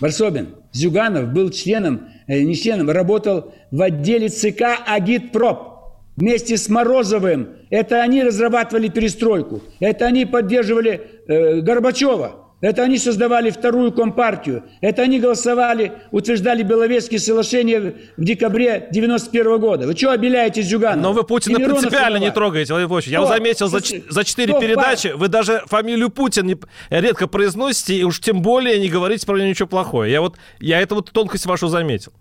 Варсобин, 0.00 0.54
Зюганов 0.72 1.28
был 1.28 1.50
членом, 1.50 2.08
э, 2.26 2.40
не 2.42 2.56
членом, 2.56 2.90
работал 2.90 3.54
в 3.70 3.82
отделе 3.82 4.28
ЦК 4.28 4.62
«Агитпроп» 4.86 5.72
вместе 6.16 6.56
с 6.56 6.68
Морозовым. 6.68 7.50
Это 7.70 8.02
они 8.02 8.22
разрабатывали 8.22 8.88
перестройку. 8.88 9.62
Это 9.80 10.06
они 10.06 10.24
поддерживали 10.26 11.00
э, 11.26 11.60
Горбачева. 11.60 12.41
Это 12.62 12.84
они 12.84 12.96
создавали 12.96 13.50
вторую 13.50 13.90
компартию. 13.90 14.62
Это 14.80 15.02
они 15.02 15.18
голосовали, 15.18 15.92
утверждали 16.12 16.62
Беловежские 16.62 17.18
соглашения 17.18 17.94
в 18.16 18.24
декабре 18.24 18.86
91 18.92 19.58
года. 19.58 19.86
Вы 19.88 19.96
что 19.96 20.12
обеляете 20.12 20.62
Зюганова? 20.62 21.02
Но 21.02 21.12
вы 21.12 21.24
Путина 21.24 21.58
принципиально 21.58 22.18
не 22.18 22.30
трогаете, 22.30 22.72
Владимир 22.72 22.88
Владимирович. 22.88 23.20
Я 23.20 23.26
заметил 23.26 23.66
за, 23.66 23.80
за 24.08 24.24
4 24.24 24.60
передачи, 24.60 25.08
вы 25.08 25.26
даже 25.26 25.64
фамилию 25.66 26.08
Путин 26.08 26.46
не, 26.46 26.56
редко 26.90 27.26
произносите, 27.26 27.96
и 27.96 28.04
уж 28.04 28.20
тем 28.20 28.42
более 28.42 28.78
не 28.78 28.88
говорите 28.88 29.26
про 29.26 29.36
него 29.36 29.48
ничего 29.48 29.66
плохого. 29.66 30.04
Я 30.04 30.20
вот, 30.20 30.36
я 30.60 30.80
эту 30.80 30.94
вот 30.94 31.10
тонкость 31.10 31.46
вашу 31.46 31.66
заметил. 31.66 32.12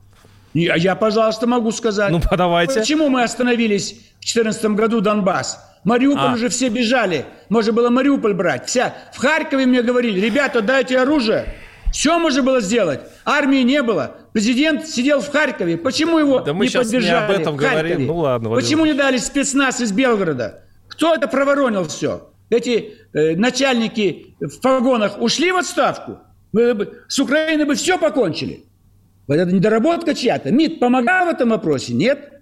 Я, 0.54 0.76
я, 0.76 0.96
пожалуйста, 0.96 1.48
могу 1.48 1.72
сказать. 1.72 2.12
Ну, 2.12 2.22
подавайте. 2.30 2.80
Почему 2.80 3.10
мы 3.10 3.24
остановились 3.24 3.94
в 4.20 4.34
2014 4.34 4.66
году 4.72 5.02
Донбасс? 5.02 5.60
Мариуполь 5.84 6.30
а. 6.30 6.34
уже 6.34 6.50
все 6.50 6.70
бежали. 6.70 7.26
Можно 7.50 7.74
было 7.74 7.90
Мариуполь 7.90 8.34
брать. 8.34 8.68
Вся. 8.68 8.94
В 9.14 9.18
Харькове 9.18 9.66
мне 9.66 9.82
говорили, 9.82 10.20
ребята, 10.20 10.62
дайте 10.62 11.00
оружие. 11.00 11.56
Все 11.92 12.18
можно 12.20 12.44
было 12.44 12.62
сделать. 12.62 13.02
Армии 13.26 13.64
не 13.64 13.82
было. 13.82 14.16
Президент 14.34 14.88
сидел 14.88 15.20
в 15.22 15.30
Харькове. 15.30 15.78
Почему 15.78 16.20
его 16.20 16.40
да 16.40 16.54
мы 16.54 16.68
не 16.68 16.72
поддержали 16.72 17.06
не 17.06 17.26
об 17.26 17.42
этом? 17.42 17.58
Говорим. 17.58 18.06
Ну 18.06 18.18
ладно. 18.18 18.50
Владимир. 18.50 18.64
Почему 18.64 18.86
не 18.86 18.94
дали 18.94 19.18
спецназ 19.18 19.82
из 19.82 19.92
Белгорода? 19.92 20.64
Кто 20.88 21.14
это 21.14 21.28
проворонил 21.28 21.86
все? 21.88 22.30
Эти 22.50 22.94
э, 23.14 23.36
начальники 23.36 24.36
в 24.40 24.62
погонах 24.62 25.20
ушли 25.22 25.52
в 25.52 25.58
отставку? 25.58 26.20
Бы, 26.54 27.04
с 27.08 27.20
Украины 27.20 27.66
бы 27.66 27.76
все 27.76 27.98
покончили. 27.98 28.66
Вот 29.32 29.38
это 29.38 29.54
недоработка 29.54 30.14
чья-то. 30.14 30.52
МИД 30.52 30.82
помогал 30.82 31.28
в 31.28 31.30
этом 31.30 31.52
вопросе? 31.52 31.94
Нет. 31.94 32.34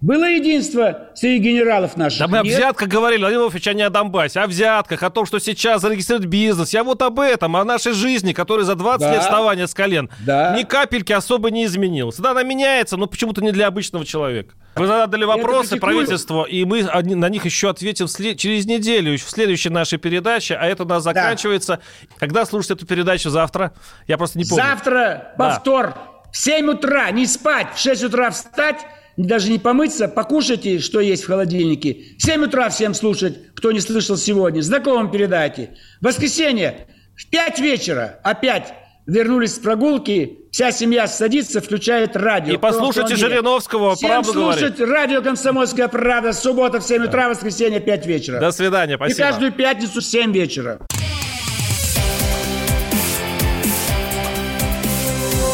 Было 0.00 0.30
единство 0.30 1.08
среди 1.16 1.38
генералов 1.42 1.96
наших? 1.96 2.20
Да 2.20 2.28
мы 2.28 2.36
Нет. 2.36 2.54
о 2.54 2.58
взятках 2.58 2.86
говорили, 2.86 3.18
Владимир 3.18 3.40
Владимирович, 3.40 3.66
а 3.66 3.72
не 3.72 3.82
о 3.82 3.90
Донбассе, 3.90 4.38
о 4.38 4.46
взятках, 4.46 5.02
о 5.02 5.10
том, 5.10 5.26
что 5.26 5.40
сейчас 5.40 5.82
зарегистрировать 5.82 6.28
бизнес. 6.28 6.72
Я 6.72 6.84
вот 6.84 7.02
об 7.02 7.18
этом, 7.18 7.56
о 7.56 7.64
нашей 7.64 7.94
жизни, 7.94 8.32
которая 8.32 8.64
за 8.64 8.76
20 8.76 9.00
да. 9.00 9.12
лет 9.12 9.22
вставания 9.22 9.66
с 9.66 9.74
колен 9.74 10.08
да. 10.24 10.56
ни 10.56 10.62
капельки 10.62 11.12
особо 11.12 11.50
не 11.50 11.64
изменилась. 11.64 12.18
Да, 12.18 12.30
она 12.30 12.44
меняется, 12.44 12.96
но 12.96 13.08
почему-то 13.08 13.42
не 13.42 13.50
для 13.50 13.66
обычного 13.66 14.06
человека. 14.06 14.54
Вы 14.76 14.86
задали 14.86 15.24
вопросы 15.24 15.78
правительству, 15.78 16.44
и 16.44 16.64
мы 16.64 16.84
на 16.84 17.28
них 17.28 17.44
еще 17.44 17.70
ответим 17.70 18.06
через 18.06 18.66
неделю, 18.66 19.18
в 19.18 19.22
следующей 19.22 19.70
нашей 19.70 19.98
передаче, 19.98 20.54
а 20.54 20.66
это 20.66 20.84
у 20.84 20.86
нас 20.86 21.02
заканчивается. 21.02 21.80
Да. 22.08 22.16
Когда 22.18 22.46
слушать 22.46 22.70
эту 22.70 22.86
передачу 22.86 23.30
завтра? 23.30 23.72
Я 24.06 24.16
просто 24.16 24.38
не 24.38 24.44
помню. 24.44 24.62
Завтра 24.62 25.34
повтор. 25.36 25.86
Да. 25.86 26.15
В 26.32 26.36
7 26.36 26.70
утра 26.70 27.10
не 27.10 27.26
спать, 27.26 27.68
в 27.74 27.78
6 27.78 28.04
утра 28.04 28.30
встать, 28.30 28.76
даже 29.16 29.50
не 29.50 29.58
помыться, 29.58 30.08
покушайте, 30.08 30.78
что 30.78 31.00
есть 31.00 31.24
в 31.24 31.26
холодильнике. 31.26 32.16
В 32.18 32.22
7 32.22 32.44
утра 32.44 32.68
всем 32.68 32.94
слушать, 32.94 33.54
кто 33.54 33.72
не 33.72 33.80
слышал 33.80 34.16
сегодня. 34.16 34.60
Знакомым 34.60 35.10
передайте. 35.10 35.70
В 36.00 36.06
воскресенье 36.06 36.86
в 37.16 37.28
5 37.30 37.58
вечера 37.60 38.20
опять 38.22 38.74
вернулись 39.06 39.54
с 39.54 39.58
прогулки, 39.58 40.40
вся 40.50 40.72
семья 40.72 41.06
садится, 41.06 41.60
включает 41.60 42.16
радио. 42.16 42.54
И 42.54 42.56
послушайте 42.58 43.16
Жириновского, 43.16 43.94
Всем 43.94 44.08
правду 44.08 44.32
слушать 44.32 44.76
говорит. 44.76 44.94
радио 44.94 45.22
«Комсомольская 45.22 45.88
правда», 45.88 46.32
суббота 46.32 46.80
в 46.80 46.84
7 46.84 47.04
утра, 47.04 47.28
воскресенье 47.28 47.80
5 47.80 48.06
вечера. 48.06 48.40
До 48.40 48.50
свидания, 48.50 48.96
спасибо. 48.96 49.18
И 49.18 49.22
каждую 49.22 49.52
пятницу 49.52 50.00
в 50.00 50.04
7 50.04 50.32
вечера. 50.32 50.80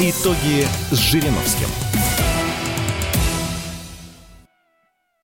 Итоги 0.04 0.66
с 0.90 0.98
Жириновским. 0.98 1.81